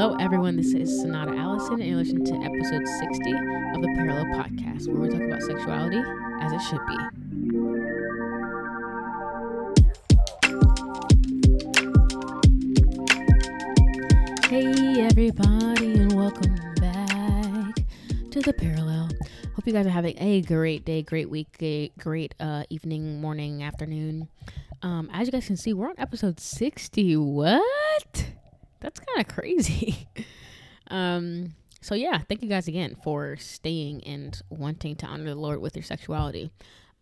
Hello, 0.00 0.14
everyone. 0.20 0.54
This 0.54 0.74
is 0.74 1.00
Sonata 1.00 1.36
Allison, 1.36 1.80
and 1.80 1.84
you're 1.84 1.96
listening 1.96 2.24
to 2.26 2.34
episode 2.34 2.86
60 2.86 3.32
of 3.32 3.82
the 3.82 3.92
Parallel 3.96 4.26
Podcast, 4.26 4.86
where 4.86 5.00
we 5.02 5.08
talk 5.08 5.20
about 5.20 5.42
sexuality 5.42 6.00
as 6.40 6.52
it 6.52 6.60
should 6.60 6.86
be. 6.86 6.96
Hey, 14.48 15.00
everybody, 15.00 15.94
and 15.98 16.12
welcome 16.12 16.54
back 16.76 17.74
to 18.30 18.40
the 18.40 18.52
Parallel. 18.56 19.08
Hope 19.56 19.66
you 19.66 19.72
guys 19.72 19.84
are 19.84 19.90
having 19.90 20.16
a 20.20 20.42
great 20.42 20.84
day, 20.84 21.02
great 21.02 21.28
week, 21.28 21.56
a 21.60 21.90
great 21.98 22.36
uh, 22.38 22.62
evening, 22.70 23.20
morning, 23.20 23.64
afternoon. 23.64 24.28
Um, 24.80 25.10
as 25.12 25.26
you 25.26 25.32
guys 25.32 25.48
can 25.48 25.56
see, 25.56 25.72
we're 25.72 25.88
on 25.88 25.98
episode 25.98 26.38
60. 26.38 27.16
What? 27.16 27.87
That's 28.80 29.00
kind 29.00 29.20
of 29.20 29.34
crazy. 29.34 30.08
um, 30.90 31.54
so 31.80 31.94
yeah, 31.94 32.18
thank 32.28 32.42
you 32.42 32.48
guys 32.48 32.68
again 32.68 32.96
for 33.02 33.36
staying 33.36 34.04
and 34.04 34.40
wanting 34.50 34.96
to 34.96 35.06
honor 35.06 35.24
the 35.24 35.34
Lord 35.34 35.60
with 35.60 35.76
your 35.76 35.82
sexuality. 35.82 36.50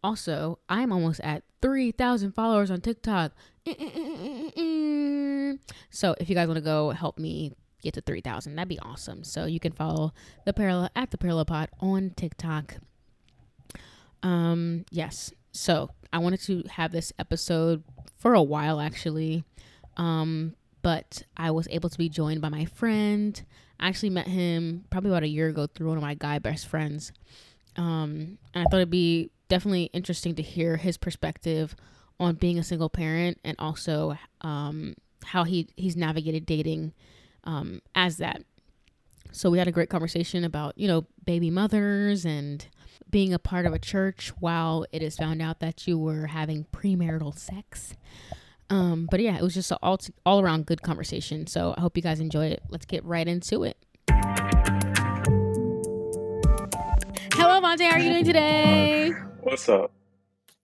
Also, 0.02 0.58
I'm 0.68 0.92
almost 0.92 1.20
at 1.20 1.42
3,000 1.62 2.32
followers 2.32 2.70
on 2.70 2.80
TikTok. 2.80 3.32
So 5.90 6.14
if 6.20 6.28
you 6.28 6.34
guys 6.34 6.46
want 6.46 6.58
to 6.58 6.64
go 6.64 6.90
help 6.90 7.18
me 7.18 7.52
get 7.82 7.94
to 7.94 8.00
3,000, 8.00 8.54
that'd 8.54 8.68
be 8.68 8.78
awesome. 8.80 9.24
So 9.24 9.46
you 9.46 9.60
can 9.60 9.72
follow 9.72 10.12
the 10.44 10.52
parallel 10.52 10.90
at 10.94 11.10
the 11.10 11.18
parallel 11.18 11.46
pod 11.46 11.70
on 11.80 12.10
TikTok. 12.16 12.76
Um, 14.22 14.84
yes. 14.90 15.32
So 15.52 15.90
I 16.12 16.18
wanted 16.18 16.40
to 16.42 16.64
have 16.70 16.92
this 16.92 17.12
episode 17.18 17.82
for 18.18 18.34
a 18.34 18.42
while 18.42 18.80
actually. 18.80 19.44
Um, 19.96 20.54
but 20.86 21.24
I 21.36 21.50
was 21.50 21.66
able 21.72 21.88
to 21.88 21.98
be 21.98 22.08
joined 22.08 22.40
by 22.40 22.48
my 22.48 22.64
friend. 22.64 23.42
I 23.80 23.88
actually 23.88 24.10
met 24.10 24.28
him 24.28 24.84
probably 24.88 25.10
about 25.10 25.24
a 25.24 25.28
year 25.28 25.48
ago 25.48 25.66
through 25.66 25.88
one 25.88 25.96
of 25.96 26.02
my 26.04 26.14
guy 26.14 26.38
best 26.38 26.68
friends. 26.68 27.10
Um, 27.74 28.38
and 28.54 28.62
I 28.62 28.64
thought 28.70 28.76
it'd 28.76 28.88
be 28.90 29.32
definitely 29.48 29.90
interesting 29.92 30.36
to 30.36 30.42
hear 30.42 30.76
his 30.76 30.96
perspective 30.96 31.74
on 32.20 32.36
being 32.36 32.56
a 32.56 32.62
single 32.62 32.88
parent 32.88 33.40
and 33.42 33.56
also 33.58 34.16
um, 34.42 34.94
how 35.24 35.42
he 35.42 35.68
he's 35.74 35.96
navigated 35.96 36.46
dating 36.46 36.92
um, 37.42 37.82
as 37.96 38.18
that. 38.18 38.44
So 39.32 39.50
we 39.50 39.58
had 39.58 39.66
a 39.66 39.72
great 39.72 39.90
conversation 39.90 40.44
about 40.44 40.78
you 40.78 40.86
know 40.86 41.04
baby 41.24 41.50
mothers 41.50 42.24
and 42.24 42.64
being 43.10 43.34
a 43.34 43.40
part 43.40 43.66
of 43.66 43.72
a 43.72 43.80
church 43.80 44.32
while 44.38 44.86
it 44.92 45.02
is 45.02 45.16
found 45.16 45.42
out 45.42 45.58
that 45.58 45.88
you 45.88 45.98
were 45.98 46.28
having 46.28 46.64
premarital 46.72 47.36
sex. 47.36 47.96
Um, 48.70 49.06
but 49.10 49.20
yeah, 49.20 49.36
it 49.36 49.42
was 49.42 49.54
just 49.54 49.70
an 49.70 49.78
all 49.82 49.98
all 50.24 50.40
around 50.40 50.66
good 50.66 50.82
conversation. 50.82 51.46
So 51.46 51.74
I 51.76 51.80
hope 51.80 51.96
you 51.96 52.02
guys 52.02 52.20
enjoy 52.20 52.46
it. 52.46 52.62
Let's 52.68 52.86
get 52.86 53.04
right 53.04 53.26
into 53.26 53.62
it. 53.64 53.76
Hello, 57.34 57.60
Vontae. 57.60 57.88
How 57.88 57.96
are 57.96 57.98
you 57.98 58.10
doing 58.12 58.24
today? 58.24 59.12
What's 59.42 59.68
up? 59.68 59.92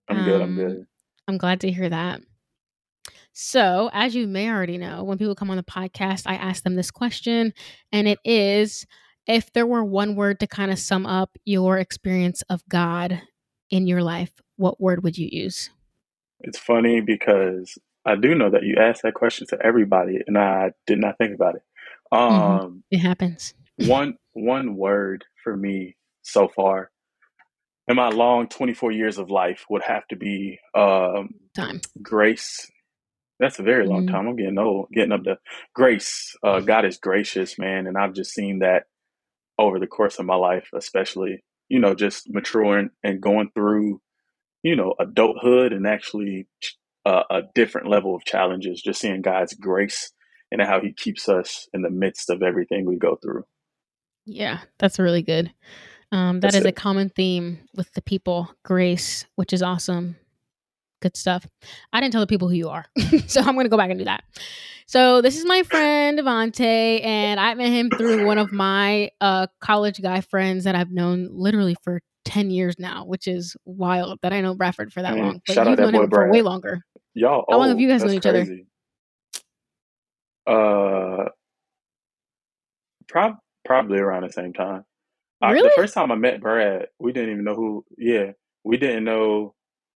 I'm 0.09 0.25
good. 0.25 0.41
I'm 0.41 0.49
Um, 0.51 0.57
good. 0.57 0.87
I'm 1.29 1.39
glad 1.39 1.61
to 1.61 1.71
hear 1.71 1.89
that. 1.89 2.21
So, 3.33 3.89
as 3.93 4.15
you 4.15 4.27
may 4.27 4.51
already 4.51 4.77
know, 4.77 5.05
when 5.05 5.17
people 5.17 5.35
come 5.35 5.51
on 5.51 5.57
the 5.57 5.63
podcast, 5.63 6.25
I 6.27 6.35
ask 6.35 6.65
them 6.65 6.75
this 6.75 6.91
question, 6.91 7.55
and 7.91 8.07
it 8.09 8.19
is 8.25 8.87
if 9.27 9.53
there 9.53 9.67
were 9.67 9.85
one 9.85 10.17
word 10.17 10.41
to 10.41 10.47
kind 10.47 10.71
of 10.71 10.79
sum 10.79 11.07
up 11.07 11.37
your 11.45 11.79
experience 11.79 12.43
of 12.51 12.63
God 12.69 13.23
in 13.71 13.87
your 13.87 14.03
life, 14.03 14.33
what 14.57 14.81
word 14.81 15.03
would 15.05 15.17
you 15.17 15.29
use? 15.31 15.71
It's 16.41 16.59
funny 16.59 17.01
because 17.01 17.79
I 18.05 18.17
do 18.17 18.35
know 18.35 18.51
that 18.51 18.65
you 18.65 18.77
asked 18.81 19.03
that 19.03 19.15
question 19.15 19.47
to 19.49 19.59
everybody, 19.65 20.21
and 20.27 20.37
I 20.39 20.73
did 20.87 20.99
not 20.99 21.19
think 21.19 21.35
about 21.35 21.57
it. 21.57 21.63
Mhm. 22.13 22.65
Um, 22.65 22.85
It 22.91 22.99
happens. 22.99 23.55
one 23.77 24.19
one 24.35 24.77
word 24.77 25.25
for 25.45 25.57
me 25.57 25.97
so 26.23 26.49
far 26.49 26.91
in 27.89 27.97
my 27.97 28.09
long 28.11 28.49
24 28.49 28.93
years 28.93 29.19
of 29.19 29.31
life 29.31 29.65
would 29.71 29.83
have 29.83 30.07
to 30.09 30.17
be 30.17 30.59
um, 30.75 31.35
Time. 31.55 31.81
grace. 32.03 32.71
That's 33.41 33.59
a 33.59 33.63
very 33.65 33.87
long 33.87 34.05
Mhm. 34.05 34.11
time. 34.13 34.29
I'm 34.29 34.37
getting 34.37 34.59
old, 34.59 34.91
getting 34.93 35.13
up 35.13 35.25
to 35.25 35.39
grace. 35.75 36.37
Uh, 36.43 36.61
God 36.61 36.85
is 36.85 36.99
gracious, 36.99 37.59
man, 37.59 37.87
and 37.87 37.99
I've 37.99 38.15
just 38.15 38.33
seen 38.33 38.61
that 38.61 38.87
over 39.59 39.79
the 39.81 39.87
course 39.87 40.19
of 40.19 40.27
my 40.27 40.37
life, 40.37 40.69
especially 40.75 41.43
you 41.69 41.81
know 41.81 41.95
just 41.95 42.29
maturing 42.31 42.91
and 43.03 43.21
going 43.23 43.51
through 43.53 44.01
you 44.63 44.77
know 44.77 44.95
adulthood 45.01 45.73
and 45.73 45.87
actually 45.87 46.47
uh, 47.05 47.23
a 47.31 47.43
different 47.55 47.89
level 47.89 48.15
of 48.15 48.25
challenges. 48.25 48.83
Just 48.83 49.01
seeing 49.01 49.23
God's 49.23 49.55
grace 49.55 50.13
and 50.51 50.61
how 50.61 50.81
He 50.81 50.93
keeps 50.93 51.29
us 51.29 51.69
in 51.73 51.83
the 51.83 51.91
midst 51.91 52.31
of 52.31 52.43
everything 52.43 52.87
we 52.87 52.97
go 52.97 53.17
through. 53.17 53.45
Yeah, 54.25 54.61
that's 54.79 54.99
really 54.99 55.23
good. 55.23 55.53
Um, 56.13 56.41
that 56.41 56.53
That's 56.53 56.57
is 56.57 56.65
a 56.67 56.73
common 56.73 57.09
theme 57.09 57.59
with 57.75 57.93
the 57.95 58.03
people, 58.03 58.51
grace, 58.65 59.25
which 59.37 59.53
is 59.53 59.63
awesome. 59.63 60.17
Good 61.01 61.17
stuff. 61.17 61.47
I 61.93 62.01
didn't 62.01 62.13
tell 62.13 62.21
the 62.21 62.27
people 62.27 62.49
who 62.49 62.55
you 62.55 62.69
are, 62.69 62.85
so 63.27 63.41
I'm 63.41 63.55
going 63.55 63.65
to 63.65 63.71
go 63.71 63.79
back 63.79 63.91
and 63.91 63.99
do 63.99 64.05
that. 64.05 64.23
So 64.87 65.23
this 65.23 65.39
is 65.39 65.47
my 65.47 65.63
friend 65.63 66.19
Devante, 66.19 67.03
and 67.03 67.41
I 67.41 67.55
met 67.55 67.71
him 67.71 67.89
through 67.91 68.27
one 68.27 68.39
of 68.39 68.53
my 68.53 69.11
uh, 69.21 69.47
college 69.61 70.03
guy 70.03 70.21
friends 70.21 70.65
that 70.65 70.75
I've 70.75 70.91
known 70.91 71.29
literally 71.33 71.77
for 71.83 72.01
ten 72.25 72.51
years 72.51 72.79
now, 72.79 73.07
which 73.07 73.27
is 73.27 73.57
wild 73.65 74.19
that 74.23 74.35
I 74.35 74.43
know 74.43 74.55
Bradford 74.55 74.93
for 74.93 75.01
that 75.01 75.15
Man, 75.15 75.25
long. 75.25 75.43
But 75.47 75.57
you've 75.57 75.77
that 75.77 75.79
known 75.79 75.93
boy 75.93 76.03
him 76.03 76.11
for 76.11 76.31
way 76.31 76.43
longer. 76.43 76.85
Y'all, 77.15 77.45
How 77.49 77.59
long 77.59 77.69
have 77.69 77.81
you 77.81 77.89
guys 77.89 78.03
known 78.03 78.15
each 78.15 78.27
other? 78.27 78.47
Uh, 80.47 81.29
prob- 83.09 83.39
probably 83.65 83.99
around 83.99 84.23
the 84.25 84.33
same 84.33 84.53
time. 84.53 84.85
I, 85.43 85.55
the 85.55 85.73
first 85.77 85.95
time 85.95 86.11
I 86.13 86.15
met 86.15 86.41
Brad, 86.41 86.87
we 86.99 87.13
didn't 87.13 87.33
even 87.33 87.45
know 87.45 87.55
who. 87.55 87.85
Yeah, 87.99 88.33
we 88.65 88.77
didn't 88.77 89.05
know 89.05 89.55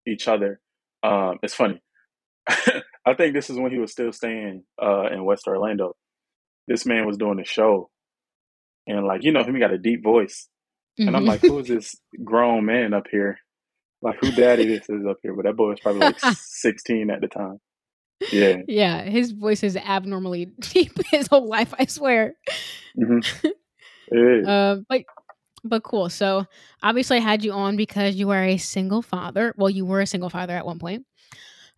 each 0.07 0.27
other. 0.27 0.59
Um, 1.03 1.37
it's 1.43 1.53
funny. 1.53 1.81
I 2.47 3.13
think 3.15 3.33
this 3.33 3.49
is 3.49 3.57
when 3.57 3.71
he 3.71 3.77
was 3.79 3.91
still 3.91 4.11
staying 4.11 4.63
uh, 4.81 5.07
in 5.11 5.23
West 5.23 5.47
Orlando. 5.47 5.95
This 6.67 6.85
man 6.85 7.05
was 7.05 7.17
doing 7.17 7.39
a 7.39 7.45
show, 7.45 7.89
and 8.87 9.05
like 9.05 9.23
you 9.23 9.31
know 9.31 9.43
him, 9.43 9.53
he 9.53 9.59
got 9.59 9.71
a 9.73 9.77
deep 9.77 10.03
voice, 10.03 10.47
and 11.07 11.15
I'm 11.15 11.25
like, 11.25 11.41
who 11.41 11.59
is 11.59 11.67
this 11.67 11.95
grown 12.23 12.65
man 12.65 12.93
up 12.93 13.05
here? 13.11 13.37
Like 14.05 14.19
who 14.21 14.31
daddy 14.31 14.67
this 14.67 14.87
is 14.87 15.05
up 15.09 15.17
here? 15.23 15.33
But 15.33 15.45
that 15.45 15.57
boy 15.57 15.69
was 15.69 15.79
probably 15.79 16.01
like 16.01 16.19
16 16.37 17.09
at 17.09 17.21
the 17.21 17.27
time. 17.27 17.59
Yeah. 18.31 18.57
yeah, 18.67 19.01
his 19.03 19.31
voice 19.31 19.63
is 19.63 19.75
abnormally 19.75 20.45
deep 20.59 20.93
his 21.09 21.27
whole 21.27 21.47
life. 21.49 21.73
I 21.77 21.85
swear. 21.87 22.35
hmm 22.95 23.19
is. 24.11 24.47
Um, 24.47 24.85
but 24.87 25.01
but 25.63 25.83
cool. 25.83 26.09
So 26.09 26.45
obviously, 26.83 27.17
I 27.17 27.21
had 27.21 27.43
you 27.43 27.51
on 27.51 27.75
because 27.75 28.15
you 28.15 28.29
are 28.29 28.43
a 28.43 28.57
single 28.57 29.01
father. 29.01 29.53
Well, 29.57 29.71
you 29.71 29.85
were 29.85 30.01
a 30.01 30.07
single 30.07 30.29
father 30.29 30.53
at 30.53 30.65
one 30.65 30.77
point. 30.77 31.05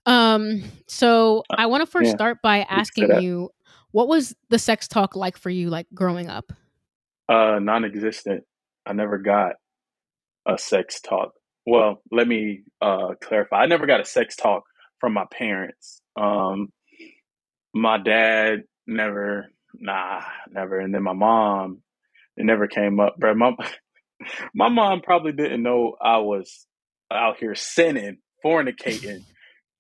Um, 0.05 0.63
so 0.87 1.43
I 1.49 1.67
want 1.67 1.81
to 1.81 1.87
first 1.87 2.07
yeah, 2.07 2.15
start 2.15 2.41
by 2.41 2.59
you 2.59 2.65
can 2.65 2.75
say 2.75 2.79
asking 2.79 3.21
you, 3.21 3.49
what 3.91 4.07
was 4.09 4.35
the 4.49 4.59
sex 4.59 4.87
talk 4.87 5.15
like 5.15 5.37
for 5.37 5.49
you, 5.49 5.69
like 5.69 5.87
growing 5.93 6.27
up? 6.27 6.51
Uh, 7.29 7.59
non-existent. 7.61 8.43
I 8.85 8.93
never 8.93 9.17
got 9.17 9.53
a 10.45 10.57
sex 10.57 10.99
talk. 11.01 11.31
Well, 11.67 12.01
let 12.13 12.25
me 12.25 12.61
uh, 12.81 13.15
clarify. 13.21 13.57
I 13.57 13.65
never 13.65 13.87
got 13.87 13.99
a 13.99 14.05
sex 14.05 14.37
talk 14.37 14.63
from 15.01 15.13
my 15.13 15.25
parents. 15.29 16.01
Um, 16.15 16.69
my 17.73 17.97
dad 17.97 18.63
never, 18.87 19.51
nah, 19.73 20.21
never. 20.49 20.79
And 20.79 20.95
then 20.95 21.03
my 21.03 21.11
mom, 21.11 21.81
it 22.37 22.45
never 22.45 22.67
came 22.67 23.01
up. 23.01 23.17
Bro, 23.17 23.35
my, 23.35 23.51
my 24.55 24.69
mom 24.69 25.01
probably 25.01 25.33
didn't 25.33 25.61
know 25.61 25.97
I 26.01 26.19
was 26.19 26.65
out 27.11 27.35
here 27.37 27.53
sinning, 27.53 28.19
fornicating 28.45 29.25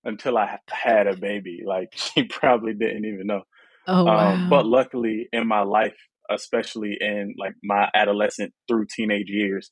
until 0.03 0.37
I 0.37 0.59
had 0.69 1.07
a 1.07 1.15
baby. 1.15 1.61
Like 1.65 1.91
she 1.95 2.25
probably 2.25 2.73
didn't 2.73 3.05
even 3.05 3.27
know. 3.27 3.43
Oh 3.87 4.07
Um, 4.07 4.49
but 4.49 4.65
luckily 4.65 5.29
in 5.31 5.47
my 5.47 5.61
life, 5.61 5.95
especially 6.29 6.97
in 6.99 7.35
like 7.39 7.53
my 7.63 7.89
adolescent 7.95 8.53
through 8.67 8.87
teenage 8.93 9.29
years, 9.29 9.71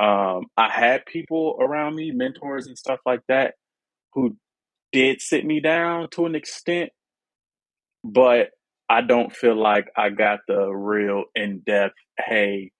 um, 0.00 0.46
I 0.56 0.70
had 0.70 1.06
people 1.06 1.56
around 1.60 1.94
me, 1.94 2.10
mentors 2.10 2.66
and 2.66 2.76
stuff 2.76 3.00
like 3.06 3.20
that, 3.28 3.54
who 4.12 4.36
did 4.92 5.20
sit 5.20 5.44
me 5.44 5.60
down 5.60 6.08
to 6.10 6.26
an 6.26 6.34
extent, 6.34 6.90
but 8.04 8.50
I 8.88 9.00
don't 9.00 9.34
feel 9.34 9.60
like 9.60 9.86
I 9.96 10.10
got 10.10 10.40
the 10.46 10.68
real 10.68 11.24
in 11.34 11.60
depth, 11.66 11.94
hey, 12.18 12.70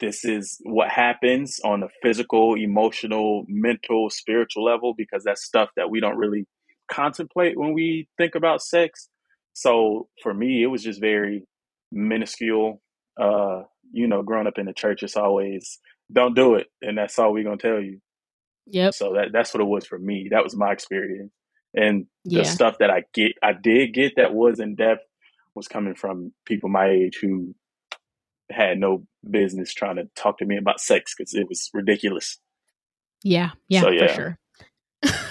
this 0.00 0.24
is 0.24 0.58
what 0.62 0.88
happens 0.88 1.58
on 1.64 1.82
a 1.82 1.88
physical, 2.02 2.54
emotional, 2.54 3.44
mental, 3.48 4.10
spiritual 4.10 4.64
level, 4.64 4.94
because 4.96 5.24
that's 5.24 5.44
stuff 5.44 5.70
that 5.76 5.90
we 5.90 6.00
don't 6.00 6.16
really 6.16 6.46
contemplate 6.90 7.58
when 7.58 7.72
we 7.72 8.08
think 8.16 8.34
about 8.34 8.62
sex. 8.62 9.08
So 9.54 10.08
for 10.22 10.32
me, 10.32 10.62
it 10.62 10.66
was 10.66 10.82
just 10.82 11.00
very 11.00 11.44
minuscule. 11.90 12.80
Uh, 13.20 13.62
you 13.92 14.06
know, 14.06 14.22
growing 14.22 14.46
up 14.46 14.58
in 14.58 14.66
the 14.66 14.72
church, 14.72 15.02
it's 15.02 15.16
always 15.16 15.78
don't 16.12 16.34
do 16.36 16.56
it, 16.56 16.68
and 16.82 16.98
that's 16.98 17.18
all 17.18 17.32
we're 17.32 17.44
gonna 17.44 17.58
tell 17.58 17.80
you. 17.80 18.00
Yep. 18.66 18.94
So 18.94 19.14
that 19.14 19.28
that's 19.32 19.54
what 19.54 19.60
it 19.62 19.66
was 19.66 19.86
for 19.86 19.98
me. 19.98 20.28
That 20.30 20.44
was 20.44 20.56
my 20.56 20.72
experience, 20.72 21.32
and 21.74 22.06
the 22.26 22.44
Yeah. 22.44 22.52
stuff 22.52 22.78
that 22.80 22.90
I 22.90 23.04
get, 23.14 23.32
I 23.42 23.52
did 23.54 23.94
get 23.94 24.16
that 24.16 24.34
was 24.34 24.60
in 24.60 24.76
depth 24.76 25.04
was 25.54 25.68
coming 25.68 25.94
from 25.94 26.32
people 26.46 26.68
my 26.70 26.88
age 26.90 27.18
who 27.20 27.54
had 28.50 28.78
no 28.78 29.06
business 29.28 29.74
trying 29.74 29.96
to 29.96 30.04
talk 30.16 30.38
to 30.38 30.46
me 30.46 30.56
about 30.58 30.80
sex 30.80 31.14
because 31.16 31.34
it 31.34 31.48
was 31.48 31.70
ridiculous. 31.74 32.38
Yeah, 33.24 33.50
yeah, 33.68 33.80
So 33.80 33.90
for 33.96 34.08
yeah. 34.08 34.08
sure. 34.08 34.38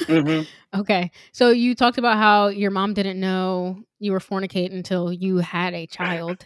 hmm 0.09 0.41
Okay. 0.75 1.11
So 1.33 1.49
you 1.51 1.75
talked 1.75 1.97
about 1.97 2.17
how 2.17 2.47
your 2.49 2.71
mom 2.71 2.93
didn't 2.93 3.19
know 3.19 3.79
you 3.99 4.11
were 4.11 4.19
fornicating 4.19 4.73
until 4.75 5.11
you 5.13 5.37
had 5.37 5.73
a 5.73 5.87
child. 5.87 6.45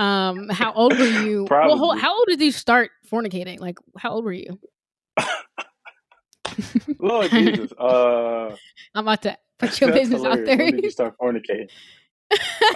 Um, 0.00 0.48
how 0.48 0.72
old 0.72 0.98
were 0.98 1.04
you? 1.04 1.46
Well, 1.50 1.94
how 1.94 2.16
old 2.16 2.24
did 2.28 2.40
you 2.40 2.52
start 2.52 2.90
fornicating? 3.12 3.60
Like, 3.60 3.78
how 3.98 4.12
old 4.12 4.24
were 4.24 4.32
you? 4.32 4.58
Lord 6.98 7.30
Jesus. 7.34 7.70
Uh, 7.78 8.56
I'm 8.94 9.04
about 9.04 9.22
to 9.22 9.36
put 9.58 9.78
your 9.80 9.92
business 9.92 10.24
out 10.24 10.38
there. 10.44 10.56
When 10.56 10.70
did 10.70 10.84
you 10.84 10.90
start 10.90 11.14
fornicating? 11.20 11.68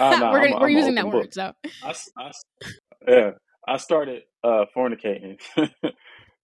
Oh, 0.00 0.18
no, 0.18 0.32
we're 0.32 0.40
gonna, 0.42 0.60
we're 0.60 0.68
using 0.68 0.96
that 0.96 1.04
book. 1.04 1.14
word. 1.14 1.34
So 1.34 1.52
I, 1.82 1.94
I 2.18 2.30
yeah, 3.08 3.30
I 3.66 3.76
started 3.78 4.22
uh, 4.42 4.64
fornicating 4.76 5.38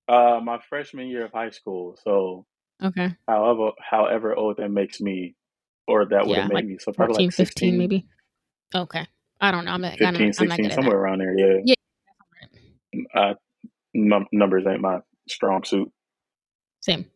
uh, 0.08 0.40
my 0.42 0.60
freshman 0.68 1.08
year 1.08 1.26
of 1.26 1.32
high 1.32 1.50
school. 1.50 1.98
So, 2.04 2.46
okay, 2.82 3.14
however, 3.28 3.72
however 3.78 4.34
old 4.34 4.56
that 4.58 4.70
makes 4.70 5.00
me, 5.00 5.34
or 5.86 6.06
that 6.06 6.26
would 6.26 6.36
yeah, 6.36 6.42
have 6.42 6.48
made 6.48 6.54
like 6.54 6.64
me, 6.64 6.78
so 6.80 6.92
probably 6.92 7.14
14, 7.14 7.26
like 7.26 7.34
15 7.34 7.78
maybe. 7.78 8.06
Okay, 8.74 9.06
I 9.40 9.50
don't 9.50 9.64
know. 9.64 9.72
I'm 9.72 9.81
not. 9.81 9.92
I'm 9.92 10.14
15, 10.14 10.14
I'm 10.14 10.26
not 10.26 10.34
16, 10.34 10.56
good 10.64 10.66
at 10.66 10.75
somewhere 10.75 10.96
around 10.98 11.19
there. 11.20 11.34
Yeah, 11.38 11.75
Yeah, 12.92 13.04
uh, 13.14 13.34
num- 13.94 14.26
numbers 14.32 14.64
ain't 14.69 14.81
my 14.81 15.00
strong 15.28 15.64
suit, 15.64 15.90
same. 16.81 17.06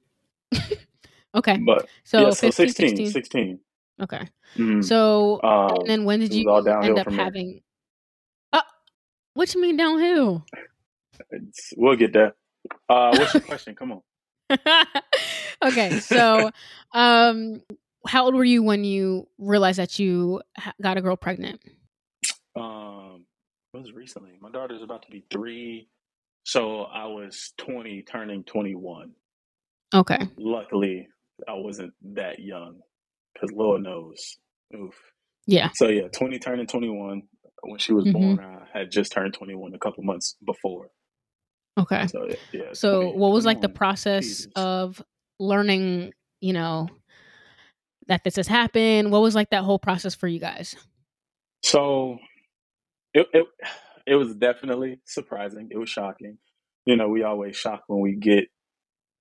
okay, 1.35 1.59
but 1.59 1.89
so 2.05 2.21
yeah, 2.23 2.31
so 2.31 2.51
15, 2.51 2.53
16, 2.53 2.97
16. 2.97 3.11
16. 3.13 3.61
Okay, 4.03 4.29
Mhm. 4.57 4.85
so 4.85 5.41
and 5.43 5.79
Um, 5.81 5.85
then 5.87 6.05
when 6.05 6.21
did 6.21 6.33
you 6.35 6.49
end 6.51 6.99
up 6.99 7.07
there. 7.09 7.15
having? 7.17 7.61
Uh, 8.53 8.63
what 9.35 9.55
you 9.55 9.61
mean 9.61 9.77
downhill? 9.77 10.45
It's, 11.31 11.73
we'll 11.77 11.97
get 11.97 12.13
there. 12.13 12.35
Uh, 12.89 13.15
what's 13.17 13.35
your 13.35 13.43
question? 13.47 13.75
Come 13.75 13.93
on. 13.93 14.01
okay, 15.65 15.99
so 16.01 16.51
um, 16.93 17.63
how 18.07 18.25
old 18.25 18.35
were 18.35 18.45
you 18.45 18.63
when 18.63 18.85
you 18.85 19.29
realized 19.39 19.79
that 19.79 19.99
you 19.99 20.43
ha- 20.57 20.73
got 20.81 20.97
a 20.97 21.01
girl 21.03 21.17
pregnant? 21.17 21.61
It 23.75 23.79
was 23.79 23.93
recently. 23.93 24.33
My 24.41 24.51
daughter's 24.51 24.83
about 24.83 25.03
to 25.05 25.11
be 25.11 25.25
three, 25.31 25.89
so 26.45 26.83
I 26.83 27.07
was 27.07 27.55
twenty, 27.59 28.03
turning 28.03 28.45
twenty-one. 28.45 29.13
Okay, 29.95 30.19
Luckily, 30.39 31.09
I 31.49 31.55
wasn't 31.55 31.93
that 32.15 32.41
young, 32.41 32.81
because 33.35 33.53
Lord 33.55 33.83
knows. 33.83 34.39
Oof. 34.77 34.95
yeah. 35.47 35.71
So 35.75 35.89
yeah, 35.89 36.09
twenty, 36.09 36.39
turning 36.39 36.67
twenty-one. 36.67 37.23
When 37.65 37.79
she 37.79 37.93
was 37.95 38.05
hmm 38.05 38.13
born, 38.13 38.41
I 38.41 38.79
had 38.79 38.91
just 38.91 39.13
turned 39.13 39.35
twenty-one 39.35 39.75
a 39.75 39.79
couple 39.79 40.05
months 40.05 40.37
before. 40.47 40.89
Okay. 41.79 42.07
So 42.07 42.27
yeah, 42.29 42.37
yeah 42.53 42.75
So 42.75 43.01
20, 43.01 43.17
what 43.17 43.33
was 43.33 43.45
like 43.47 43.61
the 43.61 43.69
process 43.71 44.23
Jesus. 44.23 44.53
of 44.57 45.03
learning? 45.41 46.13
You 46.41 46.53
know 46.55 46.89
that 48.09 48.25
this 48.25 48.37
has 48.37 48.49
happened. 48.49 49.11
What 49.13 49.23
was 49.23 49.35
like 49.35 49.51
that 49.51 49.65
whole 49.65 49.79
process 49.79 50.15
for 50.15 50.29
you 50.29 50.41
guys? 50.41 50.77
So 51.63 52.19
it, 53.15 53.29
it 53.35 53.47
it 54.07 54.17
was 54.17 54.35
definitely 54.37 55.01
surprising. 55.07 55.69
It 55.73 55.79
was 55.79 55.91
shocking. 55.91 56.39
You 56.87 56.97
know, 56.97 57.09
we 57.09 57.25
always 57.25 57.57
shocked 57.57 57.85
when 57.89 58.01
we 58.01 58.17
get 58.17 58.47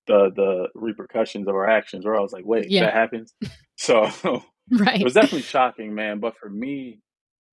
the 0.08 0.32
the 0.36 0.68
repercussions 0.76 1.48
of 1.48 1.56
our 1.56 1.70
actions. 1.70 2.06
Where 2.06 2.16
I 2.18 2.22
was 2.22 2.34
like, 2.34 2.46
wait, 2.46 2.70
Yeah. 2.70 2.82
that 2.82 2.94
happens. 2.94 3.34
So 3.78 4.06
it 4.26 4.44
Right. 4.72 5.04
was 5.04 5.14
definitely 5.16 5.44
shocking, 5.44 5.96
man. 5.96 6.20
But 6.20 6.36
for 6.38 6.50
me, 6.50 7.00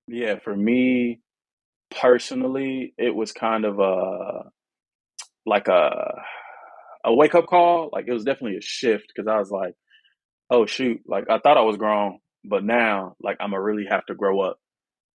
yeah, 0.09 0.39
for 0.45 0.57
me 0.57 1.21
personally, 1.91 2.95
it 2.99 3.15
was 3.15 3.33
kind 3.33 3.65
of 3.65 3.81
a 3.81 4.51
like 5.47 5.69
a 5.69 6.23
a 7.05 7.15
wake 7.15 7.35
up 7.35 7.47
call. 7.49 7.91
Like 7.93 8.07
it 8.09 8.15
was 8.15 8.25
definitely 8.25 8.59
a 8.59 8.63
shift 8.63 9.07
because 9.15 9.29
I 9.29 9.39
was 9.39 9.51
like, 9.51 9.75
oh 10.51 10.67
shoot, 10.67 11.01
like 11.07 11.27
I 11.31 11.41
thought 11.41 11.59
I 11.59 11.63
was 11.63 11.79
grown, 11.79 12.21
but 12.45 12.65
now 12.65 13.17
like 13.23 13.39
I'm 13.41 13.53
gonna 13.53 13.63
really 13.63 13.87
have 13.91 14.07
to 14.07 14.17
grow 14.17 14.43
up 14.43 14.60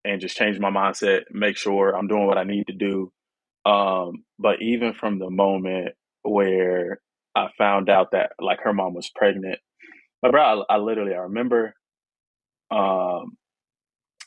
and 0.05 0.21
just 0.21 0.37
change 0.37 0.59
my 0.59 0.69
mindset, 0.71 1.23
make 1.31 1.57
sure 1.57 1.95
I'm 1.95 2.07
doing 2.07 2.27
what 2.27 2.37
I 2.37 2.43
need 2.43 2.67
to 2.67 2.73
do. 2.73 3.11
Um, 3.65 4.23
but 4.39 4.61
even 4.61 4.93
from 4.93 5.19
the 5.19 5.29
moment 5.29 5.95
where 6.23 6.99
I 7.35 7.49
found 7.57 7.89
out 7.89 8.11
that 8.11 8.33
like 8.39 8.61
her 8.61 8.73
mom 8.73 8.93
was 8.93 9.09
pregnant, 9.15 9.59
my 10.23 10.31
bro, 10.31 10.63
I, 10.69 10.75
I 10.75 10.77
literally 10.77 11.13
I 11.15 11.19
remember 11.19 11.75
um 12.71 13.37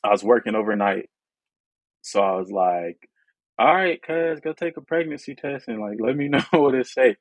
I 0.05 0.11
was 0.11 0.25
working 0.25 0.55
overnight, 0.55 1.09
so 2.03 2.21
I 2.23 2.37
was 2.37 2.51
like, 2.51 2.99
"All 3.59 3.75
right, 3.75 4.01
cuz 4.03 4.41
go 4.41 4.53
take 4.53 4.77
a 4.77 4.83
pregnancy 4.83 5.35
test 5.35 5.69
and 5.69 5.81
like 5.81 5.99
let 6.01 6.17
me 6.17 6.29
know 6.31 6.43
what 6.53 6.75
it 6.75 6.87
say." 6.87 7.17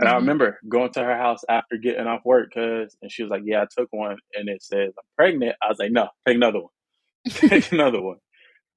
And 0.00 0.08
I 0.08 0.14
Mhm. 0.14 0.16
remember 0.16 0.60
going 0.68 0.92
to 0.94 1.04
her 1.04 1.16
house 1.18 1.42
after 1.48 1.76
getting 1.78 2.06
off 2.06 2.24
work, 2.24 2.52
cuz, 2.54 2.96
and 3.02 3.10
she 3.12 3.22
was 3.24 3.30
like, 3.30 3.42
"Yeah, 3.46 3.62
I 3.62 3.66
took 3.70 3.88
one," 3.92 4.18
and 4.34 4.48
it 4.50 4.62
says 4.62 4.92
I'm 4.98 5.04
pregnant. 5.16 5.56
I 5.62 5.68
was 5.68 5.78
like, 5.80 5.92
"No, 5.92 6.08
take 6.26 6.36
another 6.36 6.60
one, 6.62 6.70
take 7.30 7.72
another 7.72 8.00
one." 8.00 8.18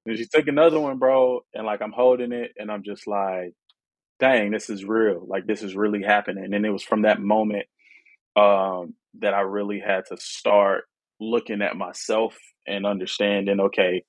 And 0.06 0.18
she 0.18 0.26
took 0.26 0.48
another 0.48 0.80
one, 0.80 0.98
bro, 0.98 1.42
and 1.54 1.66
like 1.66 1.82
I'm 1.82 1.92
holding 1.92 2.32
it, 2.32 2.52
and 2.58 2.70
I'm 2.72 2.82
just 2.84 3.06
like, 3.06 3.54
"Dang, 4.20 4.50
this 4.52 4.70
is 4.70 4.84
real. 4.84 5.24
Like 5.26 5.46
this 5.46 5.62
is 5.62 5.76
really 5.76 6.02
happening." 6.02 6.54
And 6.54 6.66
it 6.66 6.70
was 6.70 6.84
from 6.84 7.02
that 7.02 7.20
moment 7.20 7.66
um, 8.36 8.94
that 9.20 9.34
I 9.34 9.42
really 9.42 9.80
had 9.80 10.06
to 10.08 10.16
start 10.18 10.84
looking 11.20 11.62
at 11.62 11.76
myself 11.76 12.36
and 12.66 12.86
understanding, 12.86 13.60
okay, 13.60 14.04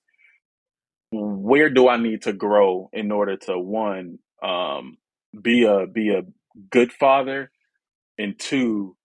where 1.12 1.70
do 1.70 1.88
I 1.90 1.98
need 1.98 2.24
to 2.24 2.34
grow 2.34 2.90
in 2.94 3.12
order 3.12 3.38
to 3.38 3.58
one 3.60 4.20
um, 4.44 4.98
be 5.40 5.66
a 5.66 5.86
be 5.88 6.10
a 6.10 6.24
good 6.70 6.92
father, 6.94 7.52
and 8.18 8.40
two, 8.40 8.96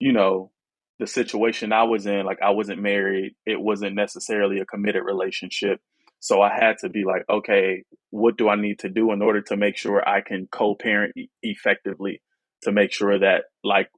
you 0.00 0.12
know, 0.12 0.52
the 0.98 1.06
situation 1.06 1.72
I 1.72 1.84
was 1.84 2.06
in, 2.06 2.24
like 2.24 2.40
I 2.42 2.50
wasn't 2.50 2.80
married, 2.80 3.34
it 3.46 3.60
wasn't 3.60 3.96
necessarily 3.96 4.60
a 4.60 4.66
committed 4.66 5.02
relationship. 5.04 5.80
So 6.20 6.40
I 6.40 6.54
had 6.54 6.78
to 6.78 6.88
be 6.88 7.04
like, 7.04 7.24
okay, 7.28 7.84
what 8.10 8.38
do 8.38 8.48
I 8.48 8.56
need 8.56 8.78
to 8.80 8.88
do 8.88 9.12
in 9.12 9.20
order 9.20 9.42
to 9.42 9.56
make 9.56 9.76
sure 9.76 10.08
I 10.08 10.20
can 10.20 10.48
co-parent 10.50 11.14
e- 11.16 11.28
effectively 11.42 12.22
to 12.62 12.72
make 12.72 12.92
sure 12.92 13.18
that 13.18 13.44
like 13.62 13.88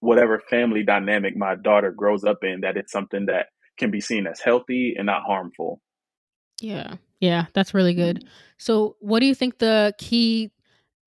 whatever 0.00 0.40
family 0.50 0.82
dynamic 0.82 1.36
my 1.36 1.54
daughter 1.54 1.92
grows 1.92 2.24
up 2.24 2.38
in 2.42 2.62
that 2.62 2.76
it's 2.76 2.92
something 2.92 3.26
that 3.26 3.46
can 3.78 3.90
be 3.90 4.00
seen 4.00 4.26
as 4.26 4.40
healthy 4.40 4.94
and 4.96 5.06
not 5.06 5.22
harmful. 5.24 5.80
Yeah. 6.60 6.94
Yeah, 7.20 7.46
that's 7.54 7.74
really 7.74 7.94
good. 7.94 8.18
Mm-hmm. 8.18 8.28
So, 8.58 8.96
what 9.00 9.20
do 9.20 9.26
you 9.26 9.34
think 9.34 9.58
the 9.58 9.94
key, 9.98 10.50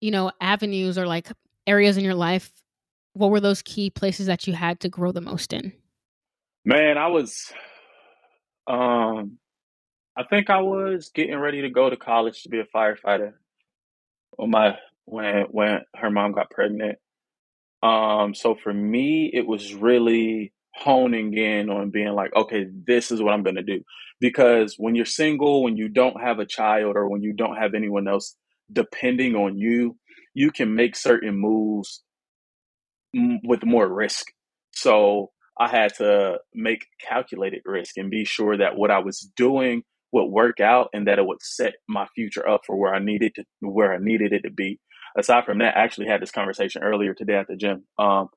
you 0.01 0.11
know, 0.11 0.31
avenues 0.41 0.97
or 0.97 1.05
like 1.05 1.27
areas 1.67 1.97
in 1.97 2.03
your 2.03 2.15
life? 2.15 2.51
What 3.19 3.31
were 3.31 3.41
those 3.41 3.61
key 3.61 3.89
places 3.89 4.27
that 4.27 4.47
you 4.47 4.53
had 4.53 4.79
to 4.79 4.87
grow 4.87 5.11
the 5.11 5.19
most 5.19 5.51
in? 5.51 5.73
Man, 6.63 6.97
I 6.97 7.07
was 7.07 7.51
um 8.65 9.39
I 10.15 10.23
think 10.23 10.49
I 10.49 10.61
was 10.61 11.11
getting 11.13 11.37
ready 11.37 11.63
to 11.63 11.69
go 11.69 11.89
to 11.89 11.97
college 11.97 12.43
to 12.43 12.49
be 12.49 12.61
a 12.61 12.65
firefighter 12.73 13.33
when 14.37 14.51
my 14.51 14.77
when 15.03 15.47
when 15.51 15.81
her 15.95 16.09
mom 16.09 16.31
got 16.31 16.49
pregnant. 16.49 16.97
Um, 17.83 18.33
so 18.33 18.55
for 18.55 18.73
me, 18.73 19.29
it 19.33 19.45
was 19.45 19.73
really 19.73 20.53
honing 20.73 21.33
in 21.33 21.69
on 21.69 21.89
being 21.89 22.13
like, 22.13 22.33
okay, 22.33 22.67
this 22.71 23.11
is 23.11 23.21
what 23.21 23.33
I'm 23.33 23.43
gonna 23.43 23.63
do. 23.63 23.81
Because 24.21 24.75
when 24.77 24.95
you're 24.95 25.03
single, 25.03 25.61
when 25.61 25.75
you 25.75 25.89
don't 25.89 26.21
have 26.21 26.39
a 26.39 26.45
child, 26.45 26.95
or 26.95 27.09
when 27.09 27.21
you 27.21 27.33
don't 27.33 27.57
have 27.57 27.73
anyone 27.73 28.07
else 28.07 28.37
depending 28.71 29.35
on 29.35 29.57
you, 29.57 29.97
you 30.33 30.51
can 30.51 30.73
make 30.73 30.95
certain 30.95 31.35
moves 31.35 32.01
m- 33.15 33.39
with 33.43 33.65
more 33.65 33.87
risk. 33.87 34.27
So 34.71 35.31
I 35.59 35.67
had 35.67 35.95
to 35.95 36.39
make 36.53 36.85
calculated 37.07 37.61
risk 37.65 37.97
and 37.97 38.09
be 38.09 38.25
sure 38.25 38.57
that 38.57 38.77
what 38.77 38.91
I 38.91 38.99
was 38.99 39.29
doing 39.35 39.83
would 40.11 40.25
work 40.25 40.59
out 40.59 40.89
and 40.93 41.07
that 41.07 41.19
it 41.19 41.25
would 41.25 41.41
set 41.41 41.73
my 41.87 42.07
future 42.15 42.47
up 42.47 42.61
for 42.65 42.75
where 42.75 42.93
I 42.93 42.99
needed 42.99 43.35
to 43.35 43.43
where 43.61 43.93
I 43.93 43.97
needed 43.99 44.33
it 44.33 44.41
to 44.43 44.51
be. 44.51 44.79
Aside 45.17 45.45
from 45.45 45.59
that, 45.59 45.75
I 45.75 45.83
actually 45.83 46.07
had 46.07 46.21
this 46.21 46.31
conversation 46.31 46.83
earlier 46.83 47.13
today 47.13 47.35
at 47.35 47.47
the 47.47 47.55
gym. 47.55 47.83
Um, 47.97 48.29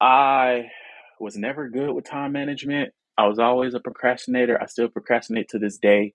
I 0.00 0.70
was 1.18 1.36
never 1.36 1.68
good 1.68 1.92
with 1.92 2.04
time 2.04 2.32
management. 2.32 2.92
I 3.18 3.26
was 3.26 3.38
always 3.38 3.74
a 3.74 3.80
procrastinator. 3.80 4.60
I 4.60 4.66
still 4.66 4.88
procrastinate 4.88 5.50
to 5.50 5.58
this 5.58 5.76
day. 5.78 6.14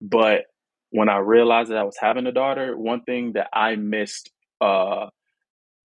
But 0.00 0.42
when 0.90 1.08
I 1.08 1.18
realized 1.18 1.70
that 1.70 1.78
I 1.78 1.82
was 1.82 1.96
having 2.00 2.26
a 2.26 2.32
daughter, 2.32 2.76
one 2.76 3.02
thing 3.02 3.32
that 3.32 3.48
I 3.52 3.76
missed 3.76 4.30
uh, 4.60 5.06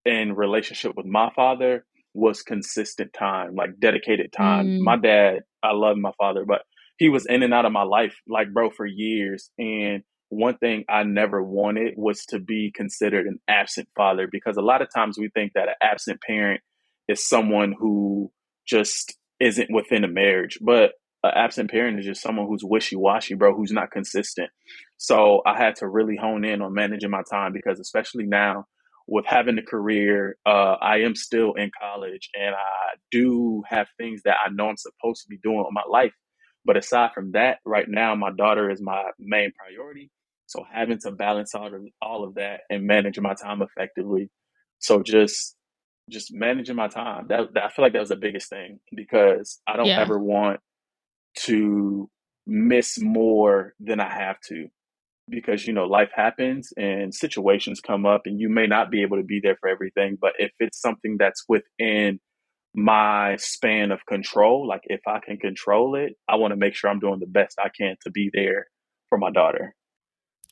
in 0.05 0.33
relationship 0.33 0.93
with 0.95 1.05
my 1.05 1.29
father 1.36 1.86
was 2.13 2.41
consistent 2.41 3.13
time, 3.13 3.55
like 3.55 3.79
dedicated 3.79 4.31
time. 4.31 4.67
Mm, 4.67 4.79
My 4.79 4.98
dad, 4.98 5.39
I 5.63 5.72
love 5.74 5.98
my 5.98 6.12
father, 6.17 6.45
but 6.45 6.62
he 6.98 7.10
was 7.10 7.25
in 7.25 7.43
and 7.43 7.53
out 7.53 7.65
of 7.65 7.72
my 7.72 7.83
life, 7.83 8.15
like 8.27 8.53
bro, 8.53 8.69
for 8.69 8.86
years. 8.86 9.50
And 9.57 10.03
one 10.29 10.57
thing 10.57 10.86
I 10.89 11.03
never 11.03 11.43
wanted 11.43 11.93
was 11.98 12.25
to 12.27 12.39
be 12.39 12.72
considered 12.74 13.25
an 13.25 13.39
absent 13.48 13.88
father 13.95 14.27
because 14.31 14.57
a 14.57 14.62
lot 14.62 14.81
of 14.81 14.89
times 14.93 15.17
we 15.17 15.29
think 15.29 15.53
that 15.53 15.69
an 15.69 15.75
absent 15.81 16.22
parent 16.22 16.62
is 17.07 17.27
someone 17.27 17.74
who 17.77 18.31
just 18.67 19.17
isn't 19.39 19.72
within 19.72 20.03
a 20.03 20.07
marriage. 20.07 20.60
But 20.62 20.93
an 21.24 21.31
absent 21.36 21.72
parent 21.72 22.00
is 22.00 22.05
just 22.05 22.22
someone 22.22 22.48
who's 22.48 22.63
wishy 22.63 22.95
washy, 22.95 23.33
bro, 23.33 23.55
who's 23.55 23.72
not 23.72 23.91
consistent. 23.91 24.50
So 24.98 25.41
I 25.45 25.57
had 25.57 25.75
to 25.77 25.88
really 25.88 26.15
hone 26.15 26.45
in 26.45 26.62
on 26.62 26.74
managing 26.74 27.10
my 27.10 27.24
time 27.29 27.53
because, 27.53 27.79
especially 27.79 28.25
now 28.25 28.67
with 29.07 29.25
having 29.25 29.57
a 29.57 29.63
career, 29.63 30.38
uh, 30.45 30.75
I 30.81 31.00
am 31.00 31.15
still 31.15 31.53
in 31.53 31.72
college 31.79 32.29
and 32.39 32.55
I 32.55 32.95
do 33.12 33.63
have 33.67 33.88
things 33.98 34.22
that 34.25 34.38
I 34.45 34.50
know 34.50 34.69
I'm 34.69 34.77
supposed 34.77 35.24
to 35.24 35.29
be 35.29 35.38
doing 35.43 35.65
in 35.67 35.74
my 35.74 35.83
life. 35.89 36.13
But 36.65 36.77
aside 36.77 37.12
from 37.13 37.33
that, 37.33 37.60
right 37.65 37.88
now, 37.89 38.15
my 38.15 38.31
daughter 38.31 38.69
is 38.72 38.81
my 38.81 39.03
main 39.19 39.51
priority. 39.53 40.12
So 40.48 40.65
having 40.72 41.00
to 41.00 41.12
balance 41.12 41.55
all 41.55 41.67
of, 41.74 41.81
all 42.01 42.24
of 42.24 42.36
that 42.36 42.62
and 42.69 42.86
manage 42.88 43.19
my 43.19 43.33
time 43.33 43.62
effectively. 43.62 44.29
So 44.79 45.03
just 45.03 45.55
just 46.10 46.33
managing 46.33 46.75
my 46.75 46.88
time. 46.89 47.27
That, 47.29 47.53
that 47.53 47.63
I 47.65 47.69
feel 47.69 47.83
like 47.86 47.93
that 47.93 48.00
was 48.00 48.10
the 48.10 48.15
biggest 48.17 48.50
thing 48.50 48.79
because 48.95 49.62
I 49.67 49.77
don't 49.77 49.88
Yeah. 49.88 49.98
ever 49.98 50.19
want 50.19 50.60
to 51.45 52.10
miss 52.45 53.00
more 53.01 53.74
than 53.79 54.00
I 54.00 54.13
have 54.13 54.38
to 54.50 54.67
because 55.30 55.65
you 55.65 55.74
know 55.74 55.86
life 55.86 56.10
happens 56.13 56.74
and 56.77 57.13
situations 57.13 57.80
come 57.80 58.06
up 58.06 58.24
and 58.25 58.39
you 58.39 58.50
may 58.50 58.68
not 58.68 58.92
be 58.92 59.01
able 59.03 59.18
to 59.18 59.24
be 59.24 59.39
there 59.42 59.56
for 59.60 59.70
everything 59.70 60.18
but 60.20 60.34
if 60.38 60.51
it's 60.60 60.80
something 60.80 61.15
that's 61.18 61.44
within 61.48 62.20
my 62.75 63.36
span 63.38 63.92
of 63.92 64.06
control 64.06 64.68
like 64.68 64.82
if 64.86 65.01
I 65.08 65.20
can 65.20 65.38
control 65.38 65.96
it 65.96 66.13
I 66.27 66.36
want 66.36 66.51
to 66.51 66.58
make 66.58 66.75
sure 66.75 66.89
I'm 66.89 67.00
doing 67.00 67.20
the 67.20 67.27
best 67.27 67.58
I 67.60 67.70
can 67.70 67.96
to 68.03 68.12
be 68.12 68.30
there 68.34 68.68
for 69.10 69.18
my 69.18 69.32
daughter 69.32 69.75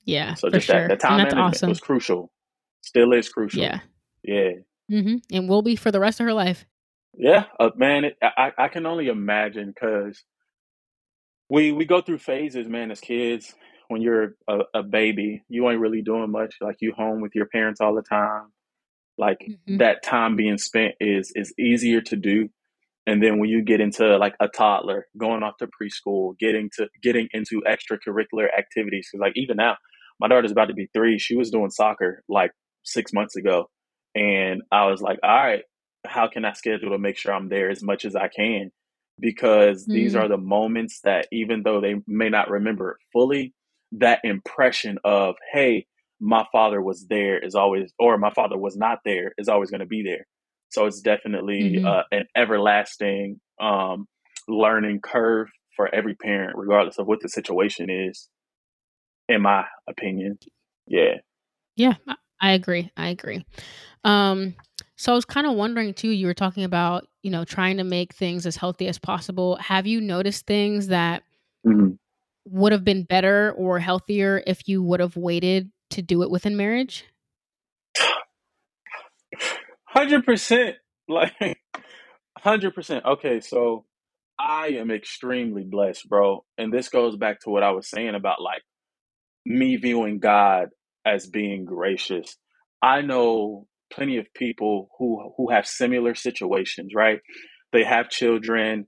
Yeah, 0.06 0.36
so 0.36 0.50
for 0.50 0.56
just 0.56 0.68
sure. 0.68 0.88
that, 0.88 0.88
that 0.88 1.00
time 1.00 1.18
management 1.18 1.56
awesome. 1.56 1.70
was 1.70 1.80
crucial 1.80 2.32
still 2.82 3.12
is 3.14 3.28
crucial 3.30 3.62
Yeah. 3.64 3.80
yeah 4.24 4.52
mm-hmm. 4.92 5.16
And 5.36 5.50
will 5.50 5.62
be 5.64 5.76
for 5.76 5.92
the 5.92 6.00
rest 6.00 6.20
of 6.20 6.26
her 6.28 6.34
life. 6.34 6.66
yeah 7.18 7.46
uh, 7.60 7.72
man 7.76 8.06
it, 8.06 8.18
I, 8.22 8.52
I 8.58 8.68
can 8.70 8.86
only 8.86 9.08
imagine 9.08 9.74
because 9.74 10.24
we 11.50 11.74
we 11.74 11.84
go 11.86 12.02
through 12.02 12.20
phases, 12.20 12.68
man, 12.68 12.92
as 12.92 13.02
kids. 13.02 13.54
When 13.92 14.02
you're 14.02 14.36
a, 14.50 14.60
a 14.76 14.84
baby, 14.84 15.44
you 15.50 15.70
ain't 15.70 15.82
really 15.82 16.02
doing 16.02 16.32
much. 16.32 16.56
Like 16.62 16.78
you 16.82 16.94
home 16.96 17.22
with 17.22 17.36
your 17.36 17.48
parents 17.48 17.82
all 17.82 17.96
the 17.96 18.04
time. 18.04 18.48
Like 19.18 19.40
hmm 19.48 19.80
that 19.80 20.04
time 20.04 20.36
being 20.36 20.58
spent 20.58 20.96
is 21.00 21.32
is 21.36 21.54
easier 21.60 22.02
to 22.02 22.16
do. 22.16 22.50
And 23.08 23.24
then 23.24 23.40
when 23.40 23.50
you 23.50 23.64
get 23.64 23.82
into 23.82 24.18
like 24.18 24.36
a 24.40 24.48
toddler, 24.48 25.08
going 25.18 25.44
off 25.44 25.58
to 25.60 25.68
preschool, 25.68 26.38
getting 26.40 26.70
to 26.78 26.90
getting 27.04 27.30
into 27.34 27.62
extracurricular 27.68 28.48
activities, 28.58 29.10
because 29.12 29.22
like 29.22 29.34
even 29.36 29.58
now, 29.58 29.78
my 30.20 30.28
daughter's 30.28 30.52
about 30.52 30.68
to 30.68 30.76
be 30.76 30.90
three. 30.94 31.20
She 31.20 31.36
was 31.36 31.52
doing 31.52 31.72
soccer 31.72 32.24
like 32.30 32.52
six 32.84 33.14
months 33.14 33.36
ago, 33.36 33.70
and 34.16 34.64
I 34.72 34.88
was 34.88 35.02
like, 35.02 35.20
all 35.24 35.30
right, 35.36 35.64
how 36.06 36.28
can 36.30 36.46
I 36.46 36.54
schedule 36.54 36.92
to 36.92 37.00
make 37.00 37.18
sure 37.18 37.34
I'm 37.34 37.50
there 37.50 37.70
as 37.72 37.84
much 37.84 38.06
as 38.06 38.16
I 38.16 38.28
can? 38.30 38.72
Because 39.20 39.90
these 39.92 40.16
Mm, 40.16 40.16
are 40.16 40.28
the 40.28 40.38
moments 40.38 41.02
that 41.04 41.28
even 41.32 41.64
though 41.64 41.82
they 41.82 41.96
may 42.08 42.30
not 42.30 42.50
remember 42.50 42.92
it 42.92 42.98
fully, 43.14 43.54
that 43.94 44.20
impression 44.24 44.98
of 45.04 45.36
hey, 45.54 45.86
my 46.20 46.46
father 46.52 46.82
was 46.82 47.08
there 47.08 47.40
is 47.40 47.56
always, 47.56 47.92
or 48.00 48.18
my 48.18 48.32
father 48.32 48.58
was 48.58 48.78
not 48.78 49.00
there 49.06 49.34
is 49.38 49.50
always 49.50 49.70
going 49.72 49.80
to 49.80 49.86
be 49.88 50.04
there 50.04 50.26
so 50.72 50.86
it's 50.86 51.02
definitely 51.02 51.80
hmm 51.80 51.86
uh, 51.86 52.04
an 52.12 52.26
everlasting 52.36 53.40
um, 53.62 54.08
learning 54.48 55.02
curve 55.02 55.50
for 55.76 55.94
every 55.94 56.16
parent, 56.16 56.58
regardless 56.58 56.98
of 56.98 57.08
what 57.08 57.20
the 57.22 57.30
situation 57.30 57.90
is. 57.90 58.30
In 59.30 59.42
my 59.42 59.66
opinion, 59.88 60.38
yeah. 60.88 61.16
Yeah, 61.76 61.94
I, 62.40 62.52
agree. 62.52 62.92
I 62.98 63.10
agree. 63.10 63.46
Um, 64.04 64.56
so 64.96 65.12
I 65.14 65.16
was 65.16 65.26
kind 65.26 65.48
of 65.48 65.54
wondering 65.54 65.94
too. 65.94 66.10
You 66.10 66.28
were 66.28 66.34
talking 66.34 66.64
about 66.64 67.08
you 67.22 67.32
know 67.32 67.44
trying 67.44 67.78
to 67.78 67.84
make 67.84 68.14
things 68.14 68.46
as 68.46 68.56
healthy 68.56 68.88
as 68.88 68.98
possible. 68.98 69.58
Have 69.58 69.88
you 69.88 70.02
noticed 70.02 70.48
things 70.48 70.88
that 70.88 71.24
Mhm. 71.66 71.98
Would 72.46 72.72
have 72.72 72.84
been 72.84 73.04
better 73.04 73.54
or 73.58 73.80
healthier 73.80 74.42
if 74.46 74.68
you 74.68 74.82
would 74.84 75.00
have 75.00 75.16
waited 75.16 75.72
to 75.92 76.02
do 76.02 76.24
it 76.24 76.32
within 76.32 76.58
marriage? 76.58 77.06
Hundred 79.86 80.26
percent, 80.26 80.78
like 81.10 81.34
hundred 82.38 82.74
percent. 82.74 83.06
Okay, 83.06 83.42
so 83.42 83.86
I 84.40 84.68
am 84.70 84.90
extremely 84.90 85.64
blessed, 85.64 86.08
bro, 86.08 86.46
and 86.58 86.74
this 86.74 86.90
goes 86.90 87.18
back 87.18 87.42
to 87.42 87.50
what 87.50 87.64
I 87.64 87.72
was 87.72 87.90
saying 87.90 88.16
about 88.16 88.42
like 88.42 88.64
me 89.46 89.76
viewing 89.76 90.20
God 90.20 90.70
as 91.06 91.28
being 91.28 91.66
gracious. 91.66 92.38
I 92.82 93.02
know 93.02 93.68
plenty 93.94 94.18
of 94.18 94.26
people 94.34 94.90
who 94.98 95.34
who 95.38 95.52
have 95.52 95.68
similar 95.68 96.16
situations, 96.16 96.94
right? 96.96 97.20
They 97.74 97.84
have 97.84 98.10
children, 98.10 98.88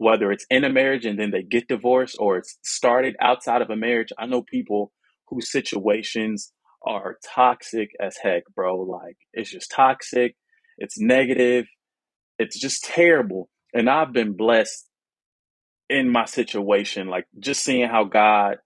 whether 0.00 0.32
it's 0.32 0.46
in 0.48 0.64
a 0.64 0.70
marriage 0.70 1.04
and 1.04 1.20
then 1.20 1.30
they 1.30 1.42
get 1.42 1.68
divorced 1.68 2.16
or 2.18 2.38
it's 2.38 2.56
started 2.62 3.14
outside 3.20 3.60
of 3.60 3.68
a 3.68 3.76
marriage. 3.76 4.08
I 4.18 4.24
know 4.24 4.40
people 4.40 4.92
whose 5.28 5.52
situations 5.52 6.54
are 6.86 7.18
toxic 7.34 7.90
as 8.00 8.16
heck, 8.16 8.44
bro. 8.56 8.80
Like 8.80 9.18
it's 9.34 9.50
just 9.50 9.70
toxic, 9.70 10.36
it's 10.78 10.98
negative, 10.98 11.66
it's 12.38 12.58
just 12.58 12.82
terrible. 12.82 13.50
And 13.74 13.90
I've 13.90 14.14
been 14.14 14.38
blessed 14.38 14.88
in 15.90 16.08
my 16.08 16.24
situation, 16.24 17.08
like 17.08 17.26
just 17.38 17.62
seeing 17.62 17.86
how 17.86 18.04
God 18.04 18.56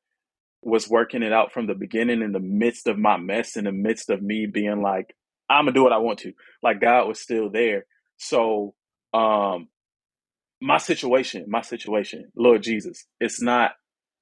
was 0.62 0.88
working 0.88 1.24
it 1.24 1.32
out 1.32 1.50
from 1.50 1.66
the 1.66 1.74
beginning 1.74 2.22
in 2.22 2.30
the 2.30 2.38
midst 2.38 2.86
of 2.86 2.96
my 2.96 3.16
mess, 3.16 3.56
in 3.56 3.64
the 3.64 3.72
midst 3.72 4.08
of 4.08 4.22
me 4.22 4.46
being 4.46 4.82
like, 4.82 5.16
I'm 5.50 5.64
gonna 5.64 5.72
do 5.72 5.82
what 5.82 5.92
I 5.92 5.98
want 5.98 6.20
to. 6.20 6.32
Like 6.62 6.80
God 6.80 7.08
was 7.08 7.18
still 7.18 7.50
there. 7.50 7.86
So 8.18 8.76
um 9.12 9.66
my 10.64 10.78
situation, 10.78 11.44
my 11.48 11.62
situation, 11.62 12.32
Lord 12.36 12.62
Jesus, 12.62 13.06
it's 13.20 13.42
not 13.42 13.72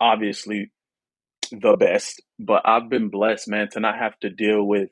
obviously 0.01 0.73
the 1.53 1.77
best, 1.77 2.23
but 2.41 2.63
I've 2.65 2.91
been 2.91 3.11
blessed, 3.11 3.49
man, 3.49 3.69
to 3.73 3.81
not 3.81 3.99
have 3.99 4.19
to 4.21 4.31
deal 4.31 4.65
with 4.65 4.91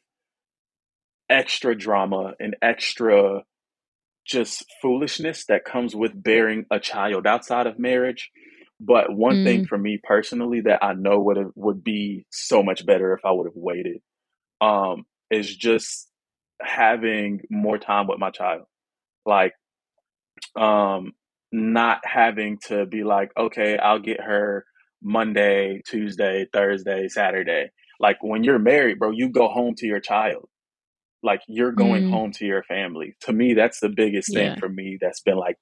extra 1.28 1.76
drama 1.76 2.34
and 2.40 2.56
extra 2.62 3.42
just 4.26 4.64
foolishness 4.82 5.46
that 5.46 5.64
comes 5.64 5.96
with 5.96 6.12
bearing 6.22 6.66
a 6.70 6.80
child 6.80 7.26
outside 7.26 7.66
of 7.66 7.80
marriage. 7.80 8.30
But 8.80 9.12
one 9.14 9.40
thing 9.40 9.62
Mm, 9.62 9.68
for 9.68 9.78
me 9.78 10.00
personally 10.02 10.62
that 10.62 10.84
I 10.84 10.94
know 10.94 11.20
would 11.20 11.38
have, 11.38 11.52
would 11.56 11.84
be 11.84 12.26
so 12.30 12.62
much 12.62 12.86
better 12.86 13.14
if 13.14 13.24
I 13.24 13.32
would 13.32 13.46
have 13.46 13.56
waited 13.56 14.02
um, 14.60 15.04
is 15.30 15.54
just 15.56 16.08
having 16.62 17.42
more 17.50 17.78
time 17.78 18.06
with 18.08 18.20
my 18.20 18.30
child. 18.30 18.62
Like 19.26 19.54
um, 20.56 21.12
not 21.52 22.00
having 22.04 22.58
to 22.66 22.86
be 22.86 23.04
like, 23.04 23.30
okay, 23.36 23.76
I'll 23.78 23.98
get 23.98 24.20
her 24.20 24.64
Monday, 25.02 25.82
Tuesday, 25.86 26.46
Thursday, 26.52 27.08
Saturday. 27.08 27.70
Like 27.98 28.18
when 28.22 28.44
you're 28.44 28.58
married, 28.58 28.98
bro, 28.98 29.10
you 29.10 29.30
go 29.30 29.48
home 29.48 29.74
to 29.78 29.86
your 29.86 30.00
child. 30.00 30.48
Like 31.22 31.42
you're 31.48 31.72
going 31.72 32.04
mm, 32.04 32.10
home 32.10 32.32
to 32.32 32.46
your 32.46 32.62
family. 32.62 33.14
To 33.22 33.32
me, 33.32 33.54
that's 33.54 33.80
the 33.80 33.90
biggest 33.90 34.32
thing 34.32 34.52
yeah. 34.52 34.56
for 34.58 34.68
me 34.68 34.96
that's 35.00 35.20
been 35.20 35.36
like 35.36 35.56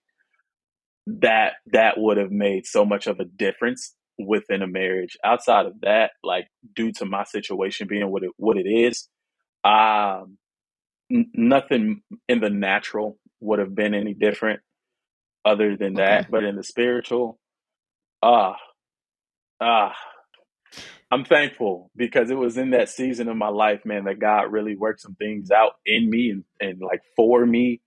that 1.07 1.55
that 1.73 1.95
would 1.99 2.17
have 2.17 2.31
made 2.31 2.67
so 2.67 2.85
much 2.85 3.07
of 3.07 3.19
a 3.19 3.25
difference 3.25 3.95
within 4.19 4.63
a 4.63 4.69
marriage. 4.69 5.17
Outside 5.25 5.67
of 5.67 5.81
that, 5.83 6.13
like 6.23 6.47
due 6.77 6.93
to 6.93 7.07
my 7.07 7.25
situation 7.25 7.89
being 7.89 8.09
what 8.11 8.23
it 8.23 8.31
what 8.37 8.57
it 8.57 8.69
is, 8.69 9.09
um 9.65 10.39
n- 11.11 11.31
nothing 11.35 12.03
in 12.29 12.41
the 12.41 12.51
natural 12.51 13.19
would 13.41 13.59
have 13.59 13.75
been 13.75 13.95
any 13.95 14.15
different 14.15 14.61
other 15.45 15.77
than 15.77 15.97
Okay. 15.99 15.99
that. 15.99 16.31
But 16.31 16.45
in 16.45 16.57
the 16.57 16.65
spiritual, 16.65 17.39
ah, 18.23 18.57
ah, 19.61 19.95
I'm 21.11 21.25
thankful 21.25 21.91
because 21.97 22.31
it 22.31 22.39
was 22.39 22.59
in 22.59 22.71
that 22.71 22.91
season 22.91 23.29
of 23.29 23.37
my 23.39 23.49
life, 23.49 23.85
man, 23.87 24.05
that 24.05 24.21
God 24.21 24.53
really 24.53 24.77
worked 24.77 25.01
some 25.03 25.17
things 25.17 25.51
out 25.51 25.73
in 25.87 26.11
me 26.11 26.31
and, 26.31 26.45
and 26.61 26.81
like 26.83 27.03
for 27.17 27.47
me, 27.47 27.81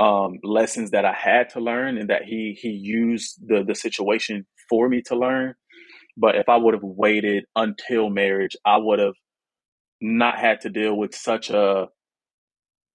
um, 0.00 0.40
lessons 0.44 0.92
that 0.92 1.04
I 1.06 1.14
had 1.14 1.50
to 1.50 1.60
learn 1.60 1.98
and 1.98 2.10
that 2.10 2.24
he 2.24 2.58
he 2.60 2.70
used 2.70 3.38
the 3.46 3.64
the 3.64 3.74
situation 3.76 4.46
for 4.68 4.88
me 4.88 5.02
to 5.08 5.16
learn. 5.16 5.54
But 6.16 6.36
if 6.36 6.48
I 6.48 6.56
would 6.56 6.74
have 6.74 6.84
waited 6.84 7.44
until 7.56 8.10
marriage, 8.10 8.56
I 8.66 8.78
would 8.78 9.00
have 9.00 9.14
not 10.00 10.38
had 10.38 10.62
to 10.62 10.70
deal 10.70 10.96
with 10.96 11.14
such 11.14 11.50
a 11.50 11.88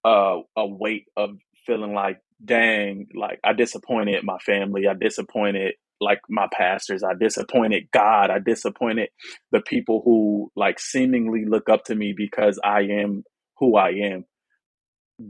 a, 0.04 0.40
a 0.56 0.66
weight 0.68 1.06
of 1.16 1.32
feeling 1.66 1.94
like, 1.94 2.20
dang, 2.44 3.08
like 3.14 3.40
I 3.44 3.52
disappointed 3.54 4.24
my 4.24 4.38
family, 4.38 4.86
I 4.88 4.94
disappointed 4.94 5.74
like 6.00 6.20
my 6.28 6.48
pastors, 6.52 7.02
I 7.04 7.14
disappointed 7.14 7.88
God, 7.92 8.30
I 8.30 8.38
disappointed 8.40 9.10
the 9.52 9.60
people 9.60 10.02
who 10.04 10.52
like 10.56 10.80
seemingly 10.80 11.44
look 11.46 11.68
up 11.68 11.84
to 11.86 11.94
me 11.94 12.14
because 12.16 12.60
I 12.64 12.82
am 12.82 13.24
who 13.58 13.76
I 13.76 13.90
am. 13.90 14.24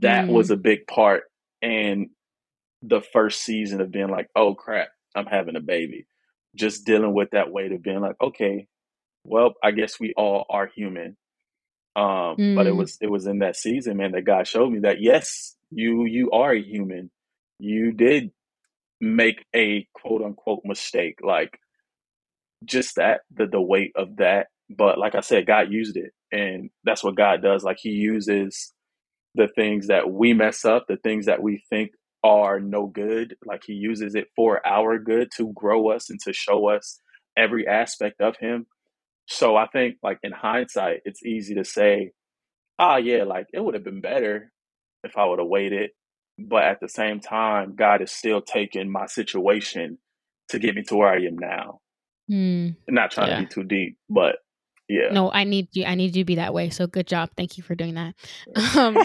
That 0.00 0.31
was 0.31 0.50
Mm, 0.50 0.53
a 0.53 0.57
big 0.57 0.87
part 0.87 1.25
in 1.62 2.11
the 2.83 3.00
first 3.00 3.43
season 3.43 3.81
of 3.81 3.93
being 3.93 4.09
like, 4.11 4.29
oh 4.37 4.55
crap, 4.55 4.88
I'm 5.17 5.27
having 5.27 5.57
a 5.57 5.61
baby. 5.61 6.07
Just 6.57 6.87
dealing 6.87 7.15
with 7.15 7.31
that 7.33 7.53
weight 7.53 7.73
of 7.73 7.83
being 7.83 8.00
like, 8.00 8.17
okay, 8.23 8.69
well, 9.25 9.55
I 9.65 9.73
guess 9.73 10.00
we 10.00 10.15
all 10.17 10.47
are 10.50 10.69
human 10.75 11.11
um, 11.97 12.45
but 12.55 12.67
it 12.67 12.75
mm, 12.75 12.77
was 12.77 12.97
it 13.00 13.11
was 13.11 13.27
in 13.27 13.41
that 13.41 13.57
season, 13.57 13.97
man, 13.99 14.12
that 14.12 14.23
God 14.25 14.47
showed 14.47 14.71
me 14.73 14.81
that 14.81 15.00
yes, 15.00 15.55
you 15.71 16.07
you 16.07 16.31
are 16.31 16.53
a 16.53 16.63
human. 16.63 17.11
You 17.59 17.93
did 17.93 18.31
make 19.01 19.45
a 19.55 19.87
quote 19.95 20.23
unquote 20.23 20.63
mistake. 20.65 21.19
Like 21.23 21.59
just 22.65 22.97
that, 22.97 23.21
the 23.35 23.47
the 23.47 23.61
weight 23.61 23.93
of 23.97 24.17
that. 24.17 24.49
But 24.71 24.99
like 24.99 25.15
I 25.15 25.21
said, 25.21 25.47
God 25.47 25.71
used 25.73 25.97
it. 25.97 26.13
And 26.31 26.71
that's 26.85 27.03
what 27.03 27.17
God 27.17 27.43
does. 27.43 27.65
Like 27.65 27.79
he 27.81 27.91
uses 27.91 28.73
the 29.35 29.49
things 29.49 29.87
that 29.87 30.11
we 30.11 30.35
mess 30.35 30.65
up, 30.65 30.87
the 30.89 30.97
things 30.97 31.27
that 31.27 31.43
we 31.43 31.63
think 31.71 31.93
are 32.23 32.61
no 32.61 32.87
good. 32.87 33.37
Like 33.45 33.63
he 33.67 33.73
uses 33.75 34.15
it 34.15 34.27
for 34.37 34.65
our 34.67 34.99
good 34.99 35.31
to 35.37 35.53
grow 35.55 35.91
us 35.91 36.11
and 36.11 36.21
to 36.25 36.33
show 36.33 36.69
us 36.69 37.01
every 37.37 37.67
aspect 37.67 38.21
of 38.21 38.37
him. 38.39 38.67
So 39.27 39.57
I 39.57 39.67
think 39.69 39.97
like 40.03 40.19
in 40.23 40.33
hindsight, 40.33 41.01
it's 41.05 41.25
easy 41.25 41.55
to 41.55 41.65
say, 41.65 42.13
ah, 42.79 42.97
yeah, 42.97 43.25
like 43.25 43.47
it 43.53 43.61
would 43.61 43.75
have 43.75 43.85
been 43.85 44.01
better 44.01 44.53
if 45.05 45.17
I 45.17 45.25
would 45.26 45.38
have 45.38 45.49
waited. 45.49 45.90
But 46.38 46.64
at 46.64 46.81
the 46.81 46.88
same 46.88 47.21
time, 47.21 47.75
God 47.75 48.00
is 48.02 48.12
still 48.12 48.40
taking 48.40 48.90
my 48.90 49.07
situation 49.07 49.99
to 50.50 50.59
get 50.59 50.75
me 50.75 50.83
to 50.85 50.97
where 50.97 51.09
I 51.09 51.17
am 51.25 51.37
now. 51.38 51.81
Mm, 52.31 52.76
Not 52.88 53.11
trying 53.11 53.28
yeah. 53.31 53.37
to 53.38 53.43
be 53.43 53.49
too 53.49 53.64
deep, 53.64 53.99
but 54.09 54.37
yeah. 54.88 55.09
No, 55.11 55.31
I 55.33 55.45
need 55.45 55.69
you. 55.73 55.85
I 55.85 55.95
need 55.95 56.14
you 56.17 56.23
to 56.23 56.26
be 56.26 56.37
that 56.37 56.55
way. 56.55 56.71
So 56.71 56.87
good 56.87 57.07
job. 57.07 57.31
Thank 57.37 57.57
you 57.59 57.64
for 57.64 57.75
doing 57.75 57.95
that. 57.95 58.14
Um, 58.76 58.97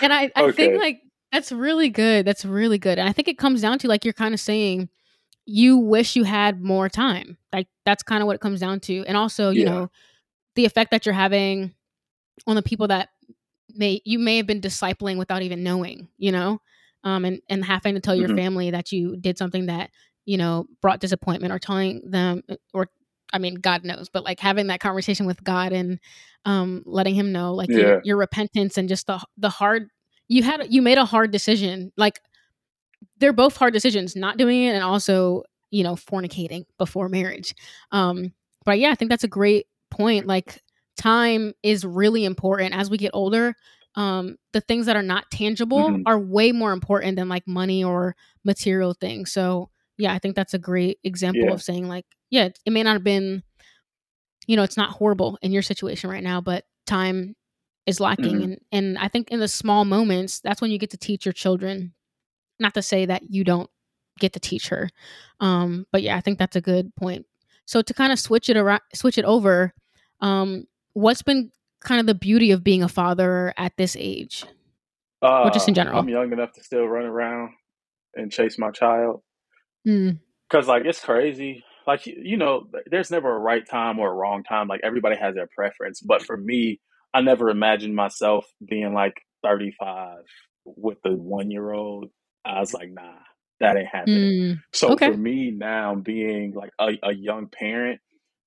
and 0.00 0.12
I, 0.12 0.30
I 0.34 0.50
think 0.52 0.80
like 0.80 1.02
that's 1.30 1.52
really 1.52 1.88
good. 1.90 2.26
That's 2.26 2.44
really 2.44 2.78
good. 2.78 2.98
And 2.98 3.08
I 3.08 3.12
think 3.12 3.28
it 3.28 3.38
comes 3.38 3.60
down 3.60 3.78
to 3.80 3.88
like 3.88 4.04
you're 4.04 4.14
kind 4.14 4.32
of 4.34 4.40
saying 4.40 4.88
you 5.44 5.76
wish 5.76 6.16
you 6.16 6.24
had 6.24 6.62
more 6.62 6.88
time. 6.88 7.36
Like 7.52 7.68
that's 7.84 8.02
kind 8.02 8.22
of 8.22 8.26
what 8.26 8.34
it 8.36 8.40
comes 8.40 8.60
down 8.60 8.80
to. 8.80 9.04
And 9.06 9.16
also, 9.16 9.50
you 9.50 9.64
Yeah. 9.64 9.70
know, 9.70 9.90
the 10.54 10.64
effect 10.64 10.90
that 10.90 11.04
you're 11.06 11.14
having 11.14 11.74
on 12.46 12.56
the 12.56 12.62
people 12.62 12.88
that 12.88 13.10
may 13.74 14.00
you 14.04 14.18
may 14.18 14.36
have 14.38 14.46
been 14.46 14.60
discipling 14.60 15.18
without 15.18 15.42
even 15.42 15.62
knowing, 15.62 16.08
you 16.18 16.32
know, 16.32 16.60
um, 17.04 17.24
and 17.24 17.40
and 17.48 17.64
having 17.64 17.94
to 17.94 18.00
tell 18.00 18.14
your 18.16 18.28
Mhm. 18.28 18.36
family 18.36 18.70
that 18.70 18.92
you 18.92 19.16
did 19.16 19.38
something 19.38 19.66
that 19.66 19.90
you 20.24 20.36
know 20.38 20.66
brought 20.80 21.00
disappointment, 21.00 21.52
or 21.52 21.58
telling 21.58 22.02
them, 22.10 22.42
uh, 22.48 22.56
or 22.74 22.88
I 23.32 23.38
mean, 23.38 23.56
God 23.56 23.84
knows, 23.84 24.08
but 24.08 24.24
like 24.24 24.40
having 24.40 24.68
that 24.68 24.80
conversation 24.80 25.26
with 25.26 25.42
God 25.44 25.72
and 25.72 25.98
um, 26.44 26.82
letting 26.86 27.14
Him 27.14 27.32
know, 27.32 27.54
like 27.54 27.70
Yeah. 27.70 27.78
your 27.78 28.00
your 28.02 28.16
repentance 28.16 28.76
and 28.78 28.88
just 28.88 29.06
the 29.06 29.20
the 29.36 29.48
hard 29.50 29.88
you 30.28 30.42
had 30.42 30.66
you 30.70 30.82
made 30.82 30.98
a 30.98 31.04
hard 31.04 31.30
decision, 31.32 31.92
like 31.96 32.20
they're 33.18 33.32
both 33.32 33.56
hard 33.56 33.72
decisions, 33.72 34.16
not 34.16 34.36
doing 34.36 34.64
it 34.64 34.74
and 34.74 34.82
also, 34.84 35.42
you 35.70 35.84
know, 35.84 35.94
fornicating 35.94 36.64
before 36.78 37.08
marriage. 37.08 37.54
Um, 37.90 38.32
but 38.64 38.78
yeah, 38.78 38.90
I 38.90 38.94
think 38.94 39.10
that's 39.10 39.24
a 39.24 39.28
great 39.28 39.66
point. 39.90 40.26
Like 40.26 40.61
time 40.96 41.52
is 41.62 41.84
really 41.84 42.24
important 42.24 42.74
as 42.74 42.90
we 42.90 42.98
get 42.98 43.10
older. 43.14 43.54
Um, 43.94 44.36
the 44.52 44.60
things 44.60 44.86
that 44.86 44.96
are 44.96 45.02
not 45.02 45.30
tangible 45.30 45.84
Mhm. 45.84 46.02
are 46.06 46.18
way 46.18 46.52
more 46.52 46.72
important 46.72 47.16
than 47.16 47.28
like 47.28 47.46
money 47.46 47.84
or 47.84 48.16
material 48.44 48.94
things. 48.94 49.32
So 49.32 49.70
yeah, 49.98 50.12
I 50.14 50.18
think 50.18 50.34
that's 50.36 50.54
a 50.54 50.58
great 50.58 50.98
example 51.04 51.48
Yeah. 51.48 51.54
of 51.54 51.62
saying 51.62 51.88
like, 51.88 52.06
yeah, 52.30 52.48
it 52.64 52.72
may 52.72 52.82
not 52.82 52.94
have 52.94 53.04
been, 53.04 53.42
you 54.46 54.56
know, 54.56 54.62
it's 54.62 54.76
not 54.76 54.90
horrible 54.90 55.38
in 55.42 55.52
your 55.52 55.62
situation 55.62 56.10
right 56.10 56.22
now, 56.22 56.40
but 56.40 56.64
time 56.86 57.36
is 57.86 58.00
lacking. 58.00 58.36
Mhm. 58.38 58.44
And 58.44 58.58
and 58.72 58.98
I 58.98 59.08
think 59.08 59.30
in 59.30 59.40
the 59.40 59.48
small 59.48 59.84
moments, 59.84 60.40
that's 60.40 60.60
when 60.60 60.70
you 60.70 60.78
get 60.78 60.90
to 60.90 60.96
teach 60.96 61.24
your 61.26 61.32
children 61.32 61.94
not 62.60 62.74
to 62.74 62.82
say 62.82 63.06
that 63.06 63.22
you 63.30 63.44
don't 63.44 63.70
get 64.20 64.34
to 64.34 64.40
teach 64.40 64.68
her 64.68 64.88
um 65.40 65.86
but 65.90 66.02
yeah 66.02 66.16
i 66.16 66.20
think 66.20 66.38
that's 66.38 66.54
a 66.54 66.60
good 66.60 66.94
point 66.96 67.26
so 67.66 67.82
to 67.82 67.94
kind 67.94 68.12
of 68.12 68.18
switch 68.20 68.48
it 68.50 68.56
around 68.58 68.80
switch 68.94 69.18
it 69.18 69.24
over 69.24 69.72
um 70.20 70.64
what's 70.94 71.22
been 71.22 71.50
kind 71.82 72.00
of 72.00 72.06
the 72.06 72.14
beauty 72.14 72.50
of 72.50 72.64
being 72.64 72.82
a 72.82 72.88
father 72.88 73.54
at 73.56 73.76
this 73.76 73.96
age 73.98 74.44
or 75.42 75.50
just 75.50 75.68
in 75.68 75.74
Uh, 75.74 75.74
general 75.74 76.00
I'm 76.00 76.08
young 76.08 76.32
enough 76.32 76.52
to 76.54 76.62
still 76.64 76.86
run 76.86 77.04
around 77.06 77.50
and 78.14 78.32
chase 78.32 78.58
my 78.58 78.70
child. 78.70 79.22
mm, 79.86 80.18
Cause 80.50 80.68
like 80.68 80.84
it's 80.84 81.00
crazy. 81.00 81.64
Like 81.86 82.06
you 82.06 82.16
you 82.22 82.36
know, 82.36 82.68
there's 82.90 83.10
never 83.10 83.34
a 83.34 83.38
right 83.38 83.66
time 83.68 83.98
or 83.98 84.10
a 84.10 84.14
wrong 84.14 84.44
time. 84.44 84.68
Like 84.68 84.80
everybody 84.84 85.16
has 85.16 85.34
their 85.34 85.48
preference. 85.54 86.00
But 86.00 86.22
for 86.22 86.36
me, 86.36 86.80
I 87.14 87.22
never 87.22 87.50
imagined 87.50 87.96
myself 87.96 88.46
being 88.66 88.94
like 88.94 89.14
35 89.44 90.18
with 90.64 90.98
the 91.04 91.12
one 91.12 91.50
year 91.50 91.72
old. 91.72 92.10
I 92.44 92.60
was 92.60 92.74
like, 92.74 92.90
nah, 92.92 93.14
that 93.60 93.76
ain't 93.76 93.88
happening. 93.88 94.34
mm, 94.36 94.62
So 94.72 94.94
okay 94.94 95.04
for 95.04 95.16
me 95.16 95.50
now, 95.50 95.94
being 95.96 96.52
like 96.54 96.70
a, 96.80 96.90
a 97.02 97.12
young 97.14 97.48
parent, 97.48 98.00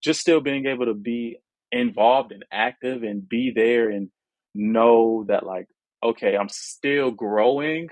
just 0.04 0.22
still 0.22 0.42
being 0.42 0.68
able 0.68 0.86
to 0.86 0.94
be 0.94 1.38
involved 1.72 2.32
and 2.32 2.46
active 2.52 3.04
and 3.04 3.28
be 3.28 3.52
there 3.56 3.90
and 3.90 4.10
know 4.56 5.26
that 5.28 5.46
like, 5.46 5.68
okay, 6.04 6.38
I'm 6.38 6.50
still 6.50 7.12
growing 7.12 7.90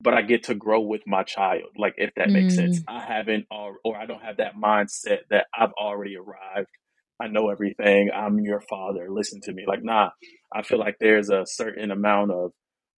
but 0.00 0.14
I 0.14 0.22
get 0.22 0.44
to 0.44 0.54
grow 0.54 0.80
with 0.80 1.02
my 1.06 1.22
child. 1.22 1.70
Like 1.76 1.94
if 1.96 2.10
that 2.16 2.32
makes 2.32 2.54
sense. 2.54 2.80
mm, 2.80 2.88
I 2.88 3.00
haven't 3.00 3.46
or, 3.50 3.76
or 3.84 3.96
I 3.96 4.06
don't 4.06 4.22
have 4.22 4.38
that 4.38 4.56
mindset 4.56 5.20
that 5.30 5.46
I've 5.56 5.72
already 5.80 6.16
arrived. 6.16 6.68
I 7.20 7.28
know 7.28 7.50
everything. 7.50 8.10
I'm 8.14 8.40
your 8.40 8.60
father. 8.60 9.08
Listen 9.10 9.40
to 9.42 9.52
me. 9.52 9.64
Like 9.66 9.84
nah, 9.84 10.10
I 10.54 10.62
feel 10.62 10.78
like 10.78 10.96
there's 11.00 11.30
a 11.30 11.44
certain 11.46 11.90
amount 11.90 12.32
of 12.32 12.52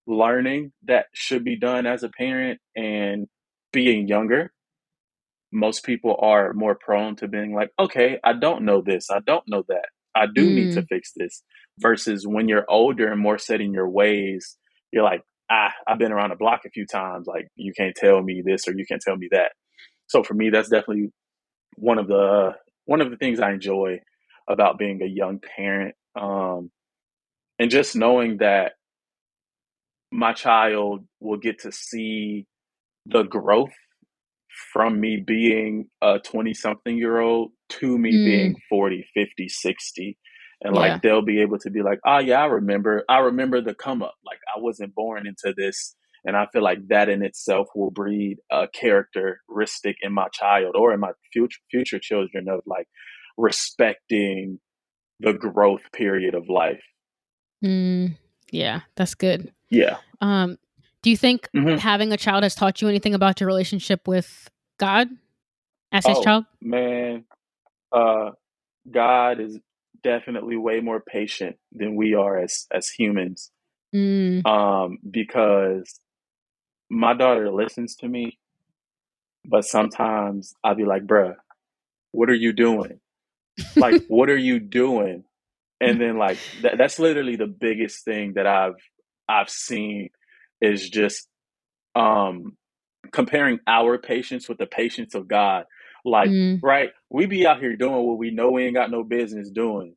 learning 0.07 0.73
that 0.85 1.07
should 1.14 1.44
be 1.44 1.59
done 1.59 1.87
as 1.87 2.03
a 2.03 2.09
parent 2.09 2.61
and 2.77 3.27
being 3.73 4.09
younger. 4.09 4.53
Most 5.55 5.85
people 5.85 6.19
are 6.21 6.53
more 6.55 6.77
prone 6.77 7.17
to 7.19 7.29
being 7.29 7.55
like, 7.55 7.71
"Okay, 7.81 8.19
I 8.25 8.35
don't 8.35 8.64
know 8.64 8.83
this. 8.83 9.11
I 9.11 9.21
don't 9.21 9.45
know 9.49 9.64
that. 9.69 9.87
I 10.14 10.27
do 10.35 10.51
need 10.53 10.73
to 10.73 10.83
mm, 10.83 10.88
fix 10.88 11.12
this." 11.17 11.43
Versus 11.81 12.27
when 12.27 12.49
you're 12.49 12.67
older 12.69 13.11
and 13.11 13.21
more 13.21 13.38
set 13.38 13.62
in 13.62 13.73
your 13.75 13.88
ways, 13.90 14.59
you're 14.93 15.05
like, 15.05 15.23
ah, 15.51 15.73
I've 15.87 15.99
been 15.99 16.12
around 16.12 16.31
the 16.31 16.37
block 16.37 16.62
a 16.67 16.71
few 16.71 16.87
times. 16.87 17.27
Like, 17.27 17.49
you 17.57 17.73
can't 17.77 17.95
tell 17.97 18.23
me 18.23 18.43
this 18.45 18.69
or 18.69 18.73
you 18.77 18.87
can't 18.87 19.03
tell 19.03 19.17
me 19.17 19.29
that. 19.33 19.53
So 20.07 20.23
for 20.23 20.35
me, 20.35 20.51
that's 20.51 20.69
definitely 20.69 21.11
one 21.77 21.99
of 21.99 22.09
the 22.09 22.53
one 22.87 23.01
of 23.01 23.11
the 23.11 23.17
things 23.17 23.40
I 23.40 23.53
enjoy 23.53 24.01
about 24.49 24.79
being 24.79 25.03
a 25.03 25.07
young 25.07 25.40
parent, 25.57 25.95
um, 26.14 26.71
and 27.59 27.71
just 27.71 27.97
knowing 27.97 28.38
that 28.38 28.73
my 30.12 30.33
child 30.33 31.07
will 31.21 31.38
get 31.38 31.61
to 31.61 31.73
see 31.73 32.47
the 33.07 33.23
growth 33.23 33.73
from 34.73 35.01
me 35.01 35.23
being 35.25 35.88
a 36.03 36.19
20 36.19 36.55
something 36.55 36.97
year 36.97 37.19
old 37.21 37.51
to 37.69 37.99
me 37.99 38.12
mm, 38.12 38.25
being 38.25 38.57
40 38.69 39.07
50 39.14 39.49
60 39.49 40.19
and 40.62 40.75
yeah. 40.75 40.81
like 40.81 41.03
they'll 41.03 41.25
be 41.25 41.40
able 41.40 41.59
to 41.59 41.71
be 41.71 41.83
like 41.83 42.01
oh 42.07 42.19
yeah 42.19 42.40
i 42.40 42.47
remember 42.47 43.05
i 43.09 43.19
remember 43.19 43.61
the 43.61 43.75
come 43.75 44.03
up. 44.03 44.14
Like 44.25 44.38
i 44.55 44.61
wasn't 44.61 44.95
born 44.95 45.27
into 45.27 45.55
this 45.57 45.97
and 46.25 46.37
i 46.37 46.47
feel 46.53 46.62
like 46.62 46.87
that 46.88 47.09
in 47.09 47.23
itself 47.23 47.69
will 47.75 47.90
breed 47.90 48.38
a 48.51 48.69
characteristic 48.69 49.97
in 50.03 50.12
my 50.12 50.29
child 50.33 50.75
or 50.77 50.93
in 50.93 51.01
my 51.01 51.12
future 51.33 51.61
future 51.71 51.99
children 51.99 52.49
of 52.49 52.61
like 52.67 52.87
respecting 53.37 54.59
the 55.21 55.33
growth 55.33 55.83
period 55.93 56.35
of 56.35 56.49
life. 56.49 56.83
Mm, 57.64 58.17
yeah 58.51 58.81
that's 58.97 59.14
good. 59.14 59.53
Yeah. 59.71 59.97
Um 60.21 60.59
do 61.05 61.11
you 61.11 61.17
think 61.19 61.49
hmm 61.55 61.77
having 61.77 62.12
a 62.12 62.19
child 62.19 62.45
has 62.45 62.57
taught 62.57 62.83
you 62.83 62.88
anything 62.88 63.14
about 63.14 63.40
your 63.40 63.47
relationship 63.49 64.09
with 64.09 64.51
god 64.81 65.09
as 65.93 66.07
his 66.07 66.19
oh 66.19 66.23
child? 66.25 66.47
man. 66.62 67.25
Uh 67.93 68.33
god 68.90 69.40
is 69.40 69.59
definitely 70.03 70.57
way 70.57 70.81
more 70.81 71.01
patient 71.01 71.57
than 71.73 71.97
we 71.97 72.14
are 72.14 72.38
as 72.38 72.67
as 72.73 72.88
humans. 72.88 73.53
Mm, 73.95 74.47
um 74.47 74.99
because 75.11 76.01
my 76.90 77.14
daughter 77.14 77.51
listens 77.53 77.97
to 77.97 78.09
me 78.09 78.38
but 79.45 79.64
sometimes 79.64 80.55
i'll 80.64 80.75
be 80.75 80.85
like 80.85 81.07
bruh 81.07 81.37
what 82.12 82.31
are 82.31 82.35
you 82.35 82.53
doing? 82.53 83.01
Like 83.77 83.99
what 84.09 84.31
are 84.31 84.37
you 84.37 84.61
doing? 84.61 85.25
And 85.81 86.01
then 86.01 86.19
like 86.19 86.40
that, 86.62 86.79
that's 86.79 86.99
literally 87.01 87.37
the 87.37 87.47
biggest 87.49 88.05
thing 88.05 88.35
that 88.35 88.47
i've 88.47 88.77
i've 89.29 89.51
seen 89.51 90.11
is 90.64 90.88
just 90.88 91.29
um 91.94 92.57
comparing 93.12 93.59
our 93.66 93.98
patience 93.98 94.48
with 94.48 94.59
the 94.59 94.66
patience 94.66 95.14
of 95.14 95.29
god. 95.29 95.64
Like 96.05 96.29
mm, 96.29 96.61
right 96.62 96.90
we 97.11 97.27
be 97.27 97.46
out 97.46 97.61
here 97.61 97.77
doing 97.77 98.07
what 98.07 98.18
we 98.18 98.31
know 98.31 98.50
we 98.50 98.64
ain't 98.64 98.74
got 98.74 98.90
no 98.90 99.05
business 99.05 99.50
doing 99.50 99.94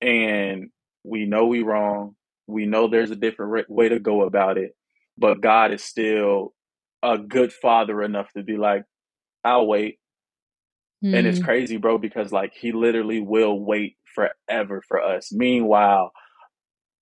and 0.00 0.70
we 1.04 1.26
know 1.26 1.46
we 1.46 1.62
wrong. 1.62 2.14
We 2.46 2.66
know 2.66 2.88
there's 2.88 3.10
a 3.10 3.16
different 3.16 3.52
re- 3.52 3.64
way 3.68 3.88
to 3.88 3.98
go 3.98 4.22
about 4.22 4.58
it 4.58 4.74
but 5.18 5.40
god 5.40 5.72
is 5.72 5.84
still 5.84 6.54
a 7.02 7.18
good 7.18 7.52
father 7.52 8.02
enough 8.02 8.32
to 8.32 8.42
be 8.42 8.56
like 8.56 8.84
i'll 9.44 9.66
wait. 9.66 9.98
And 11.02 11.26
it's 11.26 11.38
mm. 11.38 11.44
crazy 11.44 11.78
bro 11.78 11.96
because 11.96 12.30
like 12.30 12.52
he 12.54 12.72
literally 12.72 13.20
will 13.20 13.58
wait 13.58 13.96
forever 14.14 14.82
for 14.86 15.00
us. 15.00 15.32
Meanwhile 15.32 16.12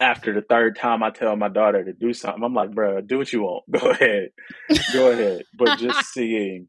after 0.01 0.35
the 0.35 0.43
third 0.43 0.77
time 0.77 1.03
i 1.03 1.11
tell 1.11 1.37
my 1.37 1.49
daughter 1.49 1.85
to 1.85 1.93
do 1.93 2.15
something 2.15 2.45
i'm 2.45 2.55
like 2.55 2.73
bro 2.73 3.01
do 3.01 3.19
what 3.19 3.33
you 3.33 3.43
want 3.43 3.65
go 3.71 3.91
ahead 3.91 4.31
go 4.91 5.09
ahead 5.11 5.43
but 5.55 5.75
just 5.75 6.01
seeing 6.13 6.69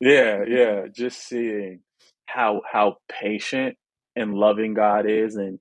yeah 0.00 0.44
yeah 0.48 0.82
just 0.94 1.26
seeing 1.28 1.80
how 2.26 2.62
how 2.70 2.96
patient 3.10 3.76
and 4.16 4.34
loving 4.34 4.74
god 4.74 5.06
is 5.08 5.36
and 5.36 5.58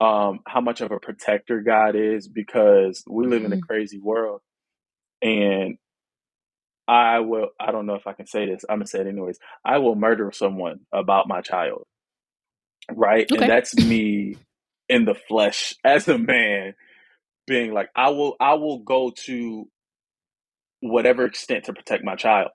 um 0.00 0.40
how 0.46 0.60
much 0.60 0.80
of 0.82 0.92
a 0.92 1.00
protector 1.00 1.60
god 1.62 1.96
is 1.96 2.28
because 2.28 3.04
we 3.10 3.26
live 3.26 3.44
in 3.44 3.52
a 3.52 3.56
Mm, 3.56 3.68
crazy 3.68 4.00
world 4.00 4.40
and 5.22 5.76
I 6.86 7.20
will. 7.20 7.48
I 7.58 7.72
don't 7.72 7.86
know 7.86 7.94
if 7.94 8.06
I 8.06 8.12
can 8.12 8.26
say 8.26 8.46
this. 8.46 8.64
I'm 8.68 8.78
gonna 8.78 8.86
say 8.86 9.00
it 9.00 9.06
anyways. 9.06 9.38
I 9.64 9.78
will 9.78 9.94
murder 9.94 10.30
someone 10.32 10.80
about 10.92 11.28
my 11.28 11.40
child, 11.40 11.84
right? 12.92 13.28
Okay. 13.32 13.34
And 13.34 13.48
that's 13.48 13.76
me 13.76 14.38
in 14.88 15.04
the 15.04 15.14
flesh 15.14 15.74
as 15.84 16.08
a 16.08 16.18
man, 16.18 16.74
being 17.46 17.72
like, 17.72 17.90
I 17.96 18.10
will. 18.10 18.36
I 18.40 18.54
will 18.54 18.80
go 18.80 19.12
to 19.26 19.66
whatever 20.80 21.24
extent 21.26 21.64
to 21.66 21.74
protect 21.74 22.04
my 22.04 22.16
child. 22.16 22.50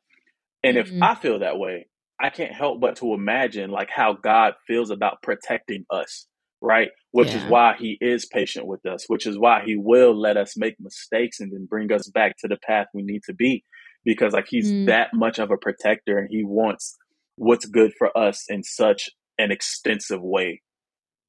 And 0.64 0.78
if 0.78 0.92
Mhm. 0.92 1.02
I 1.02 1.16
feel 1.16 1.40
that 1.40 1.60
way, 1.60 1.88
I 2.22 2.30
can't 2.32 2.54
help 2.54 2.82
but 2.82 2.98
to 2.98 3.14
imagine 3.14 3.72
like 3.72 3.90
how 3.90 4.14
God 4.14 4.54
feels 4.68 4.92
about 4.92 5.22
protecting 5.24 5.86
us, 5.92 6.28
right? 6.62 6.90
Which 7.12 7.34
is 7.36 7.46
why 7.46 7.76
he 7.80 7.98
is 8.02 8.26
patient 8.26 8.68
with 8.68 8.86
us, 8.86 9.06
which 9.08 9.26
is 9.28 9.40
why 9.40 9.64
he 9.66 9.78
will 9.78 10.20
let 10.20 10.38
us 10.38 10.58
make 10.58 10.76
mistakes 10.80 11.40
and 11.40 11.52
then 11.52 11.66
bring 11.70 11.92
us 11.94 12.10
back 12.10 12.36
to 12.40 12.48
the 12.50 12.58
path 12.58 12.88
we 12.94 13.04
need 13.04 13.24
to 13.26 13.34
be 13.34 13.64
because 14.06 14.34
like 14.34 14.48
he's 14.50 14.74
Mm. 14.74 14.86
that 14.86 15.10
much 15.14 15.40
of 15.40 15.52
a 15.52 15.58
protector 15.58 16.20
and 16.20 16.30
he 16.32 16.44
wants 16.44 16.98
what's 17.38 17.66
good 17.66 17.94
for 17.98 18.16
us 18.18 18.46
in 18.50 18.64
such 18.64 19.10
an 19.38 19.52
extensive 19.52 20.22
way. 20.22 20.62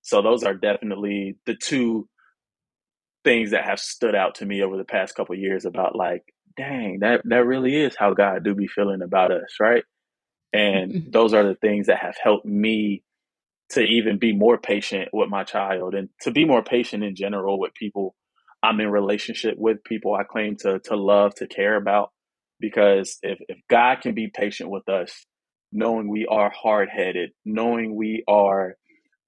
So 0.03 0.23
those 0.23 0.45
are 0.45 0.55
definitely 0.55 1.37
the 1.47 1.57
two 1.57 2.09
things 3.25 3.51
that 3.51 3.65
have 3.65 3.81
stood 3.81 4.15
out 4.15 4.37
to 4.37 4.47
me 4.47 4.63
over 4.63 4.77
the 4.77 4.85
past 4.85 5.15
couple 5.15 5.35
of 5.35 5.41
years 5.41 5.65
about 5.65 5.95
like 5.95 6.23
dang 6.57 7.01
that 7.01 7.21
that 7.25 7.45
really 7.45 7.77
is 7.77 7.95
how 7.97 8.15
God 8.15 8.45
do 8.45 8.55
be 8.55 8.67
feeling 8.67 9.03
about 9.03 9.31
us, 9.33 9.57
right? 9.61 9.85
And 10.53 11.09
those 11.13 11.35
are 11.35 11.45
the 11.45 11.55
things 11.55 11.87
that 11.87 11.99
have 11.99 12.17
helped 12.23 12.47
me 12.47 13.03
to 13.71 13.83
even 13.83 14.19
be 14.19 14.35
more 14.35 14.59
patient 14.59 15.09
with 15.13 15.29
my 15.29 15.45
child 15.45 15.95
and 15.95 16.09
to 16.23 16.31
be 16.31 16.45
more 16.45 16.63
patient 16.63 17.05
in 17.05 17.15
general 17.15 17.59
with 17.59 17.75
people 17.75 18.15
I'm 18.63 18.81
in 18.81 18.91
relationship 18.91 19.55
with, 19.57 19.85
people 19.85 20.15
I 20.15 20.25
claim 20.25 20.57
to 20.61 20.81
to 20.81 20.97
love, 20.97 21.35
to 21.37 21.47
care 21.47 21.77
about. 21.77 22.11
Because 22.59 23.19
if, 23.23 23.39
if 23.49 23.59
God 23.71 24.03
can 24.03 24.15
be 24.15 24.29
patient 24.29 24.71
with 24.71 24.89
us, 24.89 25.25
knowing 25.73 26.09
we 26.11 26.27
are 26.27 26.51
hard 26.51 26.91
headed, 26.91 27.31
knowing 27.45 27.95
we 27.95 28.23
are 28.29 28.77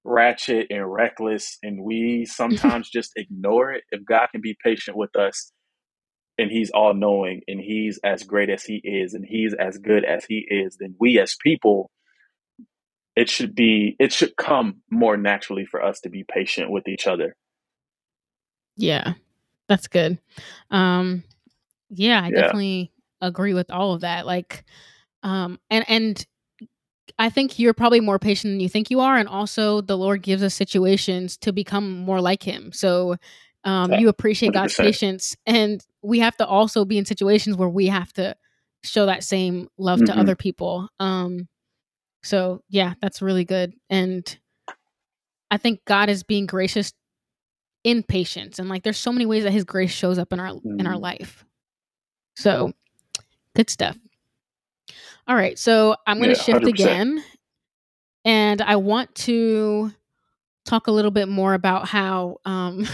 ratchet 0.03 0.67
and 0.69 0.91
reckless 0.91 1.57
and 1.63 1.83
we 1.83 2.25
sometimes 2.29 2.89
just 2.89 3.11
ignore 3.15 3.71
it, 3.71 3.83
if 3.91 4.05
God 4.05 4.27
can 4.31 4.41
be 4.41 4.57
patient 4.63 4.97
with 4.97 5.15
us 5.15 5.51
and 6.37 6.51
he's 6.51 6.71
all 6.71 6.93
knowing 6.93 7.41
and 7.47 7.59
he's 7.59 7.99
as 8.03 8.23
great 8.23 8.49
as 8.49 8.63
he 8.63 8.81
is 8.83 9.13
and 9.13 9.25
he's 9.27 9.53
as 9.53 9.77
good 9.77 10.03
as 10.05 10.25
he 10.25 10.45
is, 10.49 10.77
then 10.79 10.95
we 10.99 11.19
as 11.19 11.35
people 11.43 11.91
it 13.15 13.29
should 13.29 13.53
be 13.55 13.95
it 13.99 14.11
should 14.11 14.35
come 14.37 14.81
more 14.89 15.17
naturally 15.17 15.65
for 15.65 15.83
us 15.83 15.99
to 16.01 16.09
be 16.09 16.25
patient 16.27 16.71
with 16.71 16.87
each 16.87 17.07
other. 17.07 17.35
Yeah. 18.75 19.13
That's 19.69 19.87
good. 19.87 20.19
Um 20.71 21.23
yeah, 21.89 22.21
I 22.23 22.31
Yeah. 22.31 22.41
definitely 22.41 22.91
agree 23.21 23.53
with 23.53 23.69
all 23.71 23.93
of 23.93 24.01
that. 24.01 24.25
Like 24.25 24.63
um 25.21 25.59
and 25.69 25.85
and 25.87 26.25
I 27.19 27.29
think 27.29 27.59
you're 27.59 27.73
probably 27.73 27.99
more 27.99 28.19
patient 28.19 28.53
than 28.53 28.59
you 28.59 28.69
think 28.69 28.89
you 28.89 28.99
are 28.99 29.17
and 29.17 29.27
also 29.29 29.81
the 29.81 29.97
Lord 29.97 30.21
gives 30.23 30.41
us 30.43 30.53
situations 30.55 31.37
to 31.37 31.51
become 31.53 31.91
more 31.99 32.19
like 32.21 32.43
him. 32.43 32.71
So 32.71 33.17
um 33.63 33.93
you 33.93 34.09
appreciate 34.09 34.51
God's 34.53 34.73
100%. 34.73 34.79
patience 34.81 35.35
and 35.45 35.85
we 36.01 36.19
have 36.19 36.35
to 36.37 36.45
also 36.45 36.83
be 36.85 36.97
in 36.97 37.05
situations 37.05 37.55
where 37.55 37.69
we 37.69 37.87
have 37.87 38.11
to 38.13 38.35
show 38.83 39.05
that 39.05 39.23
same 39.23 39.69
love 39.77 39.99
to 40.05 40.11
Mhm. 40.11 40.17
other 40.19 40.35
people. 40.35 40.89
Um 40.99 41.47
so 42.23 42.61
yeah, 42.69 42.93
that's 43.01 43.21
really 43.21 43.45
good. 43.45 43.73
And 43.89 44.23
I 45.51 45.57
think 45.57 45.81
God 45.85 46.09
is 46.09 46.23
being 46.23 46.45
gracious 46.45 46.93
in 47.83 48.01
patience 48.01 48.59
and 48.59 48.69
like 48.69 48.83
there's 48.83 48.97
so 48.97 49.11
many 49.11 49.25
ways 49.25 49.43
that 49.43 49.51
his 49.51 49.65
grace 49.65 49.91
shows 49.91 50.17
up 50.17 50.33
in 50.33 50.39
our 50.39 50.55
in 50.79 50.87
our 50.87 50.95
Mhm. 50.95 51.01
life. 51.01 51.45
So 52.35 52.73
good 53.55 53.69
stuff. 53.69 53.97
All 55.27 55.35
right, 55.35 55.57
so 55.57 55.95
I'm 56.05 56.17
going 56.17 56.29
Yeah, 56.29 56.35
to 56.35 56.39
shift 56.41 56.61
100%. 56.61 56.67
again 56.69 57.23
and 58.25 58.61
I 58.61 58.75
want 58.77 59.13
to 59.15 59.91
talk 60.65 60.87
a 60.87 60.91
little 60.91 61.11
bit 61.11 61.27
more 61.27 61.53
about 61.53 61.87
how 61.87 62.37
um 62.45 62.85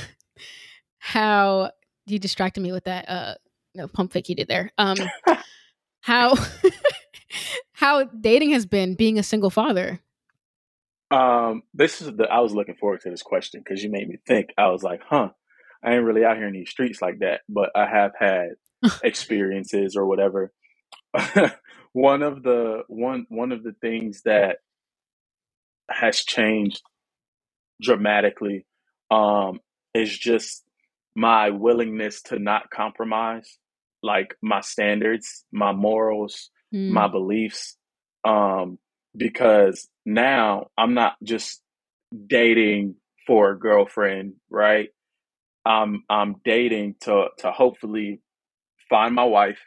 how 0.98 1.72
you 2.08 2.20
distracted 2.20 2.62
me 2.62 2.72
with 2.72 2.86
that 2.86 3.08
uh 3.10 3.36
no 3.76 3.88
pump 3.88 4.12
fake 4.12 4.30
you 4.30 4.36
did 4.36 4.48
there. 4.48 4.72
Um 4.78 4.98
how 6.02 6.36
how 7.74 8.04
dating 8.06 8.52
has 8.52 8.65
been 8.65 8.96
being 8.96 9.20
a 9.20 9.24
single 9.24 9.50
father. 9.50 10.00
Um, 11.12 11.63
this 11.74 12.02
is 12.02 12.15
the 12.15 12.26
I 12.26 12.39
was 12.42 12.54
looking 12.54 12.76
forward 12.76 13.02
to 13.02 13.10
this 13.10 13.24
question 13.24 13.63
because 13.63 13.84
you 13.84 13.89
made 13.92 14.08
me 14.08 14.18
think. 14.28 14.50
I 14.58 14.70
was 14.70 14.84
like, 14.84 15.02
huh, 15.08 15.30
I 15.84 15.96
ain't 15.96 16.04
really 16.04 16.24
out 16.24 16.38
here 16.38 16.48
in 16.48 16.54
these 16.54 16.70
streets 16.70 17.02
like 17.02 17.20
that, 17.20 17.42
but 17.50 17.72
I 17.76 17.88
have 17.88 18.12
had 18.20 18.50
experiences 19.04 19.96
or 19.96 20.06
whatever. 20.06 20.52
One 21.93 22.23
of 22.23 22.43
the 22.43 22.84
one 22.88 23.25
one 23.30 23.52
of 23.52 23.63
the 23.63 23.73
things 23.82 24.23
that 24.25 24.58
has 25.89 26.19
changed 26.19 26.82
dramatically 27.82 28.65
um 29.12 29.60
is 29.93 30.17
just 30.17 30.63
my 31.15 31.52
willingness 31.52 32.21
to 32.23 32.39
not 32.39 32.69
compromise 32.71 33.58
like 34.04 34.36
my 34.41 34.62
standards, 34.62 35.45
my 35.52 35.73
morals, 35.73 36.52
my 36.88 37.08
Mm, 37.08 37.10
beliefs 37.10 37.78
um 38.25 38.80
because 39.17 39.89
now 40.06 40.67
I'm 40.78 40.93
not 40.93 41.15
just 41.23 41.62
dating 42.28 42.95
for 43.28 43.52
a 43.52 43.60
girlfriend, 43.60 44.36
right? 44.49 44.89
I'm 45.65 46.04
I'm 46.10 46.38
dating 46.45 46.95
to 47.02 47.28
to 47.39 47.52
hopefully 47.52 48.21
find 48.89 49.15
my 49.15 49.25
wife 49.25 49.60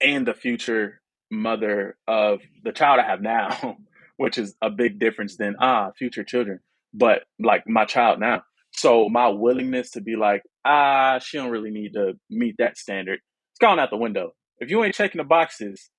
and 0.00 0.26
the 0.26 0.34
future 0.34 1.00
mother 1.30 1.96
of 2.06 2.40
the 2.62 2.72
child 2.72 3.00
I 3.00 3.06
have 3.06 3.20
now, 3.20 3.78
which 4.16 4.38
is 4.38 4.54
a 4.62 4.70
big 4.70 4.98
difference 4.98 5.36
than 5.36 5.56
ah 5.60 5.90
future 5.96 6.24
children, 6.24 6.60
but 6.92 7.22
like 7.38 7.64
my 7.66 7.84
child 7.84 8.20
now. 8.20 8.42
So 8.72 9.08
my 9.08 9.28
willingness 9.28 9.90
to 9.92 10.00
be 10.00 10.16
like 10.16 10.42
ah 10.64 11.18
she 11.18 11.38
don't 11.38 11.50
really 11.50 11.70
need 11.70 11.94
to 11.94 12.14
meet 12.30 12.56
that 12.58 12.76
standard. 12.76 13.20
It's 13.52 13.58
gone 13.60 13.78
out 13.78 13.90
the 13.90 13.96
window. 13.96 14.32
If 14.58 14.70
you 14.70 14.82
ain't 14.84 14.94
checking 14.94 15.18
the 15.18 15.24
boxes, 15.24 15.90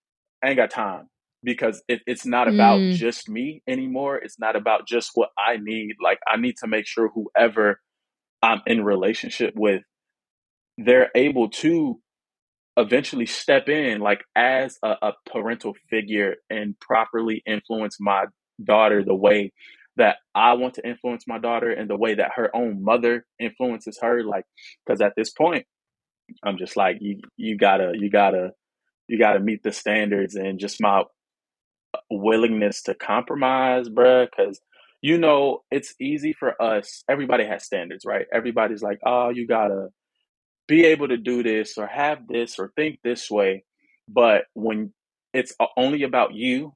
I 0.44 0.50
ain't 0.50 0.58
got 0.58 0.72
time 0.72 1.10
because 1.44 1.84
it, 1.88 2.02
it's 2.08 2.26
not 2.26 2.48
about 2.48 2.80
mm, 2.80 2.94
just 2.96 3.30
me 3.30 3.62
anymore. 3.68 4.18
It's 4.18 4.40
not 4.40 4.56
about 4.56 4.88
just 4.88 5.12
what 5.14 5.30
I 5.38 5.58
need. 5.58 5.96
Like 6.02 6.20
I 6.28 6.38
need 6.38 6.58
to 6.58 6.68
make 6.68 6.88
sure 6.88 7.10
whoever 7.10 7.80
I'm 8.42 8.62
in 8.66 8.84
relationship 8.84 9.54
with, 9.56 9.84
they're 10.78 11.12
able 11.16 11.50
to 11.50 12.00
eventually 12.78 13.26
step 13.26 13.70
in 13.70 14.00
like 14.00 14.24
as 14.36 14.78
a, 14.84 14.96
a 15.02 15.14
parental 15.32 15.76
figure 15.90 16.36
and 16.50 16.80
properly 16.80 17.42
influence 17.46 17.98
my 18.00 18.26
daughter 18.64 19.04
the 19.04 19.16
way 19.16 19.52
that 19.98 20.18
I 20.34 20.54
want 20.54 20.76
to 20.76 20.88
influence 20.88 21.26
my 21.28 21.40
daughter 21.40 21.72
and 21.72 21.90
the 21.90 21.98
way 21.98 22.16
that 22.16 22.32
her 22.36 22.54
own 22.56 22.84
mother 22.84 23.26
influences 23.40 24.00
her 24.02 24.24
like 24.24 24.46
because 24.86 25.02
at 25.02 25.14
this 25.16 25.32
point 25.32 25.66
I'm 26.44 26.58
just 26.58 26.78
like 26.78 26.98
you 27.02 27.22
you 27.38 27.58
gotta 27.58 27.94
you 27.96 28.10
gotta 28.10 28.52
you 29.08 29.20
gotta 29.20 29.40
meet 29.40 29.64
the 29.64 29.72
standards 29.72 30.36
and 30.36 30.60
just 30.60 30.82
my 30.82 31.02
uh, 31.02 32.00
willingness 32.12 32.84
to 32.84 32.96
compromise 32.96 33.90
bruh 33.90 34.28
because 34.30 34.60
you 35.02 35.18
know 35.18 35.64
it's 35.72 35.96
easy 36.02 36.34
for 36.34 36.62
us 36.62 37.04
everybody 37.10 37.46
has 37.46 37.64
standards 37.64 38.06
right? 38.06 38.26
Everybody's 38.34 38.84
like 38.84 39.00
oh 39.06 39.30
you 39.30 39.48
gotta 39.48 39.90
be 40.68 40.86
able 40.86 41.08
to 41.08 41.18
do 41.18 41.44
this 41.44 41.78
or 41.78 41.88
have 41.88 42.28
this 42.28 42.58
or 42.60 42.72
think 42.76 43.00
this 43.04 43.30
way. 43.30 43.64
But 44.08 44.44
when 44.54 44.94
it's 45.34 45.54
only 45.78 46.04
about 46.04 46.34
you, 46.34 46.74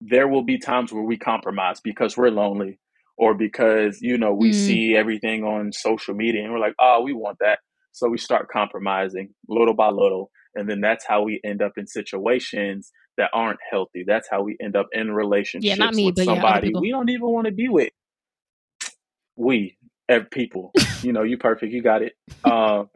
there 0.00 0.28
will 0.28 0.44
be 0.44 0.58
times 0.58 0.92
where 0.92 1.02
we 1.02 1.16
compromise 1.16 1.80
because 1.80 2.16
we're 2.16 2.30
lonely 2.30 2.78
or 3.16 3.34
because, 3.34 3.98
you 4.00 4.18
know, 4.18 4.34
we 4.34 4.50
mm. 4.50 4.54
see 4.54 4.94
everything 4.94 5.44
on 5.44 5.72
social 5.72 6.14
media 6.14 6.42
and 6.42 6.52
we're 6.52 6.58
like, 6.58 6.74
oh, 6.78 7.02
we 7.02 7.12
want 7.12 7.38
that. 7.40 7.60
So 7.92 8.08
we 8.08 8.18
start 8.18 8.48
compromising 8.52 9.30
little 9.48 9.74
by 9.74 9.88
little. 9.88 10.30
And 10.54 10.68
then 10.68 10.80
that's 10.80 11.06
how 11.06 11.22
we 11.22 11.40
end 11.44 11.62
up 11.62 11.72
in 11.76 11.86
situations 11.86 12.90
that 13.16 13.30
aren't 13.32 13.58
healthy. 13.70 14.04
That's 14.06 14.28
how 14.30 14.42
we 14.42 14.56
end 14.60 14.76
up 14.76 14.88
in 14.92 15.12
relationships 15.12 15.78
Yeah, 15.78 15.90
me, 15.90 16.06
with 16.06 16.16
but 16.16 16.26
yeah, 16.26 16.34
somebody 16.34 16.68
people. 16.68 16.82
we 16.82 16.90
don't 16.90 17.08
even 17.08 17.28
want 17.28 17.46
to 17.46 17.52
be 17.52 17.68
with. 17.68 17.92
We, 19.36 19.78
people, 20.30 20.72
you 21.02 21.12
know, 21.12 21.22
you 21.22 21.38
perfect. 21.38 21.72
You 21.72 21.82
got 21.82 22.02
it. 22.02 22.12
Um, 22.44 22.88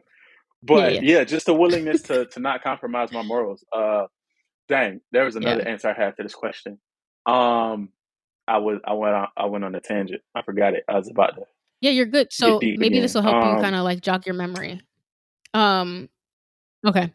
but 0.63 0.93
yeah. 0.95 0.99
yeah, 1.03 1.23
just 1.23 1.47
a 1.49 1.53
willingness 1.53 2.01
to 2.03 2.25
to 2.25 2.39
not 2.39 2.63
compromise 2.63 3.11
my 3.11 3.23
morals. 3.23 3.63
Uh, 3.71 4.05
dang, 4.67 5.01
there 5.11 5.25
was 5.25 5.35
Yeah. 5.35 5.41
another 5.41 5.67
answer 5.67 5.89
I 5.89 5.93
had 5.93 6.15
to 6.17 6.23
this 6.23 6.35
question. 6.35 6.79
Um, 7.25 7.89
I 8.47 8.57
was 8.57 8.79
I 8.85 8.93
went 8.93 9.15
on 9.15 9.27
I 9.37 9.45
went 9.45 9.63
on 9.63 9.75
a 9.75 9.79
tangent. 9.81 10.21
I 10.35 10.41
forgot 10.41 10.73
it. 10.73 10.83
I 10.87 10.95
was 10.97 11.09
about 11.09 11.35
to 11.35 11.43
Yeah, 11.81 11.91
you're 11.91 12.05
good. 12.05 12.31
So 12.33 12.59
maybe 12.61 12.99
this 12.99 13.13
will 13.15 13.21
help 13.21 13.35
you 13.43 13.49
Um, 13.51 13.61
kind 13.61 13.75
of 13.75 13.83
like 13.83 14.01
jog 14.01 14.25
your 14.25 14.35
memory. 14.35 14.81
Um 15.53 16.09
okay. 16.85 17.13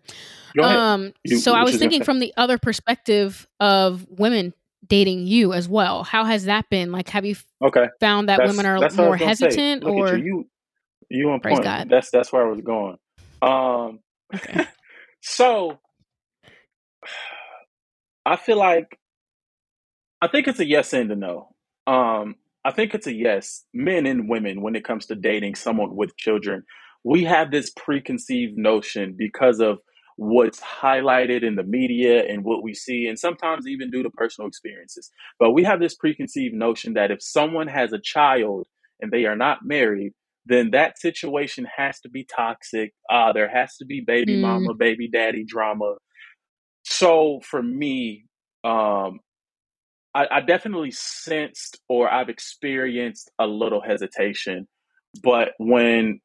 Um 0.62 1.12
You 1.24 1.38
so 1.38 1.52
I 1.54 1.62
was 1.64 1.76
thinking 1.76 2.02
from 2.04 2.20
the 2.20 2.32
other 2.36 2.58
perspective 2.58 3.46
of 3.60 4.06
women 4.08 4.54
dating 4.86 5.26
you 5.26 5.52
as 5.52 5.68
well. 5.68 6.04
How 6.04 6.24
has 6.24 6.44
that 6.44 6.68
been? 6.70 6.92
Like 6.92 7.08
have 7.08 7.24
you 7.24 7.32
f- 7.32 7.44
Okay, 7.62 7.88
found 8.00 8.28
that 8.28 8.38
women 8.46 8.64
are 8.66 8.80
that's 8.80 8.96
what 8.96 9.04
I 9.04 9.06
more 9.08 9.16
was 9.16 9.20
gonna 9.20 9.34
say. 9.34 9.46
hesitant 9.46 9.82
you. 9.84 9.90
or 9.90 10.16
You 10.16 10.46
you 11.10 11.30
on 11.30 11.40
point. 11.40 11.64
God? 11.64 11.88
That's 11.90 12.10
that's 12.10 12.32
where 12.32 12.46
I 12.46 12.50
was 12.50 12.60
going. 12.60 12.96
Um, 13.42 14.00
Okay. 14.34 14.62
so 15.22 15.78
I 18.26 18.36
feel 18.36 18.58
like 18.58 18.88
I 20.20 20.28
think 20.28 20.48
it's 20.48 20.58
a 20.60 20.66
yes 20.66 20.92
and 20.92 21.10
a 21.12 21.16
no. 21.16 21.54
Um, 21.86 22.36
I 22.64 22.72
think 22.72 22.94
it's 22.94 23.06
a 23.06 23.14
yes, 23.14 23.64
men 23.72 24.06
and 24.06 24.28
women, 24.28 24.62
when 24.62 24.74
it 24.74 24.84
comes 24.84 25.06
to 25.06 25.14
dating 25.14 25.54
someone 25.54 25.94
with 25.94 26.16
children. 26.16 26.64
We 27.04 27.24
have 27.24 27.50
this 27.50 27.70
preconceived 27.70 28.56
notion 28.58 29.14
because 29.16 29.60
of 29.60 29.78
what's 30.16 30.60
highlighted 30.60 31.44
in 31.44 31.54
the 31.54 31.62
media 31.62 32.24
and 32.24 32.44
what 32.44 32.62
we 32.64 32.74
see, 32.74 33.06
and 33.06 33.18
sometimes 33.18 33.68
even 33.68 33.90
due 33.90 34.02
to 34.02 34.10
personal 34.10 34.48
experiences. 34.48 35.10
But 35.38 35.52
we 35.52 35.62
have 35.64 35.78
this 35.80 35.94
preconceived 35.94 36.54
notion 36.54 36.94
that 36.94 37.12
if 37.12 37.22
someone 37.22 37.68
has 37.68 37.92
a 37.92 38.00
child 38.00 38.66
and 39.00 39.12
they 39.12 39.24
are 39.26 39.36
not 39.36 39.58
married, 39.64 40.12
then 40.46 40.72
that 40.72 40.98
situation 41.00 41.66
has 41.76 42.00
to 42.02 42.10
be 42.10 42.24
toxic. 42.24 42.94
Uh, 43.10 43.32
there 43.34 43.48
has 43.50 43.76
to 43.78 43.86
be 43.86 44.02
baby 44.02 44.36
Mm, 44.36 44.40
mama, 44.40 44.74
baby 44.74 45.08
daddy 45.08 45.44
drama. 45.44 45.96
So 46.84 47.40
for 47.44 47.62
me, 47.62 48.26
um, 48.64 49.20
I, 50.14 50.28
I 50.30 50.42
definitely 50.42 50.92
sensed 50.92 51.80
or 51.88 52.12
I've 52.12 52.30
experienced 52.30 53.32
a 53.40 53.46
little 53.48 53.82
hesitation. 53.82 54.68
But 55.24 55.50
when 55.58 56.20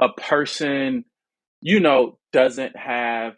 a 0.00 0.10
person, 0.10 1.06
you 1.62 1.80
know, 1.80 2.18
doesn't 2.32 2.76
have, 2.76 3.34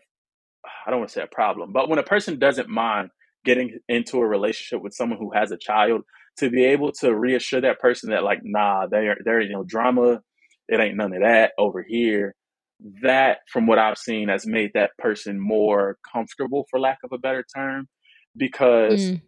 I 0.87 0.91
don't 0.91 1.01
want 1.01 1.11
to 1.11 1.15
say 1.15 1.23
a 1.23 1.35
problem, 1.35 1.73
but 1.73 1.89
when 1.89 1.99
a 1.99 2.05
person 2.05 2.39
doesn't 2.39 2.69
mind 2.69 3.11
getting 3.45 3.79
into 3.89 4.19
a 4.19 4.27
relationship 4.27 4.83
with 4.83 4.95
someone 4.95 5.19
who 5.19 5.33
has 5.35 5.53
a 5.53 5.59
child, 5.59 6.03
to 6.39 6.51
be 6.51 6.65
able 6.65 6.93
to 6.93 7.15
reassure 7.15 7.61
that 7.61 7.81
person 7.81 8.11
that, 8.11 8.25
like, 8.25 8.41
nah, 8.43 8.87
there, 8.87 9.17
there 9.25 9.41
ain't 9.41 9.53
no 9.53 9.65
drama, 9.65 10.21
it 10.69 10.81
ain't 10.81 10.97
none 10.97 11.15
of 11.15 11.23
that 11.23 11.53
over 11.59 11.85
here. 11.87 12.35
That, 13.03 13.39
from 13.51 13.67
what 13.67 13.79
I've 13.79 13.99
seen, 13.99 14.29
has 14.29 14.47
made 14.47 14.73
that 14.75 14.91
person 14.99 15.41
more 15.41 15.97
comfortable, 16.13 16.67
for 16.71 16.79
lack 16.79 16.99
of 17.05 17.13
a 17.13 17.19
better 17.19 17.45
term, 17.55 17.89
because 18.37 19.01
mm, 19.01 19.21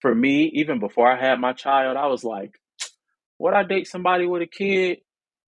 for 0.00 0.14
me, 0.14 0.50
even 0.54 0.78
before 0.78 1.10
I 1.10 1.20
had 1.20 1.40
my 1.40 1.52
child, 1.52 1.96
I 1.96 2.06
was 2.06 2.22
like, 2.22 2.52
would 3.38 3.54
I 3.54 3.64
date 3.64 3.88
somebody 3.88 4.26
with 4.26 4.42
a 4.42 4.46
kid? 4.46 4.98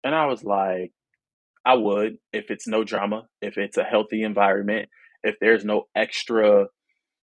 And 0.03 0.15
I 0.15 0.27
was 0.27 0.43
like, 0.45 0.93
I 1.65 1.75
would 1.75 2.19
if 2.33 2.51
it's 2.51 2.69
no 2.69 2.85
drama, 2.85 3.27
if 3.43 3.59
it's 3.59 3.77
a 3.77 3.85
healthy 3.85 4.23
environment, 4.23 4.89
if 5.23 5.37
there's 5.41 5.65
no 5.65 5.89
extra, 5.95 6.67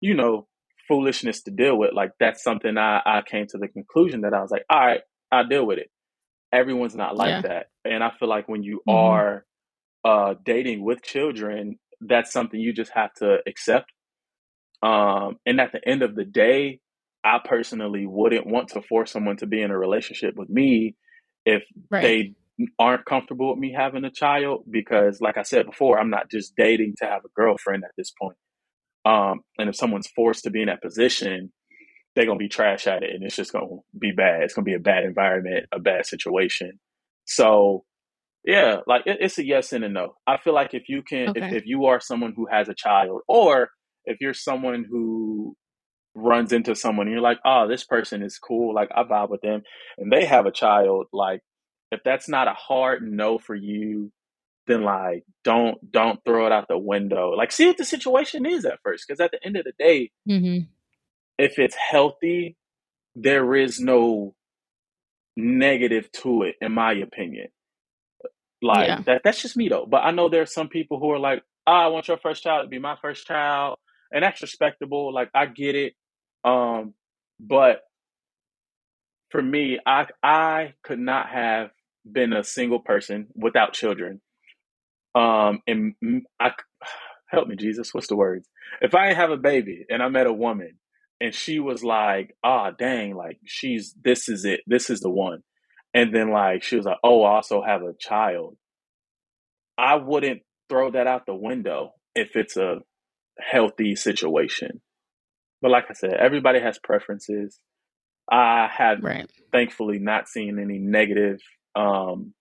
you 0.01 0.15
know, 0.15 0.49
foolishness 0.91 1.43
to 1.45 1.53
deal 1.53 1.79
with. 1.79 1.95
Like 1.95 2.13
that's 2.21 2.45
something 2.45 2.79
I, 2.79 3.01
I 3.07 3.23
came 3.27 3.47
to 3.51 3.59
the 3.59 3.69
conclusion 3.69 4.23
that 4.23 4.35
I 4.35 4.43
was 4.43 4.53
like, 4.53 4.67
all 4.71 4.81
right, 4.81 5.03
I'll 5.33 5.49
deal 5.49 5.67
with 5.67 5.79
it. 5.81 5.91
Everyone's 6.53 6.97
not 6.97 7.17
like 7.17 7.37
yeah. 7.37 7.43
that. 7.43 7.69
And 7.85 8.05
I 8.05 8.11
feel 8.19 8.29
like 8.29 8.49
when 8.49 8.63
you 8.65 8.83
hmm 8.87 8.89
are 8.89 9.45
uh, 10.05 10.35
dating 10.45 10.85
with 10.85 11.03
children, 11.03 11.79
that's 12.01 12.33
something 12.33 12.61
you 12.61 12.73
just 12.75 12.93
have 12.95 13.13
to 13.15 13.39
accept 13.49 13.87
um, 14.83 15.39
and 15.47 15.61
at 15.61 15.73
the 15.73 15.87
end 15.89 16.03
of 16.03 16.17
the 16.17 16.25
day, 16.27 16.81
I 17.25 17.41
personally 17.45 18.07
wouldn't 18.07 18.49
want 18.49 18.71
to 18.71 18.83
force 18.83 19.13
someone 19.13 19.37
to 19.39 19.47
be 19.47 19.63
in 19.63 19.73
a 19.73 19.79
relationship 19.79 20.37
with 20.37 20.51
me 20.51 20.97
if 21.47 21.65
Right. 21.91 22.03
they 22.03 22.35
aren't 22.79 23.07
comfortable 23.07 23.51
with 23.51 23.61
me 23.61 23.75
having 23.77 24.05
a 24.05 24.13
child 24.13 24.65
because 24.71 25.21
like 25.23 25.39
I 25.39 25.45
said 25.45 25.67
before, 25.67 26.01
I'm 26.01 26.11
not 26.11 26.31
just 26.31 26.55
dating 26.57 26.97
to 26.99 27.07
have 27.07 27.25
a 27.25 27.31
girlfriend 27.37 27.85
at 27.85 27.93
this 27.99 28.13
point. 28.21 28.37
Um, 29.05 29.41
and 29.59 29.69
if 29.69 29.77
someone's 29.77 30.09
forced 30.09 30.45
to 30.45 30.51
be 30.51 30.61
in 30.61 30.67
that 30.67 30.83
position, 30.83 31.53
they're 32.15 32.27
gonna 32.27 32.39
be 32.39 32.49
trash 32.49 32.87
at 32.87 33.03
it 33.03 33.15
and 33.15 33.25
it's 33.25 33.37
just 33.37 33.53
gonna 33.53 33.67
be 33.99 34.13
bad. 34.13 34.43
It's 34.43 34.55
gonna 34.55 34.65
be 34.65 34.75
a 34.75 34.81
bad 34.81 35.05
environment, 35.05 35.67
a 35.73 35.79
bad 35.79 36.07
situation. 36.07 36.79
So 37.25 37.85
yeah, 38.45 38.79
like 38.87 39.03
it, 39.07 39.19
it's 39.21 39.39
a 39.39 39.47
yes 39.47 39.73
and 39.73 39.85
a 39.85 39.89
no. 39.89 40.15
I 40.27 40.39
feel 40.39 40.55
like 40.55 40.75
if 40.75 40.89
you 40.89 41.03
can 41.03 41.37
if, 41.37 41.53
if 41.53 41.67
you 41.67 41.87
are 41.87 42.01
someone 42.01 42.33
who 42.37 42.47
has 42.51 42.69
a 42.69 42.75
child 42.75 43.21
or 43.29 43.71
if 44.05 44.19
you're 44.21 44.35
someone 44.35 44.85
who 44.89 45.55
runs 46.15 46.53
into 46.53 46.75
someone 46.75 47.07
and 47.07 47.13
you're 47.13 47.23
like, 47.23 47.39
oh, 47.45 47.69
this 47.69 47.85
person 47.85 48.23
is 48.23 48.39
cool, 48.39 48.75
like 48.75 48.89
I 48.95 49.05
vibe 49.05 49.31
with 49.31 49.43
them, 49.43 49.63
and 49.99 50.13
they 50.13 50.25
have 50.25 50.47
a 50.47 50.53
child, 50.53 51.07
like 51.13 51.41
if 51.93 52.01
that's 52.05 52.29
not 52.29 52.49
a 52.49 52.55
hard 52.55 53.03
no 53.03 53.39
for 53.39 53.55
you, 53.55 54.11
then 54.71 54.83
like 54.83 55.25
don't 55.45 55.79
don't 55.91 56.21
throw 56.25 56.47
it 56.47 56.53
out 56.53 56.69
the 56.69 56.79
window. 56.79 57.31
Like 57.31 57.53
see 57.53 57.67
what 57.67 57.79
the 57.79 57.85
situation 57.85 58.47
is 58.47 58.65
at 58.65 58.81
first, 58.85 59.05
because 59.07 59.21
at 59.21 59.31
the 59.33 59.45
end 59.45 59.57
of 59.57 59.65
the 59.65 59.73
day, 59.79 60.11
hmm 60.27 60.59
if 61.39 61.59
it's 61.59 61.75
healthy, 61.77 62.57
there 63.15 63.55
is 63.55 63.81
no 63.81 64.35
negative 65.37 66.13
to 66.13 66.43
it, 66.43 66.57
in 66.61 66.73
my 66.73 66.93
opinion. 66.93 67.49
Like 68.63 68.89
Yeah. 68.89 69.01
that 69.07 69.23
that's 69.25 69.43
just 69.43 69.57
me 69.57 69.69
though. 69.69 69.87
But 69.87 70.05
I 70.05 70.11
know 70.11 70.29
there's 70.29 70.53
some 70.53 70.69
people 70.69 70.99
who 71.01 71.11
are 71.13 71.19
like, 71.19 71.43
oh, 71.67 71.73
I 71.73 71.87
want 71.89 72.09
your 72.09 72.19
first 72.19 72.43
child 72.43 72.65
to 72.65 72.69
be 72.69 72.79
my 72.79 72.97
first 73.01 73.27
child. 73.27 73.79
And 74.13 74.23
that's 74.23 74.43
respectable. 74.43 75.15
Like 75.15 75.31
I 75.35 75.47
get 75.47 75.75
it. 75.77 75.95
Um, 76.45 76.95
but 77.41 77.81
for 79.31 79.43
me, 79.43 79.79
I 79.87 80.07
I 80.23 80.75
could 80.83 80.99
not 80.99 81.29
have 81.29 81.71
been 82.11 82.33
a 82.33 82.45
single 82.45 82.81
person 82.81 83.29
without 83.35 83.73
children. 83.73 84.21
Um, 85.15 85.61
and 85.67 85.95
I 86.41 86.53
help 87.29 87.49
me, 87.49 87.57
Jesus. 87.57 87.93
What's 87.95 88.09
the 88.09 88.17
words? 88.17 88.49
If 88.81 88.95
I 88.95 89.13
have 89.13 89.31
a 89.31 89.37
baby 89.37 89.85
and 89.89 90.03
I 90.03 90.09
met 90.09 90.27
a 90.27 90.33
woman 90.33 90.79
and 91.21 91.35
she 91.35 91.59
was 91.59 91.83
like, 91.85 92.35
ah, 92.45 92.69
oh, 92.71 92.75
dang, 92.79 93.15
like 93.17 93.39
she's 93.45 93.95
this 94.03 94.29
is 94.29 94.45
it, 94.45 94.61
this 94.67 94.91
is 94.91 95.01
the 95.01 95.11
one, 95.11 95.43
and 95.95 96.15
then 96.15 96.31
like 96.31 96.63
she 96.63 96.77
was 96.77 96.87
like, 96.87 96.99
oh, 97.05 97.23
I 97.23 97.37
also 97.37 97.63
have 97.63 97.83
a 97.83 97.95
child. 97.99 98.57
I 99.77 99.97
wouldn't 99.97 100.43
throw 100.69 100.91
that 100.93 101.07
out 101.07 101.27
the 101.27 101.35
window 101.35 101.93
if 102.15 102.37
it's 102.37 102.57
a 102.57 102.79
healthy 103.39 103.97
situation. 103.97 104.81
But 105.63 105.71
like 105.71 105.87
I 105.91 105.95
said, 105.95 106.15
everybody 106.15 106.61
has 106.61 106.79
preferences. 106.79 107.59
I 108.31 108.69
have 108.73 109.03
Right. 109.03 109.31
thankfully 109.53 109.99
not 109.99 110.29
seen 110.29 110.59
any 110.59 110.79
negative 110.79 111.41
um, 111.75 112.35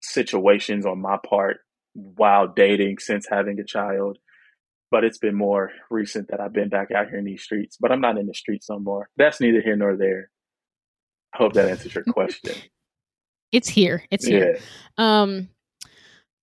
situations 0.00 0.86
on 0.86 1.00
my 1.00 1.18
part 1.28 1.58
while 1.94 2.48
dating 2.48 2.98
since 2.98 3.26
having 3.30 3.58
a 3.60 3.64
child. 3.64 4.18
But 4.90 5.04
it's 5.04 5.18
been 5.18 5.36
more 5.36 5.70
recent 5.90 6.28
that 6.30 6.40
I've 6.40 6.52
been 6.52 6.68
back 6.68 6.90
out 6.90 7.08
here 7.08 7.18
in 7.18 7.24
these 7.24 7.42
streets. 7.42 7.76
But 7.80 7.92
I'm 7.92 8.00
not 8.00 8.18
in 8.18 8.26
the 8.26 8.34
streets 8.34 8.68
no 8.68 8.78
more. 8.80 9.08
That's 9.16 9.40
neither 9.40 9.60
here 9.60 9.76
nor 9.76 9.96
there. 9.96 10.30
I 11.32 11.38
hope 11.38 11.52
that 11.52 11.68
answers 11.68 11.94
your 11.94 12.04
question. 12.04 12.54
It's 13.52 13.68
here. 13.68 14.04
It's 14.12 14.24
here. 14.24 14.58
Yeah. 14.96 15.22
Um 15.22 15.48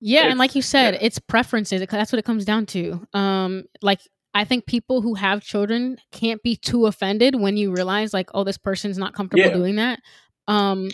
yeah, 0.01 0.27
and 0.27 0.37
like 0.37 0.55
you 0.55 0.61
said, 0.61 0.93
yeah. 0.93 0.99
it's 1.03 1.19
preferences. 1.19 1.81
That's 1.89 2.11
what 2.11 2.19
it 2.19 2.25
comes 2.25 2.43
down 2.43 2.65
to. 2.67 3.07
Um 3.13 3.63
like 3.81 4.01
I 4.33 4.43
think 4.43 4.65
people 4.65 5.01
who 5.01 5.13
have 5.15 5.41
children 5.41 5.99
can't 6.11 6.43
be 6.43 6.57
too 6.57 6.85
offended 6.85 7.35
when 7.39 7.55
you 7.55 7.71
realize 7.71 8.13
like 8.13 8.29
oh 8.33 8.43
this 8.43 8.57
person's 8.57 8.97
not 8.97 9.13
comfortable 9.13 9.45
Yeah. 9.47 9.53
doing 9.53 9.77
that. 9.77 10.01
Um 10.49 10.89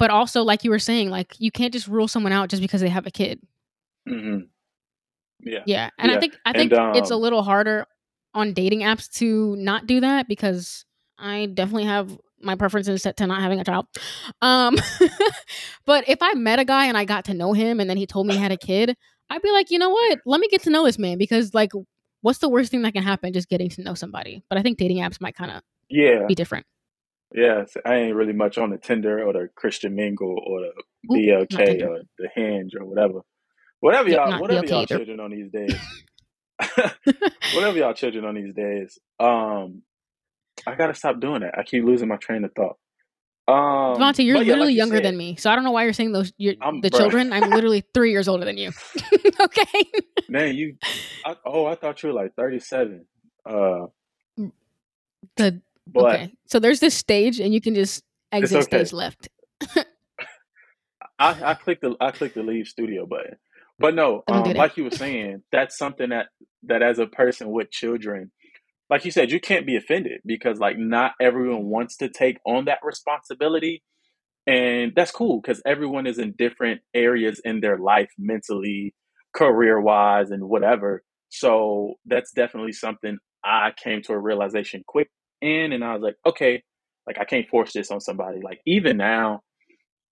but 0.00 0.10
also 0.10 0.42
like 0.42 0.64
you 0.64 0.70
were 0.70 0.78
saying 0.80 1.10
like 1.10 1.34
you 1.38 1.52
can't 1.52 1.72
just 1.72 1.86
rule 1.86 2.08
someone 2.08 2.32
out 2.32 2.48
just 2.48 2.62
because 2.62 2.80
they 2.80 2.88
have 2.88 3.06
a 3.06 3.10
kid. 3.10 3.38
hmm 4.08 4.38
Yeah. 5.40 5.60
Yeah. 5.66 5.90
And 5.98 6.10
I 6.10 6.18
think 6.18 6.36
I 6.44 6.50
And 6.50 6.70
think 6.70 6.72
it's 6.96 7.10
a 7.10 7.14
um 7.14 7.20
little 7.20 7.42
harder 7.42 7.86
on 8.34 8.54
dating 8.54 8.80
apps 8.80 9.10
to 9.18 9.54
not 9.56 9.86
do 9.86 10.00
that 10.00 10.26
because 10.26 10.84
I 11.18 11.46
definitely 11.52 11.84
have 11.84 12.18
my 12.42 12.54
preferences 12.54 13.02
set 13.02 13.18
to 13.18 13.26
not 13.26 13.42
having 13.42 13.60
a 13.60 13.64
child. 13.64 13.86
Um 14.40 14.76
but 15.84 16.08
if 16.08 16.18
I 16.22 16.32
met 16.32 16.58
a 16.58 16.64
guy 16.64 16.86
and 16.86 16.96
I 16.96 17.04
got 17.04 17.26
to 17.26 17.34
know 17.34 17.52
him 17.52 17.78
and 17.78 17.88
then 17.88 17.98
he 17.98 18.06
told 18.06 18.26
me 18.26 18.34
he 18.34 18.40
had 18.40 18.52
a 18.52 18.56
kid, 18.56 18.96
I'd 19.28 19.42
be 19.42 19.52
like, 19.52 19.70
"You 19.70 19.78
know 19.78 19.90
what? 19.90 20.20
Let 20.24 20.40
me 20.40 20.48
get 20.48 20.62
to 20.62 20.70
know 20.70 20.84
this 20.84 20.98
man 20.98 21.18
because 21.18 21.52
like 21.52 21.72
what's 22.22 22.38
the 22.38 22.48
worst 22.48 22.70
thing 22.70 22.82
that 22.82 22.94
can 22.94 23.02
happen 23.02 23.34
just 23.34 23.50
getting 23.50 23.68
to 23.68 23.82
know 23.82 23.94
somebody?" 23.94 24.42
But 24.48 24.56
I 24.56 24.62
think 24.62 24.78
dating 24.78 24.98
apps 24.98 25.20
might 25.20 25.36
kind 25.36 25.50
of 25.50 25.62
yeah. 25.90 26.24
be 26.26 26.34
different. 26.34 26.64
Yeah, 27.34 27.64
so 27.66 27.80
I 27.86 27.96
ain't 27.96 28.16
really 28.16 28.32
much 28.32 28.58
on 28.58 28.70
the 28.70 28.78
Tinder 28.78 29.24
or 29.24 29.32
the 29.32 29.48
Christian 29.54 29.94
Mingle 29.94 30.36
or 30.46 30.60
the 30.62 30.72
Ooh, 31.12 31.22
not 31.50 31.64
BLK 31.64 31.66
Tinder. 31.66 31.88
or 31.88 32.02
the 32.18 32.28
Hinge 32.34 32.74
or 32.78 32.86
whatever. 32.86 33.20
Whatever 33.80 34.08
Yep, 34.08 34.22
y'all 34.22 34.26
not 34.26 34.38
whatever 34.38 34.64
BLK 34.64 34.70
y'all 34.70 34.84
either. 34.84 34.86
children 34.86 35.20
on 35.20 35.30
these 35.30 35.50
days. 35.52 35.80
whatever 37.50 37.78
y'all 37.78 37.94
children 37.94 38.24
on 38.24 38.34
these 38.36 38.54
days. 38.54 38.98
Um 39.20 39.82
I 40.66 40.74
gotta 40.76 40.94
stop 40.94 41.20
doing 41.20 41.42
that. 41.42 41.58
I 41.58 41.64
keep 41.64 41.84
losing 41.84 42.08
my 42.08 42.16
train 42.16 42.44
of 42.44 42.52
thought. 42.54 42.76
Um 43.48 43.98
Devontae, 44.00 44.24
you're 44.24 44.38
but 44.38 44.46
yeah, 44.46 44.56
literally 44.56 44.56
like 44.56 44.74
you 44.74 44.78
younger 44.78 44.96
said, 44.96 45.02
than 45.02 45.16
me, 45.16 45.36
so 45.36 45.50
I 45.50 45.54
don't 45.56 45.64
know 45.64 45.72
why 45.72 45.84
you're 45.84 45.92
saying 45.94 46.12
those. 46.12 46.32
You're, 46.38 46.54
I'm 46.60 46.82
the 46.82 46.90
bruh. 46.90 46.98
children, 46.98 47.32
I'm 47.32 47.46
literally 47.52 47.84
three 47.94 48.12
years 48.12 48.28
older 48.28 48.44
than 48.44 48.58
you. 48.58 48.72
okay. 49.40 49.84
Man, 50.28 50.54
you 50.56 50.76
I, 51.24 51.36
oh, 51.46 51.66
I 51.66 51.76
thought 51.76 52.02
you 52.02 52.10
were 52.10 52.14
like 52.14 52.34
37. 52.36 53.06
Uh 53.48 53.86
The 55.36 55.62
but 55.92 56.14
okay. 56.14 56.32
So 56.46 56.58
there's 56.58 56.80
this 56.80 56.94
stage, 56.94 57.40
and 57.40 57.52
you 57.52 57.60
can 57.60 57.74
just 57.74 58.02
exit 58.32 58.58
okay. 58.58 58.84
stage 58.84 58.92
left. 58.92 59.28
I, 61.18 61.50
I 61.50 61.54
clicked 61.54 61.82
the 61.82 61.96
I 62.00 62.10
clicked 62.10 62.34
the 62.34 62.42
leave 62.42 62.66
studio 62.66 63.06
button. 63.06 63.36
But 63.78 63.94
no, 63.94 64.22
um, 64.28 64.52
like 64.52 64.76
you 64.76 64.84
were 64.84 64.90
saying, 64.90 65.42
that's 65.50 65.76
something 65.76 66.10
that 66.10 66.26
that 66.64 66.82
as 66.82 66.98
a 66.98 67.06
person 67.06 67.50
with 67.50 67.70
children, 67.70 68.30
like 68.90 69.04
you 69.04 69.10
said, 69.10 69.30
you 69.30 69.40
can't 69.40 69.66
be 69.66 69.76
offended 69.76 70.20
because 70.26 70.58
like 70.58 70.76
not 70.78 71.12
everyone 71.20 71.66
wants 71.66 71.96
to 71.98 72.08
take 72.08 72.38
on 72.44 72.66
that 72.66 72.80
responsibility. 72.82 73.82
And 74.46 74.92
that's 74.96 75.10
cool 75.10 75.40
because 75.40 75.62
everyone 75.64 76.06
is 76.06 76.18
in 76.18 76.34
different 76.36 76.80
areas 76.94 77.40
in 77.44 77.60
their 77.60 77.78
life, 77.78 78.10
mentally, 78.18 78.94
career 79.32 79.80
wise, 79.80 80.30
and 80.30 80.48
whatever. 80.48 81.02
So 81.28 81.94
that's 82.04 82.32
definitely 82.32 82.72
something 82.72 83.18
I 83.44 83.70
came 83.82 84.02
to 84.02 84.12
a 84.12 84.18
realization 84.18 84.82
quick 84.86 85.10
in, 85.40 85.72
and 85.72 85.84
I 85.84 85.94
was 85.94 86.02
like, 86.02 86.16
okay, 86.26 86.62
like 87.06 87.18
I 87.18 87.24
can't 87.24 87.48
force 87.48 87.72
this 87.72 87.90
on 87.90 88.00
somebody. 88.00 88.40
Like 88.42 88.60
even 88.66 88.96
now, 88.96 89.42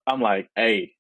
I'm 0.06 0.20
like, 0.20 0.48
hey, 0.56 0.92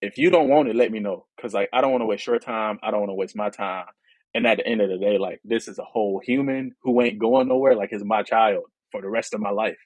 if 0.00 0.18
you 0.18 0.30
don't 0.30 0.48
want 0.48 0.68
it, 0.68 0.76
let 0.76 0.90
me 0.92 1.00
know, 1.00 1.26
because 1.36 1.54
like 1.54 1.68
I 1.72 1.80
don't 1.80 1.92
want 1.92 2.02
to 2.02 2.06
waste 2.06 2.26
your 2.26 2.38
time. 2.38 2.78
I 2.82 2.90
don't 2.90 3.00
want 3.00 3.10
to 3.10 3.14
waste 3.14 3.36
my 3.36 3.50
time. 3.50 3.86
And 4.34 4.46
at 4.46 4.58
the 4.58 4.66
end 4.66 4.80
of 4.80 4.88
the 4.90 4.98
day, 4.98 5.18
like 5.18 5.40
this 5.44 5.68
is 5.68 5.78
a 5.78 5.84
whole 5.84 6.20
human 6.24 6.72
who 6.82 7.00
ain't 7.00 7.18
going 7.18 7.48
nowhere. 7.48 7.76
Like 7.76 7.90
it's 7.92 8.04
my 8.04 8.22
child 8.22 8.64
for 8.90 9.00
the 9.00 9.08
rest 9.08 9.34
of 9.34 9.40
my 9.40 9.50
life. 9.50 9.78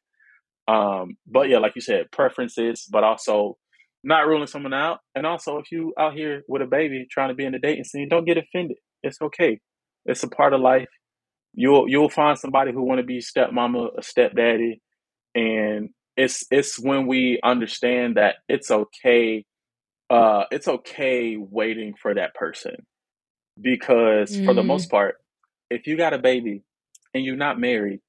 Um, 0.67 1.17
but 1.27 1.49
yeah, 1.49 1.59
like 1.59 1.75
you 1.75 1.81
said, 1.81 2.11
preferences, 2.13 2.87
but 2.91 3.05
also 3.05 3.57
not 4.05 4.27
ruling 4.27 4.47
someone 4.47 4.75
out. 4.75 4.99
And 5.15 5.27
also, 5.27 5.59
if 5.59 5.73
you 5.73 5.93
out 5.99 6.15
here 6.15 6.43
with 6.49 6.63
a 6.63 6.67
baby 6.67 7.07
trying 7.11 7.29
to 7.31 7.35
be 7.35 7.45
in 7.45 7.53
the 7.53 7.59
dating 7.59 7.85
scene, 7.85 8.09
don't 8.09 8.27
get 8.27 8.39
offended. 8.39 8.77
It's 9.03 9.21
okay. 9.21 9.61
It's 10.05 10.23
a 10.23 10.29
part 10.29 10.55
of 10.55 10.61
life. 10.61 10.89
You'll 11.55 11.89
you'll 11.89 12.11
find 12.11 12.39
somebody 12.39 12.73
who 12.73 12.83
want 12.83 13.01
to 13.01 13.05
be 13.07 13.21
stepmama, 13.21 13.99
a 13.99 14.03
stepdaddy, 14.03 14.81
and 15.35 15.91
it's 16.17 16.45
it's 16.51 16.79
when 16.79 17.07
we 17.07 17.41
understand 17.45 18.17
that 18.19 18.37
it's 18.49 18.71
okay. 18.71 19.45
Uh, 20.11 20.45
it's 20.53 20.69
okay 20.69 21.37
waiting 21.39 21.95
for 22.01 22.15
that 22.15 22.35
person 22.35 22.77
because 23.61 24.41
for 24.45 24.55
the 24.55 24.65
most 24.65 24.87
Mm. 24.87 24.91
part, 24.91 25.17
if 25.71 25.87
you 25.87 25.97
got 25.97 26.15
a 26.15 26.19
baby 26.19 26.65
and 27.15 27.25
you're 27.25 27.37
not 27.37 27.61
married 27.61 28.01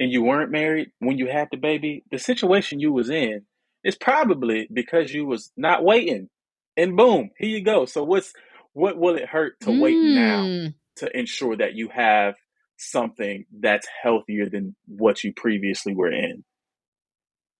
and 0.00 0.12
you 0.12 0.22
weren't 0.22 0.52
married 0.52 0.90
when 1.00 1.18
you 1.18 1.28
had 1.28 1.48
the 1.50 1.58
baby, 1.58 2.04
the 2.10 2.18
situation 2.18 2.80
you 2.80 2.92
was 2.92 3.10
in 3.10 3.42
is 3.84 3.96
probably 3.96 4.68
because 4.72 5.12
you 5.14 5.26
was 5.26 5.52
not 5.56 5.84
waiting. 5.84 6.30
And 6.76 6.96
boom, 6.96 7.30
here 7.38 7.50
you 7.50 7.64
go. 7.64 7.86
So 7.86 8.04
what's 8.04 8.32
what 8.74 8.98
will 8.98 9.16
it 9.16 9.28
hurt 9.28 9.60
to 9.62 9.72
wait 9.72 10.00
now 10.02 10.50
Mm. 10.50 10.74
To 10.96 11.18
ensure 11.18 11.56
that 11.56 11.74
you 11.74 11.88
have 11.88 12.34
something 12.76 13.46
that's 13.60 13.86
healthier 14.02 14.48
than 14.48 14.74
what 14.86 15.24
you 15.24 15.32
previously 15.32 15.94
were 15.94 16.12
in? 16.12 16.44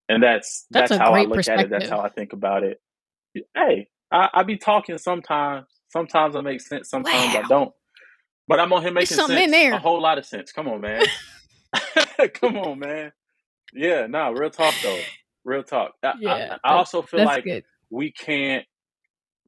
And 0.09 0.23
that's 0.23 0.67
That's 0.71 0.91
that's 0.91 1.01
how 1.01 1.15
I 1.15 1.23
look 1.23 1.49
at 1.49 1.61
it. 1.61 1.71
That's 1.71 1.89
how 1.89 2.01
I 2.01 2.09
think 2.09 2.33
about 2.33 2.63
it. 2.65 2.81
Hey, 3.55 3.89
I, 4.11 4.29
I 4.35 4.43
be 4.43 4.57
talking 4.59 4.99
sometimes. 4.99 5.67
Sometimes 5.89 6.37
I 6.37 6.41
make 6.41 6.61
sense, 6.61 6.91
sometimes 6.91 7.35
I 7.37 7.43
don't. 7.49 7.73
But 8.49 8.61
I'm 8.61 8.73
on 8.73 8.83
here 8.83 8.93
making 8.93 9.17
sense. 9.17 9.29
A 9.73 9.79
whole 9.79 10.03
lot 10.03 10.19
of 10.19 10.27
sense. 10.27 10.53
Come 10.53 10.69
on, 10.69 10.81
man. 10.81 11.05
Come 12.35 12.57
on, 12.59 12.79
man. 12.79 13.13
Yeah, 13.73 14.07
no, 14.07 14.33
real 14.33 14.51
talk 14.51 14.75
though. 14.83 15.01
Real 15.45 15.63
talk. 15.63 15.93
I, 16.03 16.09
I, 16.09 16.13
Yeah, 16.21 16.57
I 16.65 16.73
that 16.73 16.77
also 16.77 17.03
feel 17.03 17.25
like 17.25 17.45
good. 17.45 17.65
we 17.91 18.13
can't 18.13 18.65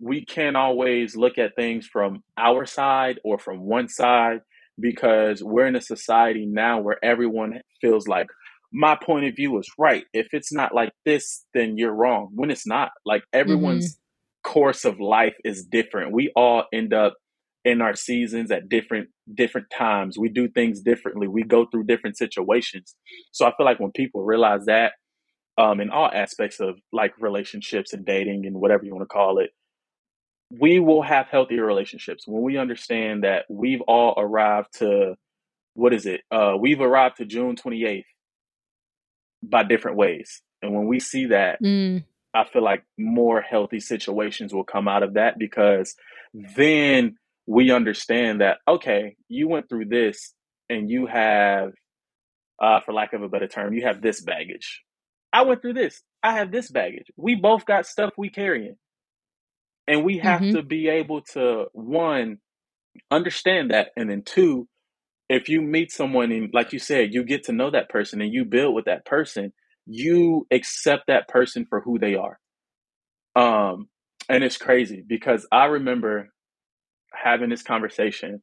we 0.01 0.25
can't 0.25 0.57
always 0.57 1.17
look 1.17 1.39
at 1.39 1.57
things 1.57 1.87
from 1.87 2.23
our 2.37 2.67
side 2.67 3.21
or 3.25 3.39
from 3.39 3.61
one 3.61 3.89
side 3.89 4.41
because 4.79 5.43
we're 5.43 5.67
in 5.67 5.77
a 5.77 5.81
society 5.81 6.47
now 6.47 6.81
where 6.81 7.03
everyone 7.05 7.61
feels 7.81 8.07
like 8.07 8.27
my 8.73 8.97
point 8.97 9.25
of 9.27 9.35
view 9.37 9.59
is 9.59 9.69
right. 9.79 10.05
If 10.13 10.29
it's 10.33 10.53
not 10.53 10.75
like 10.75 10.93
this, 11.05 11.45
then 11.55 11.79
you're 11.79 11.95
wrong. 11.95 12.31
When 12.35 12.51
it's 12.51 12.67
not, 12.67 12.91
like 13.07 13.23
Mhm. 13.47 13.93
everyone's 13.93 13.99
course 14.45 14.85
of 14.85 15.01
life 15.01 15.35
is 15.45 15.65
different. 15.65 16.13
We 16.13 16.31
all 16.37 16.65
end 16.73 16.93
up 16.93 17.15
in 17.65 17.81
our 17.81 17.95
seasons 17.97 18.51
at 18.51 18.69
different 18.69 19.09
different 19.35 19.69
times. 19.71 20.19
We 20.19 20.29
do 20.29 20.49
things 20.49 20.81
differently. 20.81 21.27
We 21.29 21.43
go 21.43 21.67
through 21.67 21.85
different 21.85 22.17
situations. 22.17 22.95
So 23.33 23.47
I 23.47 23.53
feel 23.57 23.67
like 23.67 23.81
when 23.81 23.93
people 23.93 24.25
realize 24.25 24.67
that 24.67 24.93
um, 25.59 25.81
in 25.81 25.91
all 25.91 26.11
aspects 26.13 26.61
of 26.61 26.79
like 26.93 27.13
relationships 27.21 27.93
and 27.93 28.05
dating 28.05 28.47
and 28.47 28.57
whatever 28.61 28.85
you 28.85 28.95
want 28.95 29.03
to 29.03 29.13
call 29.13 29.39
it, 29.39 29.51
we 30.51 30.79
will 30.79 31.03
have 31.03 31.27
healthier 31.27 31.65
relationships 31.65 32.27
when 32.27 32.43
we 32.43 32.57
understand 32.57 33.25
that 33.25 33.45
we've 33.49 33.81
all 33.83 34.15
arrived 34.17 34.79
to 34.79 35.15
what 35.75 35.93
is 35.93 36.07
it? 36.07 36.23
Uh, 36.31 36.55
we've 36.59 36.81
arrived 36.81 37.19
to 37.19 37.25
June 37.27 37.57
28th 37.57 38.05
by 39.43 39.63
different 39.63 39.97
ways. 39.97 40.41
And 40.63 40.75
when 40.75 40.87
we 40.87 41.01
see 41.01 41.27
that, 41.27 41.63
Mm. 41.63 42.05
I 42.35 42.45
feel 42.45 42.63
like 42.63 42.85
more 42.99 43.41
healthy 43.41 43.81
situations 43.81 44.53
will 44.53 44.65
come 44.65 44.89
out 44.89 45.03
of 45.03 45.15
that 45.15 45.39
because 45.39 45.95
then 46.35 47.17
we 47.47 47.71
understand 47.71 48.41
that, 48.43 48.59
okay, 48.69 49.17
you 49.29 49.49
went 49.49 49.69
through 49.69 49.87
this 49.87 50.35
and 50.69 50.91
you 50.91 51.07
have, 51.07 51.73
uh, 52.61 52.81
for 52.81 52.93
lack 52.93 53.15
of 53.15 53.23
a 53.23 53.29
better 53.29 53.49
term, 53.49 53.73
you 53.73 53.85
have 53.87 54.03
this 54.03 54.21
baggage. 54.21 54.83
I 55.33 55.43
went 55.43 55.63
through 55.63 55.75
this. 55.75 56.03
I 56.23 56.33
have 56.33 56.51
this 56.51 56.71
baggage. 56.71 57.07
We 57.17 57.37
both 57.37 57.65
got 57.65 57.87
stuff 57.87 58.13
we 58.19 58.29
carrying. 58.29 58.77
And 59.89 60.05
we 60.05 60.19
have 60.19 60.43
Mhm. 60.43 60.51
to 60.51 60.63
be 60.63 60.89
able 60.89 61.23
to, 61.35 61.67
one, 61.73 62.39
understand 63.11 63.71
that. 63.73 63.89
And 63.97 64.11
then 64.11 64.23
two, 64.25 64.69
if 65.29 65.49
you 65.49 65.63
meet 65.63 65.93
someone 65.93 66.33
and 66.33 66.51
like 66.55 66.73
you 66.73 66.79
said, 66.79 67.15
you 67.15 67.25
get 67.25 67.45
to 67.45 67.53
know 67.53 67.71
that 67.71 67.89
person 67.91 68.21
and 68.23 68.33
you 68.33 68.45
build 68.45 68.75
with 68.75 68.87
that 68.87 69.07
person, 69.07 69.53
you 69.87 70.47
accept 70.53 71.05
that 71.09 71.29
person 71.29 71.67
for 71.69 71.81
who 71.81 71.99
they 71.99 72.15
are. 72.17 72.39
Um, 73.37 73.89
and 74.29 74.45
it's 74.45 74.57
crazy 74.57 75.05
because 75.07 75.47
I 75.53 75.67
remember 75.67 76.31
having 77.15 77.51
this 77.51 77.63
conversation 77.63 78.43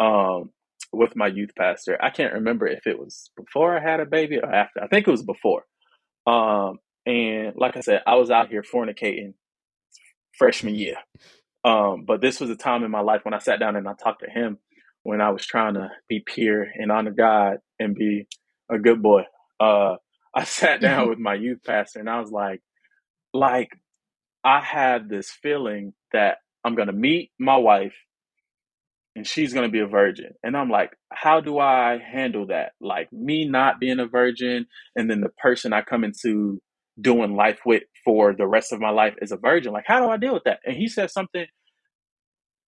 um 0.00 0.50
with 0.92 1.16
my 1.16 1.26
youth 1.28 1.50
pastor. 1.58 1.98
I 2.02 2.10
can't 2.10 2.34
remember 2.34 2.66
if 2.66 2.86
it 2.86 2.98
was 2.98 3.30
before 3.36 3.76
I 3.78 3.82
had 3.82 4.00
a 4.00 4.06
baby 4.06 4.38
or 4.38 4.52
after. 4.52 4.82
I 4.82 4.88
think 4.88 5.08
it 5.08 5.10
was 5.12 5.24
before. 5.24 5.64
Um, 6.26 6.78
and 7.06 7.54
like 7.56 7.76
I 7.76 7.80
said, 7.80 8.02
I 8.06 8.16
was 8.16 8.30
out 8.30 8.48
here 8.50 8.62
fornicating 8.62 9.34
freshman 10.40 10.74
year. 10.74 10.96
Um, 11.64 12.04
but 12.06 12.22
this 12.22 12.40
was 12.40 12.48
a 12.48 12.56
time 12.56 12.82
in 12.82 12.90
my 12.90 13.02
life 13.02 13.20
when 13.24 13.34
I 13.34 13.38
sat 13.38 13.60
down 13.60 13.76
and 13.76 13.86
I 13.86 13.92
talked 13.92 14.24
to 14.24 14.30
him 14.30 14.56
when 15.02 15.20
I 15.20 15.30
was 15.30 15.44
trying 15.44 15.74
to 15.74 15.90
be 16.08 16.22
pure 16.24 16.66
and 16.74 16.90
honor 16.90 17.10
God 17.10 17.58
and 17.78 17.94
be 17.94 18.26
a 18.70 18.78
good 18.78 19.02
boy. 19.02 19.24
Uh, 19.60 19.96
I 20.34 20.44
sat 20.44 20.80
down 20.80 21.08
with 21.10 21.18
my 21.18 21.34
youth 21.34 21.58
pastor 21.66 22.00
and 22.00 22.08
I 22.08 22.20
was 22.20 22.30
like, 22.30 22.62
like, 23.34 23.68
I 24.42 24.60
had 24.60 25.10
this 25.10 25.30
feeling 25.30 25.92
that 26.12 26.38
I'm 26.64 26.74
gonna 26.74 26.92
meet 26.92 27.30
my 27.38 27.56
wife 27.58 27.94
and 29.14 29.26
she's 29.26 29.52
gonna 29.52 29.68
be 29.68 29.80
a 29.80 29.86
virgin. 29.86 30.32
And 30.42 30.56
I'm 30.56 30.70
like, 30.70 30.92
how 31.12 31.40
do 31.40 31.58
I 31.58 31.98
handle 31.98 32.46
that? 32.46 32.72
Like 32.80 33.12
me 33.12 33.44
not 33.44 33.80
being 33.80 34.00
a 34.00 34.06
virgin 34.06 34.66
and 34.96 35.10
then 35.10 35.20
the 35.20 35.28
person 35.28 35.74
I 35.74 35.82
come 35.82 36.04
into 36.04 36.62
doing 37.00 37.36
life 37.36 37.60
with 37.66 37.84
for 38.04 38.34
the 38.36 38.46
rest 38.46 38.72
of 38.72 38.80
my 38.80 38.90
life 38.90 39.14
as 39.22 39.32
a 39.32 39.38
virgin. 39.38 39.72
Like, 39.72 39.84
how 39.86 40.00
do 40.00 40.10
I 40.10 40.18
deal 40.18 40.34
with 40.34 40.44
that? 40.44 40.60
And 40.66 40.76
he 40.76 40.88
said 40.88 41.10
something 41.10 41.46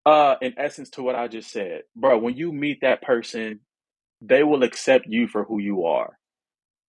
uh 0.06 0.36
in 0.42 0.54
essence 0.58 0.90
to 0.90 1.02
what 1.02 1.16
I 1.16 1.28
just 1.28 1.50
said. 1.50 1.82
Bro, 1.96 2.18
when 2.20 2.36
you 2.36 2.52
meet 2.52 2.80
that 2.82 3.02
person, 3.02 3.60
they 4.22 4.44
will 4.44 4.64
accept 4.64 5.06
you 5.08 5.28
for 5.28 5.44
who 5.44 5.60
you 5.60 5.84
are. 5.86 6.18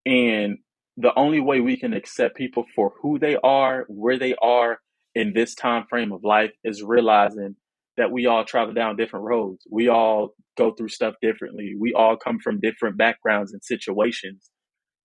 And 0.07 0.59
the 0.97 1.15
only 1.19 1.41
way 1.41 1.61
we 1.61 1.77
can 1.77 1.95
accept 1.95 2.37
people 2.37 2.65
for 2.75 2.93
who 3.03 3.19
they 3.19 3.37
are, 3.43 3.85
where 3.89 4.19
they 4.19 4.35
are 4.43 4.79
in 5.15 5.33
this 5.35 5.55
time 5.55 5.87
frame 5.89 6.13
of 6.13 6.25
life 6.25 6.53
is 6.65 6.83
realizing 6.83 7.57
that 7.99 8.13
we 8.13 8.27
all 8.27 8.45
travel 8.45 8.75
down 8.75 8.97
different 8.97 9.27
roads. 9.27 9.67
We 9.71 9.89
all 9.89 10.35
go 10.59 10.73
through 10.73 10.89
stuff 10.91 11.15
differently. 11.23 11.75
We 11.79 11.95
all 11.95 12.17
come 12.17 12.39
from 12.43 12.61
different 12.61 12.99
backgrounds 12.99 13.53
and 13.55 13.63
situations. 13.65 14.51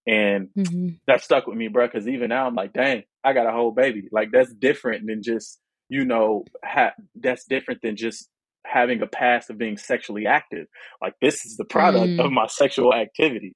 And 0.08 0.50
Mhm. 0.56 1.00
that 1.08 1.24
stuck 1.24 1.48
with 1.48 1.58
me, 1.58 1.70
bro, 1.70 1.88
because 1.88 2.08
even 2.08 2.30
now 2.30 2.48
I'm 2.48 2.56
like, 2.56 2.74
dang, 2.74 3.04
I 3.24 3.34
got 3.34 3.48
a 3.48 3.52
whole 3.54 3.72
baby. 3.72 4.10
Like 4.12 4.32
that's 4.32 4.54
different 4.54 5.08
than 5.08 5.24
just, 5.24 5.60
you 5.90 6.06
know, 6.06 6.48
ha- 6.66 6.94
that's 7.16 7.46
different 7.46 7.82
than 7.84 7.98
just 7.98 8.30
having 8.66 9.02
a 9.02 9.08
past 9.08 9.50
of 9.50 9.58
being 9.58 9.78
sexually 9.78 10.28
active. 10.28 10.68
Like 11.02 11.16
this 11.22 11.46
is 11.46 11.58
the 11.58 11.66
product 11.66 12.14
of 12.20 12.32
Mm. 12.32 12.32
my 12.32 12.48
sexual 12.48 12.94
activity. 12.94 13.56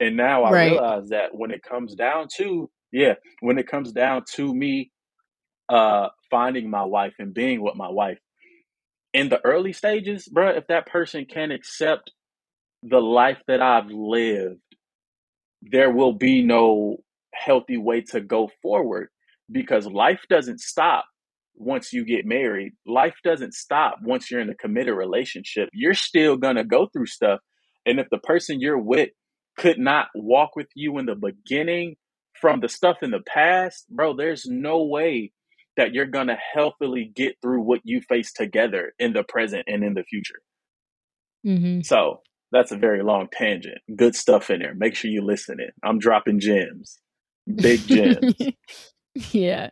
And 0.00 0.16
now 0.16 0.44
I 0.44 0.50
Right. 0.50 0.52
realize 0.52 1.10
that 1.10 1.34
when 1.34 1.50
it 1.52 1.62
comes 1.62 1.94
down 1.94 2.28
to, 2.38 2.70
yeah, 2.92 3.14
when 3.40 3.58
it 3.58 3.68
comes 3.68 3.92
down 3.92 4.24
to 4.34 4.54
me 4.54 4.90
uh 5.68 6.08
finding 6.30 6.70
my 6.70 6.84
wife 6.84 7.14
and 7.18 7.34
being 7.34 7.62
with 7.62 7.76
my 7.76 7.88
wife 7.88 8.18
in 9.14 9.28
the 9.28 9.40
early 9.44 9.72
stages, 9.72 10.28
bro, 10.28 10.50
if 10.50 10.66
that 10.68 10.86
person 10.86 11.26
can 11.26 11.50
accept 11.50 12.12
the 12.82 13.00
life 13.00 13.38
that 13.48 13.62
I've 13.62 13.88
lived, 13.90 14.60
there 15.62 15.90
will 15.90 16.12
be 16.12 16.42
no 16.42 16.98
healthy 17.34 17.76
way 17.76 18.02
to 18.02 18.20
go 18.20 18.50
forward 18.60 19.08
because 19.50 19.86
life 19.86 20.20
doesn't 20.28 20.60
stop 20.60 21.04
once 21.54 21.92
you 21.92 22.04
get 22.04 22.26
married. 22.26 22.72
Life 22.86 23.16
doesn't 23.24 23.54
stop 23.54 23.98
once 24.02 24.30
you're 24.30 24.40
in 24.40 24.50
a 24.50 24.54
committed 24.54 24.94
relationship. 24.94 25.68
You're 25.72 25.94
still 25.94 26.36
going 26.36 26.56
to 26.56 26.64
go 26.64 26.88
through 26.92 27.06
stuff. 27.06 27.40
And 27.86 28.00
if 28.00 28.08
the 28.10 28.18
person 28.18 28.60
you're 28.60 28.78
with 28.78 29.10
could 29.58 29.78
not 29.78 30.08
walk 30.14 30.56
with 30.56 30.68
you 30.74 30.98
in 30.98 31.06
the 31.06 31.14
beginning 31.14 31.96
from 32.40 32.60
the 32.60 32.68
stuff 32.68 32.98
in 33.02 33.10
the 33.10 33.22
past, 33.26 33.86
bro, 33.90 34.16
there's 34.16 34.46
no 34.46 34.82
way 34.84 35.32
that 35.76 35.92
you're 35.92 36.06
going 36.06 36.26
to 36.26 36.36
healthily 36.54 37.10
get 37.14 37.36
through 37.42 37.62
what 37.62 37.80
you 37.84 38.00
face 38.08 38.32
together 38.32 38.92
in 38.98 39.12
the 39.12 39.22
present 39.22 39.64
and 39.66 39.84
in 39.84 39.94
the 39.94 40.04
future. 40.04 40.40
Mhm. 41.46 41.84
So 41.84 42.22
that's 42.52 42.72
a 42.72 42.76
very 42.76 43.02
long 43.02 43.28
tangent. 43.32 43.78
Good 43.96 44.14
stuff 44.14 44.50
in 44.50 44.60
there. 44.60 44.74
Make 44.74 44.94
sure 44.96 45.10
you 45.10 45.24
listen 45.24 45.60
in. 45.60 45.70
I'm 45.82 45.98
dropping 45.98 46.40
gems, 46.40 47.00
big 47.60 47.86
gems. 47.86 48.50
yeah. 49.32 49.70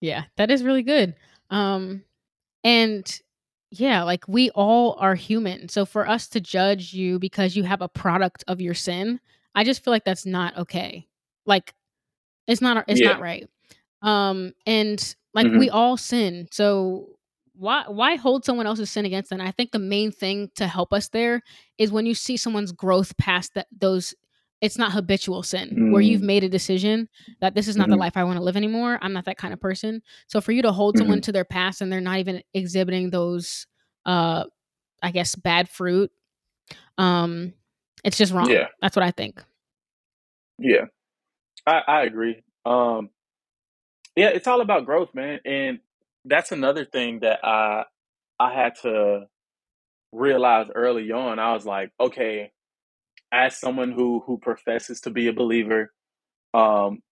Yeah, 0.00 0.24
that 0.36 0.50
is 0.50 0.62
really 0.64 0.82
good. 0.82 1.14
Um 1.50 2.04
and 2.64 3.20
yeah, 3.70 4.02
like 4.04 4.26
we 4.28 4.50
all 4.50 4.96
are 5.00 5.14
human. 5.14 5.68
So 5.68 5.84
for 5.86 6.08
us 6.08 6.28
to 6.28 6.40
judge 6.40 6.92
you 6.94 7.18
because 7.18 7.56
you 7.56 7.64
have 7.64 7.82
a 7.82 7.88
product 7.88 8.44
of 8.48 8.60
your 8.60 8.74
sin, 8.74 9.20
I 9.54 9.64
just 9.64 9.84
feel 9.84 9.92
like 9.92 10.04
that's 10.04 10.26
not 10.26 10.56
okay. 10.58 11.06
Like 11.46 11.74
it's 12.46 12.60
not 12.60 12.84
it's 12.88 13.00
Yeah. 13.00 13.12
not 13.12 13.20
right. 13.20 13.48
Um 14.02 14.52
and 14.66 15.16
like 15.34 15.48
hmm 15.48 15.58
we 15.58 15.70
all 15.70 15.96
sin. 15.96 16.48
So 16.52 17.10
why 17.56 17.84
why 17.88 18.16
hold 18.16 18.44
someone 18.44 18.66
else's 18.66 18.90
sin 18.90 19.04
against 19.06 19.30
them? 19.30 19.40
I 19.40 19.50
think 19.50 19.72
the 19.72 19.78
main 19.78 20.12
thing 20.12 20.50
to 20.56 20.66
help 20.66 20.92
us 20.92 21.08
there 21.08 21.42
is 21.78 21.90
when 21.92 22.06
you 22.06 22.14
see 22.14 22.36
someone's 22.36 22.72
growth 22.72 23.16
past 23.16 23.54
that 23.54 23.66
those 23.76 24.14
it's 24.62 24.78
not 24.78 24.92
habitual 24.92 25.42
sin 25.42 25.76
where 25.90 26.00
you've 26.00 26.22
mm 26.22 26.24
made 26.24 26.42
a 26.44 26.48
decision 26.48 27.08
that 27.40 27.54
this 27.54 27.68
is 27.68 27.76
not 27.76 27.88
the 27.90 27.96
hmm 27.96 28.00
life 28.00 28.16
I 28.16 28.24
want 28.24 28.38
to 28.38 28.42
live 28.42 28.56
anymore. 28.56 28.98
I'm 29.02 29.12
not 29.12 29.26
that 29.26 29.36
kind 29.38 29.52
of 29.52 29.60
person. 29.60 30.02
So 30.28 30.40
for 30.40 30.52
you 30.52 30.62
to 30.62 30.72
hold 30.72 30.96
hmm 30.96 30.98
someone 30.98 31.20
to 31.22 31.32
their 31.32 31.44
past 31.44 31.80
and 31.82 31.92
they're 31.92 32.00
not 32.00 32.18
even 32.18 32.42
exhibiting 32.54 33.10
those 33.10 33.66
uh 34.06 34.44
I 35.02 35.10
guess 35.10 35.34
bad 35.34 35.68
fruit, 35.68 36.10
um 36.98 37.52
it's 38.04 38.18
just 38.18 38.32
wrong. 38.32 38.50
Yeah. 38.50 38.68
That's 38.80 38.96
what 38.96 39.04
I 39.04 39.10
think. 39.10 39.42
Yeah. 40.58 40.86
I, 41.66 41.82
I 41.86 42.02
agree. 42.02 42.42
Um, 42.64 43.10
yeah, 44.16 44.28
it's 44.28 44.46
all 44.46 44.60
about 44.60 44.86
growth, 44.86 45.14
man. 45.14 45.40
And 45.44 45.80
that's 46.26 46.52
another 46.52 46.86
thing 46.86 47.20
that 47.22 47.40
I 47.44 47.84
I 48.40 48.54
had 48.54 48.74
to 48.82 49.26
realize 50.12 50.68
early 50.74 51.12
on. 51.12 51.38
I 51.38 51.52
was 51.54 51.66
like, 51.66 51.92
okay, 52.00 52.52
as 53.32 53.56
someone 53.58 53.92
who 53.92 54.22
who 54.26 54.38
professes 54.38 55.02
to 55.02 55.10
be 55.10 55.28
a 55.28 55.32
believer, 55.34 55.92
um, 56.54 57.02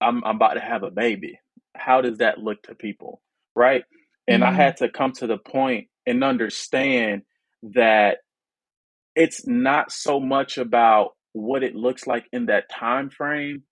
I'm 0.00 0.24
I'm 0.24 0.36
about 0.36 0.54
to 0.54 0.60
have 0.60 0.84
a 0.84 0.92
baby. 0.92 1.40
How 1.76 2.02
does 2.02 2.18
that 2.20 2.38
look 2.38 2.62
to 2.64 2.76
people, 2.76 3.22
right? 3.56 3.84
And 4.28 4.44
I 4.44 4.52
Mhm. 4.52 4.56
had 4.56 4.78
to 4.78 4.90
come 4.90 5.12
to 5.14 5.28
the 5.28 5.38
point 5.38 5.88
and 6.06 6.24
understand 6.24 7.24
that 7.74 8.18
it's 9.16 9.46
not 9.46 9.92
so 9.92 10.20
much 10.20 10.58
about 10.58 11.12
what 11.32 11.62
it 11.62 11.74
looks 11.74 12.06
like 12.06 12.26
in 12.32 12.46
that 12.46 12.70
time 12.70 13.10
frame, 13.10 13.62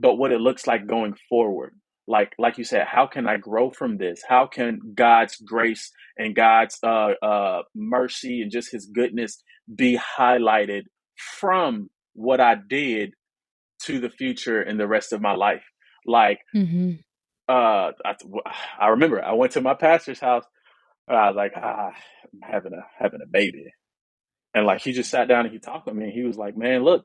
but 0.00 0.16
what 0.16 0.32
it 0.32 0.40
looks 0.40 0.66
like 0.66 0.86
going 0.86 1.16
forward. 1.28 1.74
Like 2.08 2.32
like 2.38 2.58
you 2.58 2.64
said, 2.64 2.86
how 2.86 3.06
can 3.06 3.26
I 3.26 3.36
grow 3.36 3.70
from 3.70 3.98
this? 3.98 4.22
How 4.28 4.46
can 4.46 4.78
God's 4.94 5.36
grace 5.36 5.90
and 6.16 6.34
God's 6.36 6.78
uh, 6.82 7.12
uh, 7.22 7.62
mercy 7.74 8.42
and 8.42 8.50
just 8.50 8.70
His 8.72 8.86
goodness 8.86 9.42
be 9.74 9.98
highlighted 10.18 10.82
from 11.38 11.90
what 12.14 12.40
I 12.40 12.54
did 12.54 13.14
to 13.84 13.98
the 14.00 14.10
future 14.10 14.60
and 14.62 14.78
the 14.78 14.86
rest 14.86 15.12
of 15.12 15.20
my 15.20 15.34
life? 15.34 15.64
Like 16.06 16.38
Mhm. 16.54 17.00
uh, 17.48 17.90
I, 18.04 18.14
I 18.80 18.88
remember 18.88 19.22
I 19.24 19.32
went 19.32 19.52
to 19.52 19.60
my 19.60 19.74
pastor's 19.74 20.20
house. 20.20 20.44
And 21.08 21.16
I 21.16 21.28
was 21.28 21.36
like, 21.36 21.52
ah, 21.56 21.90
I'm 22.32 22.40
having 22.52 22.72
a 22.72 22.82
having 22.98 23.20
a 23.22 23.28
baby, 23.28 23.66
and 24.54 24.66
like 24.66 24.80
he 24.80 24.90
just 24.92 25.08
sat 25.10 25.28
down 25.28 25.44
and 25.44 25.52
he 25.52 25.60
talked 25.60 25.86
with 25.86 25.94
me. 25.94 26.04
And 26.04 26.12
he 26.12 26.22
was 26.24 26.36
like, 26.36 26.56
man, 26.56 26.82
look, 26.82 27.04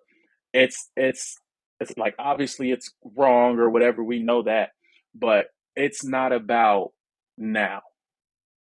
it's 0.54 0.90
it's 0.96 1.36
it's 1.80 1.96
like 1.98 2.16
obviously 2.18 2.72
it's 2.72 2.92
wrong 3.16 3.60
or 3.60 3.70
whatever. 3.70 4.04
We 4.04 4.24
know 4.24 4.42
that, 4.44 4.70
but 5.16 5.48
it's 5.76 6.04
not 6.06 6.34
about 6.34 6.92
now. 7.38 7.82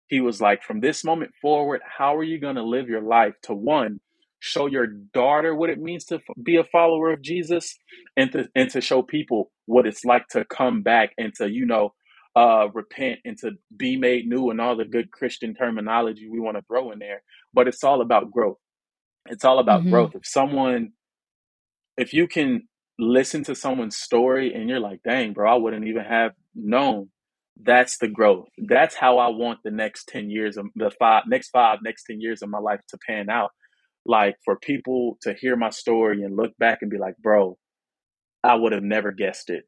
He 0.07 0.21
was 0.21 0.41
like, 0.41 0.63
from 0.63 0.81
this 0.81 1.03
moment 1.03 1.31
forward, 1.41 1.81
how 1.97 2.15
are 2.17 2.23
you 2.23 2.39
going 2.39 2.57
to 2.57 2.63
live 2.63 2.89
your 2.89 3.01
life 3.01 3.35
to 3.43 3.53
one, 3.55 4.01
show 4.39 4.67
your 4.67 4.87
daughter 4.87 5.55
what 5.55 5.69
it 5.71 5.79
means 5.79 6.05
to 6.05 6.15
f- 6.17 6.21
be 6.43 6.57
a 6.57 6.63
follower 6.65 7.11
of 7.13 7.21
Jesus, 7.23 7.77
and 8.17 8.31
to 8.33 8.47
and 8.55 8.69
to 8.71 8.81
show 8.81 9.01
people 9.03 9.51
what 9.67 9.87
it's 9.87 10.05
like 10.05 10.27
to 10.29 10.45
come 10.45 10.83
back 10.83 11.11
and 11.17 11.33
to 11.35 11.49
you 11.51 11.65
know 11.65 11.93
uh, 12.35 12.67
repent 12.73 13.19
and 13.25 13.37
to 13.39 13.51
be 13.75 13.97
made 13.97 14.27
new 14.27 14.49
and 14.51 14.61
all 14.61 14.77
the 14.77 14.85
good 14.85 15.11
Christian 15.11 15.55
terminology 15.55 16.29
we 16.29 16.39
want 16.39 16.57
to 16.57 16.63
throw 16.63 16.91
in 16.91 16.99
there. 16.99 17.23
But 17.53 17.67
it's 17.67 17.83
all 17.83 18.01
about 18.01 18.31
growth. 18.31 18.57
It's 19.27 19.45
all 19.45 19.59
about 19.59 19.87
growth. 19.89 20.11
Mhm. 20.11 20.15
If 20.15 20.27
someone 20.27 20.91
if 21.97 22.13
you 22.13 22.27
can 22.27 22.67
listen 22.99 23.43
to 23.45 23.55
someone's 23.55 23.97
story 23.97 24.53
and 24.53 24.69
you're 24.69 24.79
like, 24.79 25.01
dang, 25.03 25.33
bro, 25.33 25.51
I 25.51 25.55
wouldn't 25.57 25.87
even 25.87 26.03
have 26.03 26.31
known. 26.55 27.09
That's 27.61 27.97
the 27.99 28.07
growth. 28.09 28.47
That's 28.57 28.95
how 28.95 29.19
I 29.19 29.29
want 29.29 29.59
the 29.63 29.71
next 29.71 30.07
10 30.09 30.29
years 30.29 30.57
of 30.57 30.67
the 30.75 30.91
five 30.99 31.23
next 31.27 31.49
five, 31.49 31.79
next 31.83 32.05
10 32.05 32.21
years 32.21 32.41
of 32.41 32.49
my 32.49 32.59
life 32.59 32.81
to 32.89 32.97
pan 33.07 33.29
out. 33.29 33.51
Like 34.05 34.35
for 34.45 34.57
people 34.57 35.17
to 35.23 35.33
hear 35.33 35.55
my 35.55 35.69
story 35.71 36.23
and 36.23 36.37
look 36.37 36.57
back 36.59 36.79
and 36.81 36.91
be 36.91 36.97
like, 36.97 37.17
bro, 37.17 37.57
I 38.43 38.55
would 38.55 38.73
have 38.73 38.83
never 38.83 39.11
guessed 39.11 39.49
it 39.49 39.65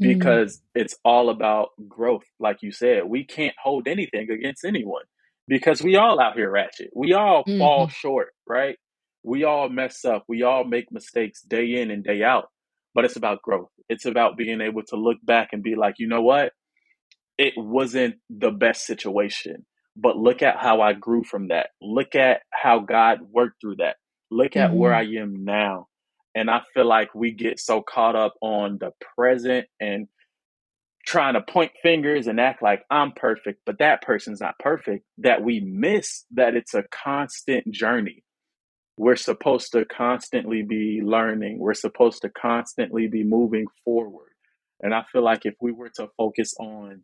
Mhm. 0.00 0.02
because 0.02 0.62
it's 0.74 0.96
all 1.04 1.30
about 1.30 1.70
growth. 1.88 2.24
Like 2.40 2.58
you 2.62 2.72
said, 2.72 3.04
we 3.06 3.24
can't 3.24 3.54
hold 3.62 3.88
anything 3.88 4.30
against 4.30 4.64
anyone 4.64 5.04
because 5.48 5.82
we 5.82 5.96
all 5.96 6.20
out 6.20 6.36
here 6.36 6.50
ratchet. 6.50 6.90
We 6.94 7.14
all 7.14 7.50
fall 7.58 7.88
Mhm. 7.88 7.90
short, 7.90 8.30
right? 8.48 8.76
We 9.24 9.44
all 9.44 9.68
mess 9.68 10.04
up. 10.04 10.24
We 10.28 10.42
all 10.44 10.64
make 10.64 10.92
mistakes 10.92 11.42
day 11.42 11.80
in 11.80 11.90
and 11.90 12.04
day 12.04 12.22
out. 12.24 12.48
But 12.94 13.04
it's 13.04 13.16
about 13.16 13.42
growth. 13.42 13.70
It's 13.88 14.06
about 14.06 14.36
being 14.36 14.60
able 14.60 14.82
to 14.88 14.96
look 14.96 15.18
back 15.22 15.50
and 15.52 15.62
be 15.62 15.76
like, 15.76 15.96
you 15.98 16.08
know 16.08 16.22
what? 16.22 16.52
it 17.38 17.54
wasn't 17.56 18.16
the 18.28 18.50
best 18.50 18.84
situation. 18.84 19.64
But 19.96 20.16
look 20.16 20.42
at 20.42 20.58
how 20.58 20.80
I 20.80 20.92
grew 20.92 21.24
from 21.24 21.48
that. 21.48 21.68
Look 21.80 22.14
at 22.14 22.42
how 22.52 22.80
God 22.80 23.20
worked 23.32 23.60
through 23.60 23.76
that. 23.76 23.96
Look 24.30 24.56
at 24.56 24.74
where 24.74 24.92
mm-hmm. 24.92 25.18
I 25.18 25.22
am 25.22 25.44
now. 25.44 25.86
And 26.34 26.50
I 26.50 26.60
feel 26.74 26.86
like 26.86 27.14
we 27.14 27.32
get 27.32 27.58
so 27.58 27.82
caught 27.82 28.14
up 28.14 28.34
on 28.42 28.78
the 28.78 28.90
present 29.16 29.66
and 29.80 30.06
trying 31.06 31.34
to 31.34 31.40
point 31.40 31.72
fingers 31.82 32.26
and 32.26 32.38
act 32.38 32.62
like 32.62 32.82
I'm 32.90 33.12
perfect, 33.12 33.62
but 33.64 33.78
that 33.78 34.02
person's 34.02 34.40
not 34.40 34.58
perfect, 34.58 35.04
that 35.18 35.42
we 35.42 35.60
miss 35.60 36.24
that 36.32 36.54
it's 36.54 36.74
a 36.74 36.84
constant 36.92 37.72
journey. 37.72 38.22
We're 38.98 39.16
supposed 39.16 39.72
to 39.72 39.84
constantly 39.84 40.62
be 40.62 41.00
learning, 41.02 41.58
we're 41.60 41.74
supposed 41.74 42.22
to 42.22 42.28
constantly 42.28 43.06
be 43.06 43.24
moving 43.24 43.66
forward. 43.84 44.30
And 44.80 44.92
I 44.94 45.04
feel 45.10 45.24
like 45.24 45.46
if 45.46 45.54
we 45.60 45.72
were 45.72 45.90
to 45.96 46.08
focus 46.16 46.54
on 46.58 47.02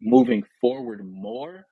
moving 0.00 0.42
forward 0.60 1.04
more, 1.04 1.66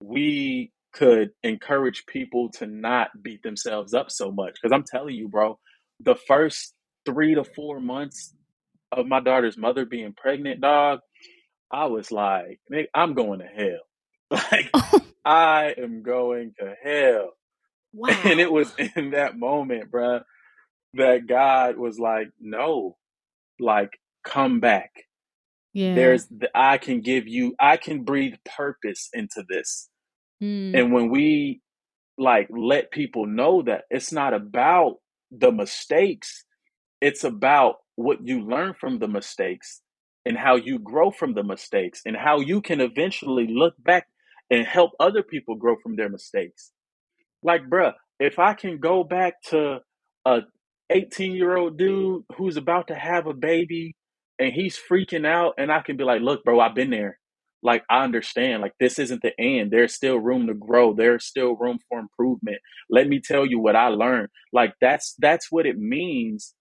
we 0.00 0.72
could 0.92 1.30
encourage 1.42 2.04
people 2.06 2.50
to 2.50 2.66
not 2.66 3.08
beat 3.22 3.42
themselves 3.42 3.92
up 3.94 4.10
so 4.10 4.30
much. 4.32 4.54
Because 4.54 4.74
I'm 4.74 4.84
telling 4.90 5.14
you, 5.14 5.28
bro, 5.28 5.58
the 6.00 6.16
first 6.26 6.74
three 7.04 7.34
to 7.34 7.44
four 7.44 7.80
months 7.80 8.34
of 8.92 9.06
my 9.06 9.20
daughter's 9.20 9.58
mother 9.58 9.84
being 9.84 10.14
pregnant, 10.16 10.60
dog, 10.60 11.00
I 11.70 11.86
was 11.86 12.10
like, 12.10 12.60
I'm 12.94 13.14
going 13.14 13.40
to 13.40 13.46
hell. 13.46 13.80
Like, 14.28 14.70
I 15.24 15.74
am 15.78 16.02
going 16.02 16.54
to 16.58 16.74
hell. 16.82 17.30
And 18.24 18.40
it 18.40 18.50
was 18.50 18.72
in 18.96 19.10
that 19.10 19.38
moment, 19.38 19.90
bro, 19.90 20.20
that 20.94 21.26
God 21.26 21.76
was 21.76 21.98
like, 21.98 22.28
no, 22.40 22.96
like, 23.58 23.90
come 24.24 24.60
back. 24.60 24.90
Yeah. 25.72 25.94
There's, 25.94 26.26
the, 26.26 26.48
I 26.54 26.78
can 26.78 27.00
give 27.00 27.26
you, 27.26 27.54
I 27.60 27.76
can 27.76 28.02
breathe 28.04 28.34
purpose 28.56 29.08
into 29.12 29.44
this. 29.48 29.88
Mm. 30.42 30.78
And 30.78 30.92
when 30.92 31.10
we 31.10 31.60
like 32.18 32.48
let 32.50 32.90
people 32.90 33.26
know 33.26 33.62
that 33.62 33.82
it's 33.90 34.12
not 34.12 34.32
about 34.32 34.96
the 35.30 35.52
mistakes, 35.52 36.44
it's 37.00 37.24
about 37.24 37.76
what 37.96 38.18
you 38.26 38.40
learn 38.40 38.74
from 38.78 38.98
the 38.98 39.08
mistakes 39.08 39.82
and 40.24 40.36
how 40.36 40.56
you 40.56 40.78
grow 40.78 41.10
from 41.10 41.34
the 41.34 41.42
mistakes 41.42 42.02
and 42.04 42.16
how 42.16 42.40
you 42.40 42.60
can 42.60 42.80
eventually 42.80 43.46
look 43.48 43.74
back 43.78 44.06
and 44.50 44.66
help 44.66 44.92
other 44.98 45.22
people 45.22 45.56
grow 45.56 45.76
from 45.82 45.96
their 45.96 46.08
mistakes. 46.08 46.72
Like, 47.46 47.62
bruh, 47.70 47.94
if 48.20 48.40
I 48.40 48.54
can 48.54 48.80
go 48.80 49.04
back 49.04 49.36
to 49.50 49.80
a 50.26 50.40
18 50.90 51.34
year 51.34 51.56
old 51.58 51.78
dude 51.78 52.24
who's 52.38 52.58
about 52.58 52.88
to 52.88 52.96
have 52.96 53.28
a 53.28 53.34
baby 53.34 53.96
and 54.40 54.54
he's 54.54 54.78
freaking 54.90 55.26
out, 55.26 55.54
and 55.58 55.72
I 55.72 55.82
can 55.82 55.98
be 55.98 56.04
like, 56.04 56.22
look, 56.22 56.44
bro, 56.44 56.60
I've 56.60 56.76
been 56.76 56.90
there. 56.90 57.20
Like, 57.64 57.84
I 57.90 58.04
understand. 58.04 58.62
Like, 58.62 58.74
this 58.80 58.98
isn't 59.00 59.22
the 59.22 59.32
end. 59.40 59.72
There's 59.72 59.94
still 59.94 60.18
room 60.18 60.48
to 60.48 60.54
grow. 60.54 60.94
There's 60.94 61.26
still 61.26 61.56
room 61.56 61.80
for 61.88 62.00
improvement. 62.00 62.58
Let 62.90 63.08
me 63.08 63.20
tell 63.20 63.46
you 63.46 63.60
what 63.60 63.76
I 63.76 63.88
learned. 63.88 64.30
Like, 64.52 64.74
that's 64.82 65.16
that's 65.20 65.52
what 65.52 65.66
it 65.66 65.78
means 65.78 66.54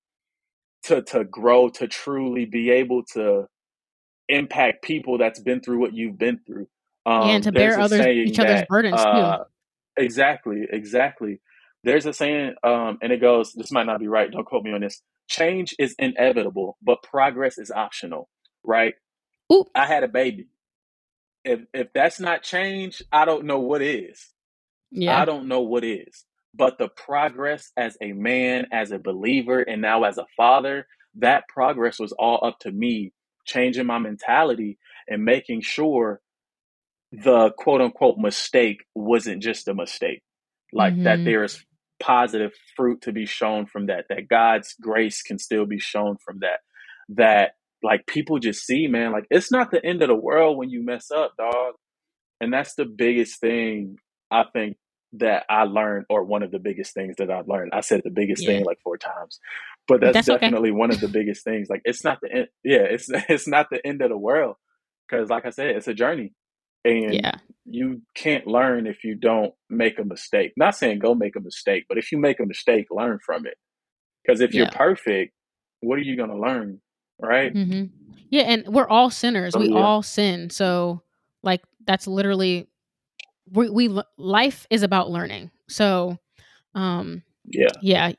to 0.86 1.04
to 1.04 1.26
grow, 1.26 1.70
to 1.72 1.88
truly 1.88 2.46
be 2.46 2.72
able 2.72 3.04
to 3.14 3.48
impact 4.30 4.84
people 4.84 5.18
that's 5.20 5.40
been 5.42 5.62
through 5.62 5.80
what 5.80 5.94
you've 5.96 6.20
been 6.20 6.40
through. 6.48 6.68
Yeah, 7.20 7.36
and 7.36 7.44
Um, 7.44 7.44
to 7.44 7.54
bear 7.54 7.80
others 7.80 8.10
each 8.24 8.40
other's 8.40 8.62
that 8.62 8.70
burdens 8.70 9.08
too. 9.08 9.38
Exactly, 9.98 10.64
exactly. 10.70 11.42
There's 11.84 12.06
a 12.06 12.14
saying, 12.14 12.56
um, 12.64 12.98
and 13.02 13.12
it 13.12 13.22
goes, 13.22 13.54
this 13.54 13.72
might 13.72 13.86
not 13.86 14.00
be 14.00 14.08
right, 14.08 14.32
don't 14.32 14.46
quote 14.46 14.64
me 14.64 14.74
on 14.74 14.82
this. 14.82 15.02
Change 15.28 15.76
is 15.80 15.96
inevitable, 16.00 16.78
but 16.82 17.04
progress 17.04 17.58
is 17.58 17.72
optional, 17.72 18.30
right? 18.64 18.96
Oop. 19.54 19.68
I 19.76 19.86
had 19.86 20.04
a 20.04 20.08
baby. 20.08 20.48
If 21.44 21.62
if 21.74 21.88
that's 21.94 22.20
not 22.20 22.42
change, 22.42 23.04
I 23.12 23.26
don't 23.26 23.46
know 23.46 23.60
what 23.60 23.82
is. 23.82 24.34
Yeah. 24.92 25.20
I 25.20 25.26
don't 25.26 25.48
know 25.48 25.62
what 25.62 25.84
is. 25.84 26.26
But 26.54 26.78
the 26.78 26.88
progress 26.88 27.72
as 27.78 27.98
a 28.02 28.14
man, 28.14 28.68
as 28.72 28.92
a 28.92 29.00
believer, 29.00 29.60
and 29.62 29.82
now 29.82 30.04
as 30.04 30.18
a 30.18 30.26
father, 30.38 30.88
that 31.16 31.48
progress 31.48 32.00
was 32.00 32.14
all 32.14 32.40
up 32.46 32.60
to 32.60 32.72
me 32.72 33.12
changing 33.46 33.86
my 33.86 34.00
mentality 34.00 34.78
and 35.08 35.24
making 35.24 35.62
sure 35.62 36.22
the 37.24 37.52
quote 37.58 37.82
unquote 37.82 38.18
mistake 38.18 38.84
wasn't 38.94 39.42
just 39.42 39.68
a 39.68 39.74
mistake. 39.74 40.22
Like 40.74 40.94
mm-hmm. 40.94 41.04
that 41.04 41.24
there 41.24 41.44
is 41.44 41.64
positive 42.00 42.52
fruit 42.76 43.02
to 43.04 43.12
be 43.12 43.26
shown 43.26 43.66
from 43.66 43.88
that, 43.88 44.06
that 44.10 44.28
God's 44.28 44.76
grace 44.82 45.22
can 45.22 45.40
still 45.40 45.66
be 45.66 45.80
shown 45.80 46.18
from 46.18 46.40
that. 46.40 46.60
That 47.10 47.52
like 47.84 48.06
people 48.08 48.40
just 48.40 48.66
see, 48.66 48.88
man, 48.88 49.12
like 49.12 49.26
it's 49.30 49.52
not 49.52 49.72
the 49.72 49.84
end 49.86 50.02
of 50.02 50.10
the 50.10 50.16
world 50.16 50.58
when 50.58 50.70
you 50.70 50.84
mess 50.84 51.12
up, 51.12 51.34
dog. 51.38 51.76
And 52.42 52.52
that's 52.52 52.76
the 52.76 52.86
biggest 52.86 53.40
thing 53.40 53.98
I 54.32 54.44
think 54.52 54.78
that 55.14 55.46
I 55.50 55.64
learned, 55.64 56.06
or 56.10 56.24
one 56.24 56.44
of 56.44 56.52
the 56.52 56.60
biggest 56.60 56.94
things 56.94 57.16
that 57.18 57.32
I've 57.32 57.48
learned. 57.48 57.72
I 57.74 57.80
said 57.82 58.02
the 58.04 58.10
biggest 58.10 58.44
yeah. 58.44 58.50
thing 58.50 58.66
like 58.66 58.80
four 58.84 58.98
times, 58.98 59.40
but 59.88 60.02
that's, 60.02 60.14
that's 60.14 60.28
definitely 60.28 60.72
okay. 60.72 60.78
one 60.78 60.92
of 60.92 61.00
the 61.00 61.08
biggest 61.08 61.44
things. 61.44 61.70
Like 61.70 61.82
it's 61.86 62.04
not 62.04 62.20
the 62.22 62.32
end. 62.32 62.48
Yeah, 62.64 62.80
it's 62.80 63.10
it's 63.30 63.48
not 63.48 63.68
the 63.70 63.86
end 63.86 64.02
of 64.02 64.10
the 64.10 64.18
world 64.18 64.56
because, 65.08 65.30
like 65.30 65.46
I 65.46 65.52
said, 65.52 65.76
it's 65.76 65.88
a 65.88 65.94
journey, 65.94 66.34
and 66.86 67.16
yeah. 67.16 67.34
you 67.66 68.02
can't 68.14 68.48
learn 68.48 68.88
if 68.88 69.04
you 69.04 69.16
don't 69.16 69.54
make 69.70 70.00
a 70.00 70.06
mistake. 70.06 70.54
Not 70.56 70.76
saying 70.76 71.00
go 71.00 71.16
make 71.16 71.36
a 71.36 71.42
mistake, 71.42 71.86
but 71.90 71.98
if 71.98 72.12
you 72.12 72.18
make 72.18 72.40
a 72.40 72.46
mistake, 72.46 72.86
learn 72.92 73.20
from 73.26 73.46
it. 73.46 73.56
Because 74.24 74.40
if 74.40 74.54
yeah. 74.54 74.62
you're 74.62 74.72
perfect, 74.72 75.34
what 75.82 75.98
are 75.98 76.04
you 76.04 76.16
going 76.16 76.30
to 76.30 76.40
learn, 76.40 76.80
right? 77.20 77.54
Mm-hmm. 77.54 77.86
Yeah, 78.30 78.44
and 78.44 78.68
we're 78.68 78.88
all 78.88 79.10
sinners. 79.10 79.54
So, 79.54 79.60
we 79.60 79.70
yeah. 79.70 79.80
all 79.80 80.04
sin. 80.04 80.50
So, 80.50 81.02
like, 81.44 81.62
that's 81.86 82.08
literally 82.08 82.68
we, 83.52 83.70
we 83.70 84.02
life 84.18 84.66
is 84.70 84.84
about 84.84 85.10
learning. 85.10 85.52
So, 85.68 86.18
um, 86.74 87.24
yeah, 87.46 87.70
yeah, 87.82 88.12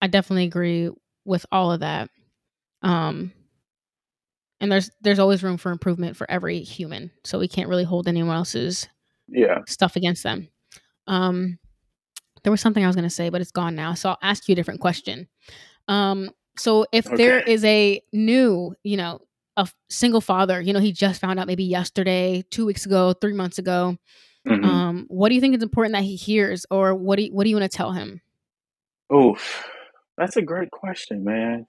I 0.00 0.06
definitely 0.06 0.44
agree 0.44 0.90
with 1.24 1.46
all 1.52 1.72
of 1.72 1.80
that. 1.80 2.10
Um, 2.82 3.32
and 4.60 4.70
there's 4.70 4.90
there's 5.00 5.18
always 5.18 5.42
room 5.42 5.56
for 5.56 5.70
improvement 5.70 6.16
for 6.16 6.30
every 6.30 6.60
human, 6.60 7.10
so 7.24 7.38
we 7.38 7.48
can't 7.48 7.68
really 7.68 7.84
hold 7.84 8.08
anyone 8.08 8.36
else's 8.36 8.88
yeah 9.28 9.60
stuff 9.66 9.96
against 9.96 10.22
them. 10.22 10.48
Um, 11.06 11.58
there 12.42 12.50
was 12.50 12.60
something 12.60 12.82
I 12.82 12.86
was 12.86 12.96
going 12.96 13.08
to 13.08 13.10
say, 13.10 13.28
but 13.28 13.40
it's 13.40 13.50
gone 13.50 13.74
now. 13.74 13.94
So 13.94 14.10
I'll 14.10 14.18
ask 14.22 14.48
you 14.48 14.52
a 14.52 14.56
different 14.56 14.80
question. 14.80 15.28
Um, 15.88 16.30
so 16.56 16.86
if 16.92 17.06
okay. 17.06 17.16
there 17.16 17.40
is 17.40 17.64
a 17.64 18.02
new, 18.12 18.74
you 18.82 18.96
know, 18.96 19.20
a 19.56 19.68
single 19.88 20.20
father, 20.20 20.60
you 20.60 20.72
know, 20.72 20.80
he 20.80 20.92
just 20.92 21.20
found 21.20 21.38
out 21.38 21.46
maybe 21.46 21.64
yesterday, 21.64 22.44
two 22.50 22.64
weeks 22.64 22.86
ago, 22.86 23.12
three 23.12 23.34
months 23.34 23.58
ago. 23.58 23.96
Mm-hmm. 24.48 24.64
Um, 24.64 25.06
what 25.08 25.28
do 25.28 25.34
you 25.34 25.40
think 25.40 25.54
is 25.54 25.62
important 25.62 25.94
that 25.94 26.02
he 26.02 26.16
hears, 26.16 26.64
or 26.70 26.94
what 26.94 27.16
do 27.16 27.24
you, 27.24 27.34
what 27.34 27.44
do 27.44 27.50
you 27.50 27.56
want 27.56 27.70
to 27.70 27.76
tell 27.76 27.92
him? 27.92 28.22
Oh, 29.10 29.36
that's 30.16 30.36
a 30.36 30.42
great 30.42 30.70
question, 30.70 31.24
man. 31.24 31.66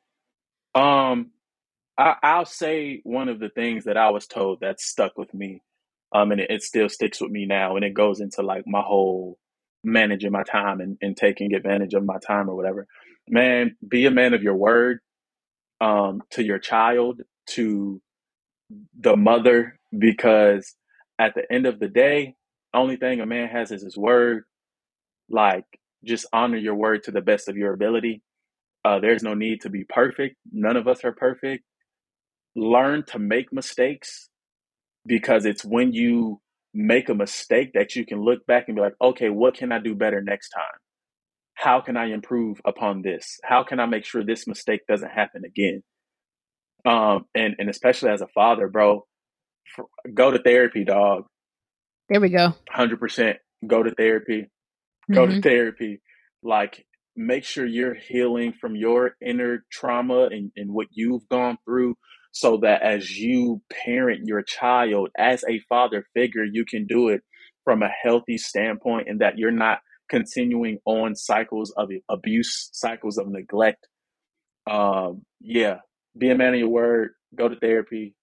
Um, 0.74 1.32
I'll 1.98 2.46
say 2.46 3.02
one 3.04 3.30
of 3.30 3.40
the 3.40 3.50
things 3.50 3.86
that 3.86 3.98
I 3.98 4.10
was 4.12 4.28
told 4.28 4.62
that 4.62 4.82
stuck 4.82 5.18
with 5.18 5.34
me, 5.34 5.62
um, 6.14 6.32
and 6.32 6.42
it, 6.42 6.52
it 6.52 6.64
still 6.64 6.90
sticks 6.90 7.22
with 7.22 7.32
me 7.32 7.46
now, 7.46 7.76
and 7.76 7.86
it 7.86 7.94
goes 7.94 8.22
into 8.22 8.42
like 8.42 8.64
my 8.68 8.82
whole 8.82 9.38
managing 9.84 10.32
my 10.32 10.44
time 10.44 10.82
and, 10.82 10.98
and 11.02 11.18
taking 11.18 11.54
advantage 11.54 11.94
of 11.94 12.06
my 12.06 12.18
time 12.26 12.50
or 12.50 12.56
whatever. 12.56 12.88
Man, 13.30 13.78
be 13.88 14.06
a 14.08 14.12
man 14.12 14.34
of 14.34 14.44
your 14.44 14.56
word 14.56 15.00
um, 15.82 16.22
to 16.32 16.44
your 16.44 16.60
child 16.60 17.22
to 17.52 18.02
the 19.00 19.16
mother 19.16 19.80
because 19.98 20.76
at 21.20 21.36
the 21.36 21.44
end 21.52 21.66
of 21.66 21.80
the 21.80 21.88
day, 21.88 22.36
only 22.74 22.98
thing 22.98 23.22
a 23.22 23.26
man 23.26 23.50
has 23.50 23.72
is 23.72 23.84
his 23.84 23.98
word. 23.98 24.44
Like, 25.30 25.66
just 26.06 26.26
honor 26.34 26.58
your 26.58 26.76
word 26.76 27.04
to 27.04 27.12
the 27.12 27.22
best 27.22 27.48
of 27.50 27.58
your 27.58 27.74
ability. 27.74 28.22
Uh, 28.86 29.00
there's 29.00 29.24
no 29.24 29.34
need 29.34 29.62
to 29.62 29.70
be 29.70 29.86
perfect. 29.88 30.36
None 30.52 30.78
of 30.78 30.88
us 30.88 31.04
are 31.06 31.12
perfect. 31.14 31.64
Learn 32.56 33.04
to 33.08 33.20
make 33.20 33.54
mistakes 33.54 34.30
because 35.06 35.46
it's 35.46 35.64
when 35.64 35.94
you 35.94 36.42
make 36.74 37.10
a 37.10 37.16
mistake 37.16 37.72
that 37.74 37.96
you 37.96 38.06
can 38.06 38.22
look 38.22 38.46
back 38.46 38.66
and 38.68 38.76
be 38.76 38.82
like, 38.82 38.96
okay, 39.02 39.30
what 39.30 39.56
can 39.56 39.72
I 39.72 39.80
do 39.80 39.96
better 39.96 40.22
next 40.22 40.50
time? 40.50 40.80
How 41.56 41.82
can 41.82 41.98
I 41.98 42.08
improve 42.08 42.62
upon 42.66 43.02
this? 43.02 43.40
How 43.44 43.64
can 43.64 43.80
I 43.80 43.86
make 43.86 44.06
sure 44.06 44.24
this 44.24 44.48
mistake 44.48 44.82
doesn't 44.88 45.12
happen 45.12 45.44
again? 45.46 45.84
Um, 46.86 47.26
and 47.36 47.56
and 47.60 47.70
especially 47.70 48.10
as 48.10 48.22
a 48.22 48.28
father, 48.28 48.68
bro, 48.68 49.06
for, 49.76 49.86
go 50.14 50.32
to 50.32 50.40
therapy, 50.42 50.84
dog. 50.84 51.26
There 52.10 52.20
we 52.20 52.30
go. 52.30 52.56
Hundred 52.70 53.00
percent. 53.00 53.38
Go 53.66 53.84
to 53.84 53.92
therapy. 53.92 54.50
Go 55.12 55.28
mm-hmm. 55.28 55.36
to 55.36 55.42
therapy. 55.42 56.02
Like, 56.42 56.86
make 57.16 57.44
sure 57.44 57.66
you're 57.66 57.94
healing 57.94 58.54
from 58.60 58.76
your 58.76 59.12
inner 59.24 59.64
trauma 59.72 60.28
and, 60.32 60.52
and 60.56 60.72
what 60.74 60.88
you've 60.92 61.28
gone 61.30 61.58
through 61.66 61.96
so 62.32 62.58
that 62.58 62.82
as 62.82 63.18
you 63.18 63.62
parent 63.70 64.26
your 64.26 64.42
child 64.42 65.10
as 65.18 65.44
a 65.48 65.60
father 65.68 66.06
figure, 66.14 66.44
you 66.44 66.66
can 66.66 66.88
do 66.88 67.10
it 67.10 67.22
from 67.64 67.84
a 67.84 67.90
healthy 68.04 68.38
standpoint 68.38 69.08
and 69.08 69.22
that 69.22 69.38
you're 69.38 69.52
not 69.52 69.80
continuing 70.10 70.80
on 70.86 71.16
cycles 71.16 71.72
of 71.78 71.90
abuse, 72.10 72.70
cycles 72.74 73.18
of 73.18 73.28
neglect. 73.28 73.88
Um, 74.70 75.24
yeah, 75.40 75.78
be 76.18 76.30
a 76.30 76.36
man 76.36 76.54
of 76.54 76.60
your 76.60 76.70
word, 76.70 77.12
go 77.36 77.48
to 77.48 77.56
therapy. 77.56 78.16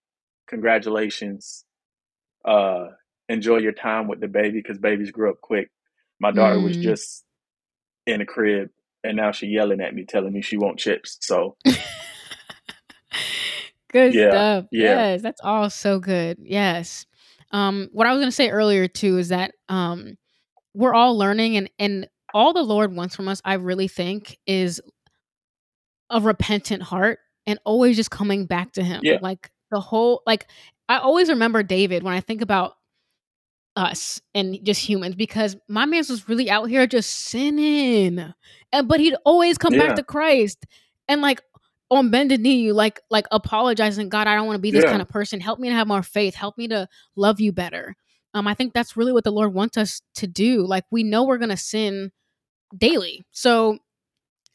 Congratulations. 0.49 1.65
Uh, 2.45 2.89
enjoy 3.29 3.59
your 3.59 3.73
time 3.73 4.09
with 4.09 4.21
the 4.21 4.29
baby 4.29 4.61
because 4.63 4.79
babies 4.79 5.11
grow 5.11 5.31
up 5.31 5.41
quick. 5.43 5.71
My 6.21 6.31
daughter 6.31 6.57
mm. 6.57 6.65
was 6.65 6.77
just 6.77 7.25
in 8.07 8.21
the 8.21 8.25
crib 8.25 8.71
and 9.05 9.17
now 9.17 9.33
she 9.33 9.47
yelling 9.47 9.81
at 9.81 9.95
me, 9.95 10.05
telling 10.05 10.33
me 10.33 10.43
she 10.43 10.57
want 10.57 10.79
chips. 10.79 11.19
So 11.21 11.57
good 13.91 14.15
yeah, 14.15 14.31
stuff. 14.31 14.65
Yeah. 14.71 14.83
Yes, 14.83 15.23
that's 15.23 15.41
all 15.43 15.71
so 15.71 15.99
good. 15.99 16.39
Yes. 16.41 17.07
Um, 17.51 17.89
what 17.93 18.07
I 18.07 18.13
was 18.13 18.21
gonna 18.21 18.33
say 18.33 18.51
earlier 18.51 18.89
too 18.89 19.19
is 19.19 19.29
that 19.29 19.53
um 19.69 20.17
we're 20.75 20.95
all 20.95 21.17
learning 21.17 21.57
and 21.57 21.71
and 21.79 22.09
all 22.35 22.53
the 22.53 22.63
Lord 22.63 22.95
wants 22.95 23.17
from 23.17 23.29
us, 23.29 23.41
I 23.45 23.55
really 23.55 23.89
think, 23.89 24.39
is 24.47 24.81
a 26.11 26.21
repentant 26.21 26.83
heart 26.83 27.19
and 27.47 27.59
always 27.65 27.97
just 27.97 28.11
coming 28.11 28.47
back 28.47 28.73
to 28.73 28.83
him. 28.83 29.01
Yeah. 29.03 29.19
Like 29.21 29.51
the 29.71 29.81
whole 29.81 30.23
like 30.27 30.47
I 30.89 30.99
always 30.99 31.29
remember 31.29 31.63
David 31.63 32.03
when 32.03 32.15
I 32.15 32.21
think 32.21 32.43
about 32.43 32.75
us 33.77 34.21
and 34.35 34.59
just 34.65 34.81
humans 34.81 35.15
because 35.15 35.57
my 35.69 35.87
man 35.87 36.05
was 36.09 36.29
really 36.29 36.51
out 36.51 36.65
here 36.65 36.87
just 36.87 37.11
sinning. 37.11 38.35
And 38.73 38.89
but 38.89 39.01
he'd 39.01 39.17
always 39.25 39.57
come 39.57 39.75
yeah. 39.75 39.87
back 39.87 39.97
to 39.97 40.03
Christ 40.03 40.67
and 41.09 41.23
like 41.23 41.43
on 41.91 42.11
bended 42.11 42.41
knee, 42.41 42.61
you 42.61 42.75
like 42.75 43.01
like 43.11 43.27
apologizing, 43.31 44.09
God, 44.09 44.27
I 44.27 44.35
don't 44.35 44.47
want 44.47 44.57
to 44.57 44.63
be 44.63 44.71
this 44.71 44.85
yeah. 44.85 44.91
kind 44.91 45.03
of 45.03 45.09
person. 45.09 45.41
Help 45.41 45.59
me 45.59 45.69
to 45.69 45.75
have 45.75 45.89
more 45.89 46.03
faith. 46.03 46.35
Help 46.35 46.59
me 46.59 46.69
to 46.69 46.89
love 47.17 47.41
you 47.41 47.53
better. 47.53 47.97
Um, 48.35 48.47
I 48.47 48.55
think 48.55 48.75
that's 48.75 48.97
really 48.97 49.13
what 49.13 49.25
the 49.25 49.33
Lord 49.33 49.55
wants 49.55 49.77
us 49.77 50.03
to 50.17 50.27
do. 50.27 50.67
Like 50.67 50.85
we 50.91 51.03
know 51.03 51.25
we're 51.25 51.39
gonna 51.39 51.57
sin 51.57 52.13
daily. 52.77 53.25
So 53.31 53.79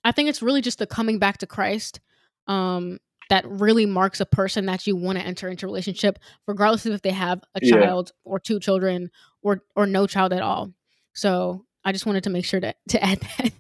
I 0.04 0.12
think 0.12 0.30
it's 0.30 0.42
really 0.42 0.62
just 0.62 0.80
the 0.80 0.88
coming 0.88 1.18
back 1.18 1.40
to 1.40 1.48
Christ 1.48 2.00
um, 2.48 3.00
that 3.30 3.48
really 3.48 3.86
marks 3.86 4.20
a 4.20 4.26
person 4.26 4.66
that 4.68 4.86
you 4.86 4.96
want 4.96 5.18
to 5.18 5.24
enter 5.24 5.48
into 5.48 5.66
a 5.66 5.68
relationship, 5.68 6.20
regardless 6.46 6.86
of 6.86 6.94
if 6.94 7.02
they 7.02 7.12
have 7.12 7.42
a 7.56 7.62
child 7.62 8.12
yeah. 8.14 8.32
or 8.32 8.40
two 8.40 8.60
children 8.60 9.10
or 9.42 9.64
or 9.76 9.88
no 9.88 10.06
child 10.08 10.34
at 10.34 10.42
all. 10.42 10.72
So 11.14 11.66
I 11.84 11.92
just 11.92 12.06
wanted 12.06 12.26
to 12.26 12.30
make 12.30 12.46
sure 12.46 12.60
to 12.60 12.76
to 12.90 13.04
add 13.04 13.22
that. 13.38 13.52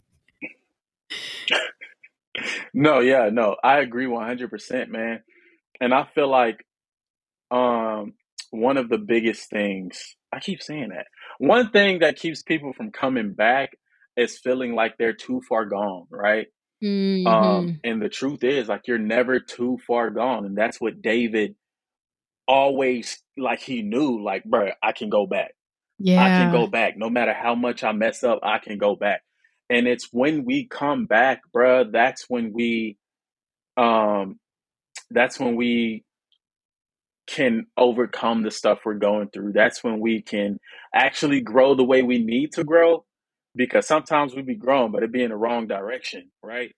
no, 2.74 3.00
yeah, 3.00 3.30
no, 3.32 3.56
I 3.64 3.80
agree 3.80 4.08
one 4.08 4.26
hundred 4.26 4.50
percent, 4.50 4.90
man. 4.90 5.22
And 5.80 5.94
I 5.94 6.08
feel 6.16 6.30
like 6.30 6.66
um 7.52 8.14
one 8.52 8.78
of 8.78 8.90
the 8.90 8.98
biggest 8.98 9.50
things 9.50 10.16
I 10.32 10.40
keep 10.40 10.62
saying 10.62 10.90
that 10.90 11.08
one 11.40 11.72
thing 11.72 12.00
that 12.00 12.18
keeps 12.18 12.44
people 12.44 12.74
from 12.74 12.92
coming 12.92 13.34
back 13.34 13.72
is 14.16 14.38
feeling 14.38 14.76
like 14.76 14.98
they're 14.98 15.14
too 15.14 15.42
far 15.50 15.66
gone, 15.66 16.06
right? 16.10 16.48
Mm-hmm. 16.84 17.28
Um, 17.28 17.80
and 17.84 18.02
the 18.02 18.10
truth 18.10 18.44
is, 18.44 18.68
like, 18.68 18.88
you're 18.88 18.98
never 18.98 19.40
too 19.40 19.78
far 19.88 20.10
gone. 20.10 20.46
And 20.46 20.58
that's 20.58 20.80
what 20.80 21.02
David 21.02 21.56
always, 22.48 23.24
like, 23.38 23.62
he 23.62 23.82
knew, 23.82 24.24
like, 24.24 24.44
bro, 24.44 24.70
I 24.84 24.92
can 24.92 25.10
go 25.10 25.26
back. 25.26 25.54
Yeah. 25.98 26.24
I 26.24 26.28
can 26.28 26.52
go 26.52 26.68
back. 26.68 26.96
No 26.98 27.10
matter 27.10 27.34
how 27.34 27.56
much 27.56 27.84
I 27.84 27.92
mess 27.94 28.24
up, 28.24 28.40
I 28.44 28.58
can 28.60 28.78
go 28.78 28.96
back. 28.96 29.22
And 29.74 29.88
it's 29.88 30.10
when 30.12 30.46
we 30.46 30.68
come 30.68 31.08
back, 31.08 31.42
bro, 31.52 31.86
that's 31.92 32.26
when 32.30 32.54
we, 32.54 32.96
um, 33.76 34.40
that's 35.10 35.40
when 35.40 35.56
we 35.56 36.04
can 37.26 37.66
overcome 37.76 38.44
the 38.44 38.52
stuff 38.52 38.82
we're 38.86 38.94
going 38.94 39.30
through. 39.30 39.54
That's 39.54 39.84
when 39.84 40.00
we 40.00 40.22
can 40.22 40.60
actually 40.94 41.42
grow 41.42 41.74
the 41.74 41.84
way 41.84 42.04
we 42.04 42.20
need 42.20 42.52
to 42.54 42.64
grow 42.64 43.04
because 43.56 43.88
sometimes 43.88 44.36
we 44.36 44.44
be 44.44 44.54
growing, 44.54 44.92
but 44.92 45.02
it 45.02 45.12
be 45.12 45.24
in 45.24 45.32
the 45.32 45.36
wrong 45.36 45.66
direction, 45.66 46.30
right? 46.44 46.76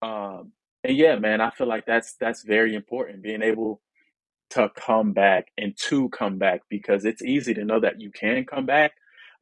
Um, 0.00 0.52
and 0.84 0.96
yeah, 0.96 1.16
man, 1.18 1.40
I 1.40 1.50
feel 1.50 1.66
like 1.66 1.84
that's 1.84 2.14
that's 2.20 2.44
very 2.44 2.76
important. 2.76 3.24
Being 3.24 3.42
able 3.42 3.82
to 4.50 4.70
come 4.76 5.14
back 5.14 5.46
and 5.58 5.76
to 5.88 6.08
come 6.10 6.38
back 6.38 6.60
because 6.70 7.04
it's 7.04 7.22
easy 7.22 7.54
to 7.54 7.64
know 7.64 7.80
that 7.80 8.00
you 8.00 8.12
can 8.12 8.44
come 8.44 8.66
back, 8.66 8.92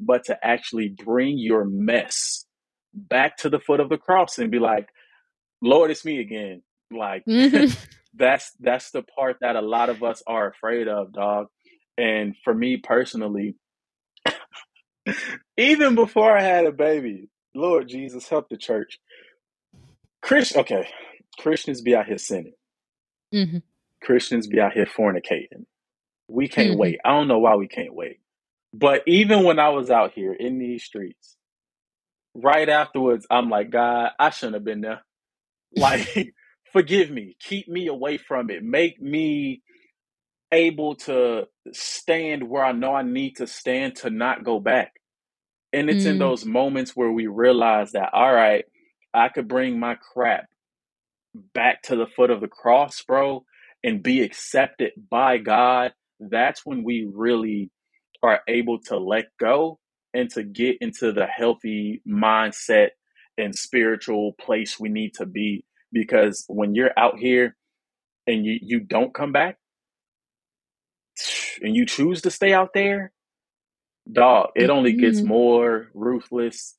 but 0.00 0.24
to 0.24 0.38
actually 0.42 0.88
bring 0.88 1.36
your 1.36 1.66
mess 1.66 2.46
back 2.94 3.38
to 3.38 3.50
the 3.50 3.58
foot 3.60 3.80
of 3.80 3.88
the 3.88 3.98
cross 3.98 4.38
and 4.38 4.50
be 4.50 4.58
like, 4.58 4.88
Lord, 5.60 5.90
it's 5.90 6.04
me 6.04 6.20
again. 6.20 6.62
Like 6.90 7.24
mm-hmm. 7.26 7.72
that's 8.14 8.52
that's 8.60 8.90
the 8.90 9.02
part 9.02 9.38
that 9.40 9.56
a 9.56 9.60
lot 9.62 9.90
of 9.90 10.02
us 10.02 10.22
are 10.26 10.48
afraid 10.48 10.88
of, 10.88 11.12
dog. 11.12 11.48
And 11.98 12.34
for 12.44 12.54
me 12.54 12.76
personally, 12.76 13.56
even 15.56 15.94
before 15.94 16.36
I 16.36 16.42
had 16.42 16.66
a 16.66 16.72
baby, 16.72 17.28
Lord 17.54 17.88
Jesus, 17.88 18.28
help 18.28 18.48
the 18.48 18.56
church. 18.56 18.98
Chris, 20.22 20.56
okay, 20.56 20.88
Christians 21.38 21.82
be 21.82 21.94
out 21.94 22.06
here 22.06 22.18
sinning. 22.18 22.54
Mm-hmm. 23.32 23.58
Christians 24.02 24.46
be 24.46 24.60
out 24.60 24.72
here 24.72 24.86
fornicating. 24.86 25.66
We 26.28 26.48
can't 26.48 26.72
Mhm. 26.72 26.78
wait. 26.78 27.00
I 27.04 27.10
don't 27.10 27.28
know 27.28 27.38
why 27.38 27.56
we 27.56 27.68
can't 27.68 27.94
wait. 27.94 28.20
But 28.72 29.02
even 29.06 29.44
when 29.44 29.58
I 29.58 29.68
was 29.70 29.90
out 29.90 30.12
here 30.12 30.32
in 30.32 30.58
these 30.58 30.82
streets, 30.84 31.36
right 32.34 32.68
afterwards, 32.68 33.26
I'm 33.30 33.50
like, 33.50 33.70
God, 33.70 34.10
I 34.18 34.30
shouldn't 34.30 34.54
have 34.56 34.64
been 34.64 34.82
there. 34.82 35.02
Like, 35.76 36.34
forgive 36.72 37.10
me. 37.10 37.36
Keep 37.40 37.68
me 37.68 37.88
away 37.88 38.18
from 38.18 38.50
it. 38.50 38.62
Make 38.62 39.00
me 39.02 39.62
able 40.52 40.96
to 40.96 41.44
stand 41.72 42.48
where 42.48 42.64
I 42.64 42.72
know 42.72 42.94
I 42.94 43.02
need 43.02 43.36
to 43.36 43.46
stand 43.46 43.96
to 43.96 44.10
not 44.10 44.44
go 44.44 44.60
back. 44.60 44.92
And 45.72 45.90
it's 45.90 46.06
in 46.06 46.18
Mm. 46.18 46.20
those 46.20 46.44
moments 46.46 46.92
where 46.94 47.10
we 47.10 47.26
realize 47.26 47.92
that, 47.92 48.10
all 48.14 48.32
right, 48.32 48.64
I 49.12 49.28
could 49.28 49.48
bring 49.48 49.78
my 49.80 49.96
crap 49.96 50.46
back 51.54 51.82
to 51.84 51.96
the 51.96 52.06
foot 52.06 52.30
of 52.30 52.40
the 52.40 52.48
cross, 52.48 53.02
bro, 53.02 53.44
and 53.82 54.02
be 54.02 54.22
accepted 54.22 54.92
by 55.10 55.38
God. 55.38 55.92
That's 56.20 56.64
when 56.64 56.84
we 56.84 57.08
really 57.12 57.70
are 58.22 58.40
able 58.48 58.80
to 58.86 58.98
let 58.98 59.26
go 59.40 59.78
and 60.14 60.30
to 60.32 60.44
get 60.44 60.78
into 60.82 61.12
the 61.12 61.26
healthy 61.26 62.02
mindset 62.08 62.90
and 63.38 63.56
spiritual 63.56 64.34
place 64.40 64.80
we 64.80 64.90
need 64.90 65.14
to 65.16 65.26
be. 65.26 65.66
Because 65.92 66.44
when 66.48 66.74
you're 66.76 66.92
out 66.98 67.18
here 67.18 67.56
and 68.26 68.44
you, 68.46 68.58
you 68.62 68.80
don't 68.80 69.14
come 69.14 69.32
back 69.32 69.58
and 71.62 71.76
you 71.76 71.86
choose 71.86 72.22
to 72.22 72.30
stay 72.30 72.52
out 72.52 72.70
there, 72.74 73.12
dog, 74.12 74.50
it 74.56 74.70
only 74.70 74.94
gets 74.94 75.22
Mhm. 75.22 75.28
more 75.28 75.90
ruthless 75.94 76.76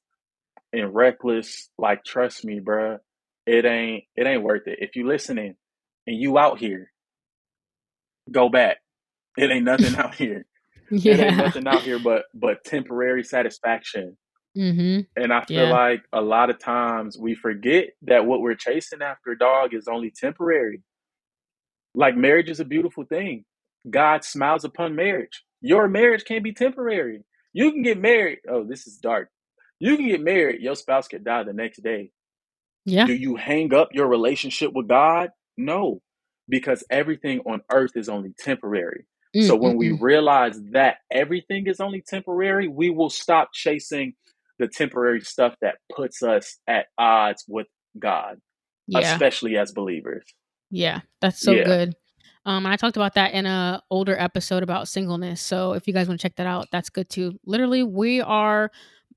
and 0.73 0.93
reckless. 0.95 1.69
Like, 1.77 2.03
trust 2.05 2.45
me, 2.45 2.59
bruh, 2.61 2.99
it 3.45 3.65
ain't 3.65 4.05
it 4.15 4.27
ain't 4.27 4.43
worth 4.43 4.67
it. 4.67 4.79
If 4.81 4.95
you 4.95 5.07
listening 5.07 5.55
and 6.07 6.17
you 6.21 6.37
out 6.37 6.59
here, 6.59 6.91
go 8.31 8.49
back. 8.49 8.77
It 9.37 9.51
ain't 9.51 9.65
nothing 9.65 9.95
out 9.97 10.15
here. 10.15 10.45
It 11.05 11.19
ain't 11.19 11.19
Yeah. 11.19 11.35
nothing 11.37 11.67
out 11.67 11.81
here 11.83 11.99
but 11.99 12.25
but 12.33 12.63
temporary 12.63 13.23
satisfaction. 13.23 14.17
Mm-hmm. 14.57 15.21
And 15.21 15.33
I 15.33 15.43
feel 15.45 15.67
Yeah. 15.67 15.73
like 15.73 16.03
a 16.13 16.21
lot 16.21 16.49
of 16.49 16.59
times 16.59 17.17
we 17.17 17.35
forget 17.35 17.89
that 18.03 18.25
what 18.25 18.41
we're 18.41 18.55
chasing 18.55 19.01
after, 19.01 19.35
dog, 19.35 19.73
is 19.73 19.87
only 19.87 20.11
temporary. 20.11 20.81
Like 21.93 22.15
marriage 22.15 22.49
is 22.49 22.59
a 22.59 22.65
beautiful 22.65 23.05
thing. 23.05 23.45
God 23.89 24.23
smiles 24.23 24.63
upon 24.65 24.95
marriage. 24.95 25.43
Your 25.61 25.87
marriage 25.87 26.25
can't 26.25 26.43
be 26.43 26.53
temporary. 26.53 27.23
You 27.53 27.71
can 27.71 27.83
get 27.83 27.99
married. 27.99 28.39
Oh, 28.49 28.63
this 28.63 28.87
is 28.87 28.97
dark. 28.97 29.29
You 29.79 29.97
can 29.97 30.07
get 30.07 30.21
married. 30.21 30.61
Your 30.61 30.75
spouse 30.75 31.07
could 31.07 31.23
die 31.23 31.43
the 31.43 31.53
next 31.53 31.83
day. 31.83 32.11
Yeah. 32.85 33.05
Do 33.07 33.13
you 33.13 33.35
hang 33.35 33.73
up 33.73 33.89
your 33.93 34.07
relationship 34.07 34.73
with 34.73 34.87
God? 34.87 35.31
No, 35.57 36.01
because 36.49 36.83
everything 36.89 37.39
on 37.41 37.61
earth 37.71 37.91
is 37.95 38.09
only 38.09 38.33
temporary. 38.37 39.05
So 39.41 39.57
mm, 39.57 39.59
when 39.59 39.73
mm, 39.73 39.77
we 39.77 39.89
mm. 39.89 40.01
realize 40.01 40.61
that 40.71 40.97
everything 41.11 41.67
is 41.67 41.81
only 41.81 42.01
temporary, 42.01 42.69
we 42.69 42.89
will 42.89 43.09
stop 43.09 43.49
chasing 43.53 44.13
the 44.59 44.67
temporary 44.67 45.21
stuff 45.21 45.55
that 45.61 45.75
puts 45.93 46.23
us 46.23 46.57
at 46.67 46.87
odds 46.97 47.43
with 47.47 47.67
God, 47.99 48.39
Yeah. 48.87 48.99
especially 48.99 49.57
as 49.57 49.73
believers. 49.73 50.23
Yeah. 50.71 51.01
That's 51.19 51.39
so 51.39 51.51
Yeah. 51.51 51.65
good. 51.65 51.95
Um, 52.45 52.65
and 52.65 52.71
I 52.71 52.77
talked 52.77 52.95
about 52.95 53.15
that 53.15 53.33
in 53.33 53.45
a 53.45 53.81
older 53.89 54.15
episode 54.17 54.63
about 54.63 54.87
singleness. 54.87 55.41
So 55.41 55.73
if 55.73 55.87
you 55.87 55.93
guys 55.93 56.07
want 56.07 56.19
to 56.19 56.25
check 56.25 56.35
that 56.37 56.47
out, 56.47 56.67
that's 56.71 56.89
good 56.89 57.09
too. 57.09 57.39
Literally, 57.45 57.83
we 57.83 58.21
are 58.21 58.71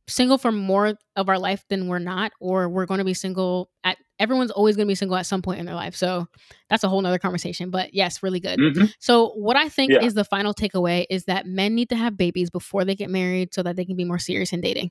single 0.09 0.39
for 0.39 0.51
more 0.51 0.95
of 1.15 1.29
our 1.29 1.39
life 1.39 1.65
than 1.69 1.87
we're 1.87 1.99
not, 1.99 2.33
or 2.41 2.69
we're 2.69 2.87
going 2.87 2.99
to 2.99 3.05
be 3.05 3.15
single 3.15 3.71
at 3.85 3.99
everyone's 4.19 4.51
always 4.51 4.77
going 4.77 4.87
to 4.87 4.91
be 4.91 4.95
single 4.95 5.17
at 5.17 5.27
some 5.27 5.43
point 5.43 5.61
in 5.61 5.67
their 5.67 5.75
life. 5.75 5.95
So 5.95 6.27
that's 6.69 6.85
a 6.85 6.89
whole 6.89 7.01
nother 7.01 7.19
conversation. 7.19 7.71
But 7.71 7.95
yes, 7.95 8.23
really 8.23 8.41
good. 8.41 8.59
hmm 8.59 8.85
So 8.99 9.29
what 9.31 9.57
I 9.57 9.69
think 9.69 9.93
Yeah. 9.93 10.05
is 10.05 10.15
the 10.15 10.25
final 10.25 10.53
takeaway 10.55 11.07
is 11.09 11.25
that 11.25 11.47
men 11.47 11.75
need 11.75 11.89
to 11.91 11.97
have 11.97 12.17
babies 12.17 12.51
before 12.51 12.85
they 12.85 12.95
get 12.95 13.11
married 13.11 13.55
so 13.55 13.63
that 13.63 13.77
they 13.77 13.85
can 13.85 13.97
be 13.97 14.05
more 14.05 14.19
serious 14.19 14.53
in 14.53 14.61
dating. 14.61 14.91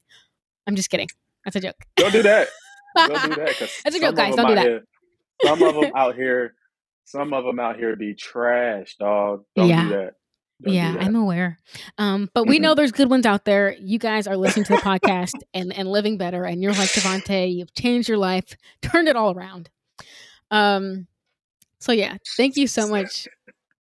I'm 0.68 0.76
just 0.76 0.90
kidding. 0.90 1.08
That's 1.46 1.56
a 1.56 1.60
joke. 1.62 1.76
Don't 1.98 2.12
do 2.12 2.24
that. 2.24 2.50
Don't 2.96 3.22
do 3.24 3.36
that 3.36 3.60
That's 3.84 3.96
a 3.96 4.00
joke, 4.00 4.16
guys. 4.16 4.36
Don't 4.36 4.48
do 4.48 4.56
that. 4.56 4.66
here, 4.66 4.84
some 5.46 5.62
of 5.64 5.76
them 5.76 5.92
out 5.96 6.16
here, 6.16 6.56
some 7.06 7.34
of 7.34 7.46
them 7.46 7.60
out 7.60 7.78
here 7.78 7.96
be 7.96 8.14
trash, 8.16 8.96
dog. 8.98 9.44
Don't 9.56 9.70
Yeah. 9.70 9.84
do 9.84 9.90
that. 9.90 10.14
Don't 10.64 10.74
yeah. 10.74 10.95
I'm 10.99 11.16
aware. 11.16 11.60
Um, 11.97 12.30
but 12.34 12.47
we 12.47 12.58
know 12.60 12.74
there's 12.74 12.91
good 12.91 13.10
ones 13.10 13.26
out 13.26 13.45
there. 13.45 13.76
You 13.80 13.99
guys 13.99 14.26
are 14.28 14.36
listening 14.38 14.66
to 14.66 14.74
the 14.74 14.80
podcast 14.82 15.34
and, 15.53 15.72
and 15.72 15.88
living 15.88 16.18
better, 16.18 16.43
and 16.45 16.62
you're 16.64 16.74
like 16.74 16.89
Devontae, 16.89 17.53
you've 17.53 17.74
changed 17.76 18.10
your 18.10 18.18
life, 18.18 18.55
turned 18.82 19.08
it 19.08 19.16
all 19.16 19.36
around. 19.36 19.70
Um, 20.51 21.08
so 21.80 21.91
yeah, 21.91 22.18
thank 22.38 22.55
you 22.58 22.68
so 22.68 22.88
much 22.88 23.28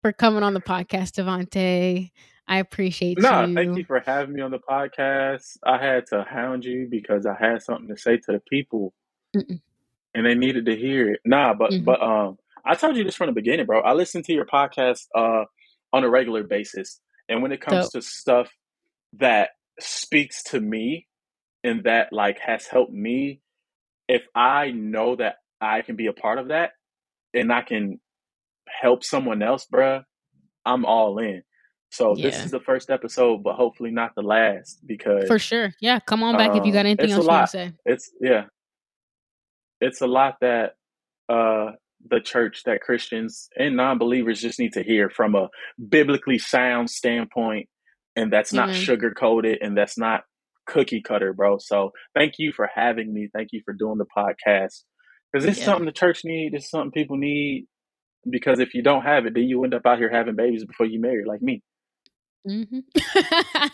for 0.02 0.12
coming 0.12 0.44
on 0.44 0.54
the 0.54 0.62
podcast, 0.62 1.12
Devontae. 1.14 2.12
I 2.48 2.58
appreciate 2.60 3.18
No, 3.20 3.46
you. 3.46 3.56
thank 3.56 3.78
you 3.78 3.86
for 3.86 4.02
having 4.06 4.36
me 4.36 4.42
on 4.42 4.52
the 4.52 4.60
podcast. 4.60 5.58
I 5.64 5.78
had 5.84 6.06
to 6.08 6.24
hound 6.24 6.64
you 6.66 6.88
because 6.90 7.26
I 7.26 7.36
had 7.40 7.64
something 7.64 7.88
to 7.88 7.98
say 7.98 8.18
to 8.18 8.32
the 8.34 8.42
people 8.50 8.94
Mm-mm. 9.36 9.62
and 10.14 10.26
they 10.26 10.36
needed 10.36 10.66
to 10.68 10.76
hear 10.76 11.10
it. 11.12 11.22
Nah, 11.26 11.54
but 11.56 11.72
Mhm. 11.72 11.86
but 11.86 12.02
um 12.04 12.38
I 12.64 12.76
told 12.76 12.98
you 12.98 13.04
this 13.04 13.16
from 13.16 13.28
the 13.28 13.34
beginning, 13.34 13.66
bro. 13.66 13.82
I 13.82 13.94
listened 13.94 14.26
to 14.26 14.34
your 14.34 14.46
podcast 14.46 15.06
uh 15.16 15.46
on 15.94 16.04
a 16.04 16.10
regular 16.10 16.44
basis. 16.44 17.00
And 17.30 17.42
when 17.42 17.52
it 17.52 17.62
comes 17.62 17.86
Dope. 17.86 17.94
to 17.94 18.02
stuff 18.02 18.50
that 19.14 19.50
speaks 19.80 20.44
to 20.44 20.60
me 20.60 21.08
and 21.64 21.84
that 21.84 22.12
like 22.12 22.40
has 22.40 22.68
helped 22.68 22.94
me, 22.94 23.42
if 24.08 24.24
I 24.36 24.72
know 24.72 25.16
that 25.16 25.38
I 25.60 25.82
can 25.82 25.96
be 25.96 26.08
a 26.08 26.14
part 26.14 26.38
of 26.38 26.50
that 26.50 26.72
and 27.34 27.52
I 27.52 27.62
can 27.62 28.00
help 28.68 29.04
someone 29.04 29.42
else, 29.42 29.66
bruh, 29.72 30.04
I'm 30.66 30.86
all 30.86 31.18
in. 31.20 31.44
So 31.92 32.14
this 32.14 32.44
is 32.44 32.52
the 32.52 32.60
first 32.60 32.90
episode, 32.90 33.42
but 33.42 33.56
hopefully 33.56 33.90
not 33.90 34.16
the 34.16 34.22
last 34.22 34.86
because 34.86 35.28
for 35.28 35.40
sure. 35.40 35.74
Yeah, 35.80 36.00
come 36.00 36.24
on 36.24 36.36
back 36.36 36.54
if 36.56 36.66
you 36.66 36.74
got 36.74 36.80
um 36.80 36.88
anything 36.88 37.12
else 37.12 37.24
you 37.24 37.30
want 37.30 37.46
to 37.46 37.52
say. 37.52 37.72
It's 37.86 38.12
yeah, 38.20 38.46
it's 39.80 40.02
a 40.02 40.08
lot 40.08 40.36
that 40.42 40.76
uh 41.30 41.72
the 42.10 42.20
church 42.20 42.64
that 42.66 42.82
Christians 42.82 43.50
and 43.58 43.76
non-believers 43.76 44.42
just 44.42 44.60
need 44.60 44.74
to 44.74 44.84
hear 44.84 45.10
from 45.10 45.36
a 45.36 45.50
biblically 45.90 46.38
sound 46.38 46.90
standpoint 46.90 47.68
and 48.16 48.32
that's 48.32 48.54
not 48.54 48.70
Amen. 48.70 48.74
sugar 48.74 49.12
coated 49.12 49.60
and 49.62 49.78
that's 49.78 49.98
not 49.98 50.22
cookie 50.68 51.02
cutter, 51.02 51.34
bro. 51.34 51.58
So 51.60 51.92
thank 52.16 52.36
you 52.40 52.52
for 52.54 52.70
having 52.74 53.14
me. 53.14 53.30
Thank 53.34 53.50
you 53.52 53.62
for 53.66 53.74
doing 53.74 53.98
the 53.98 54.06
podcast. 54.06 54.84
Because 55.32 55.46
it's 55.48 55.60
Yeah. 55.60 55.66
something 55.66 55.86
the 55.86 55.92
church 55.92 56.22
need, 56.24 56.54
It's 56.54 56.70
something 56.70 56.92
people 56.92 57.18
need. 57.18 57.68
Because 58.30 58.60
if 58.60 58.74
you 58.74 58.82
don't 58.82 59.04
have 59.04 59.26
it, 59.26 59.34
then 59.36 59.44
you 59.44 59.64
end 59.64 59.74
up 59.74 59.86
out 59.86 60.00
here 60.00 60.10
having 60.10 60.36
babies 60.36 60.66
before 60.66 60.86
you 60.88 61.00
marry, 61.00 61.24
like 61.26 61.42
me. 61.42 61.62
hmm 62.48 62.80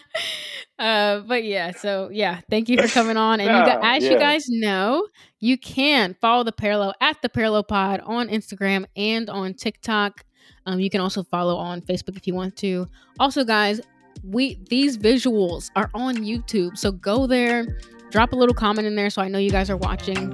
uh, 0.82 1.20
but 1.22 1.44
yeah, 1.44 1.72
so 1.72 2.10
yeah, 2.12 2.42
thank 2.50 2.68
you 2.68 2.82
for 2.82 2.88
coming 2.88 3.16
on. 3.16 3.40
And 3.40 3.50
you 3.50 3.66
got, 3.72 3.84
as 3.84 4.04
you 4.04 4.18
guys 4.18 4.50
know, 4.50 5.08
you 5.40 5.58
can 5.58 6.16
follow 6.20 6.44
the 6.44 6.52
Parallel 6.52 6.94
at 7.00 7.22
the 7.22 7.30
Parallel 7.30 7.64
Pod 7.64 8.02
on 8.04 8.30
Instagram 8.30 8.86
and 8.96 9.30
on 9.30 9.54
TikTok. 9.54 10.26
Um, 10.66 10.80
you 10.80 10.90
can 10.90 11.00
also 11.00 11.22
follow 11.24 11.56
on 11.56 11.82
Facebook 11.82 12.18
if 12.18 12.26
you 12.26 12.34
want 12.34 12.56
to. 12.58 12.88
Also, 13.20 13.44
guys, 13.44 13.80
we 14.24 14.60
these 14.70 14.98
visuals 14.98 15.70
are 15.76 15.92
on 15.94 16.18
YouTube, 16.18 16.76
so 16.78 16.92
go 16.92 17.28
there, 17.28 17.80
drop 18.10 18.34
a 18.34 18.36
little 18.36 18.56
comment 18.56 18.88
in 18.88 18.96
there, 18.96 19.12
so 19.12 19.22
I 19.22 19.28
know 19.28 19.38
you 19.38 19.52
guys 19.52 19.70
are 19.70 19.78
watching. 19.78 20.34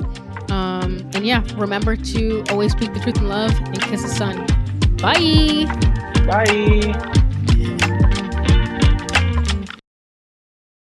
Um, 0.50 1.10
and 1.14 1.26
yeah, 1.26 1.44
remember 1.56 1.98
to 1.98 2.44
always 2.50 2.72
speak 2.72 2.94
the 2.94 3.02
truth 3.02 3.18
in 3.18 3.28
love 3.28 3.52
and 3.52 3.82
kiss 3.82 4.02
the 4.02 4.08
Son. 4.08 4.46
Bye. 4.98 5.66
Bye. 6.26 7.24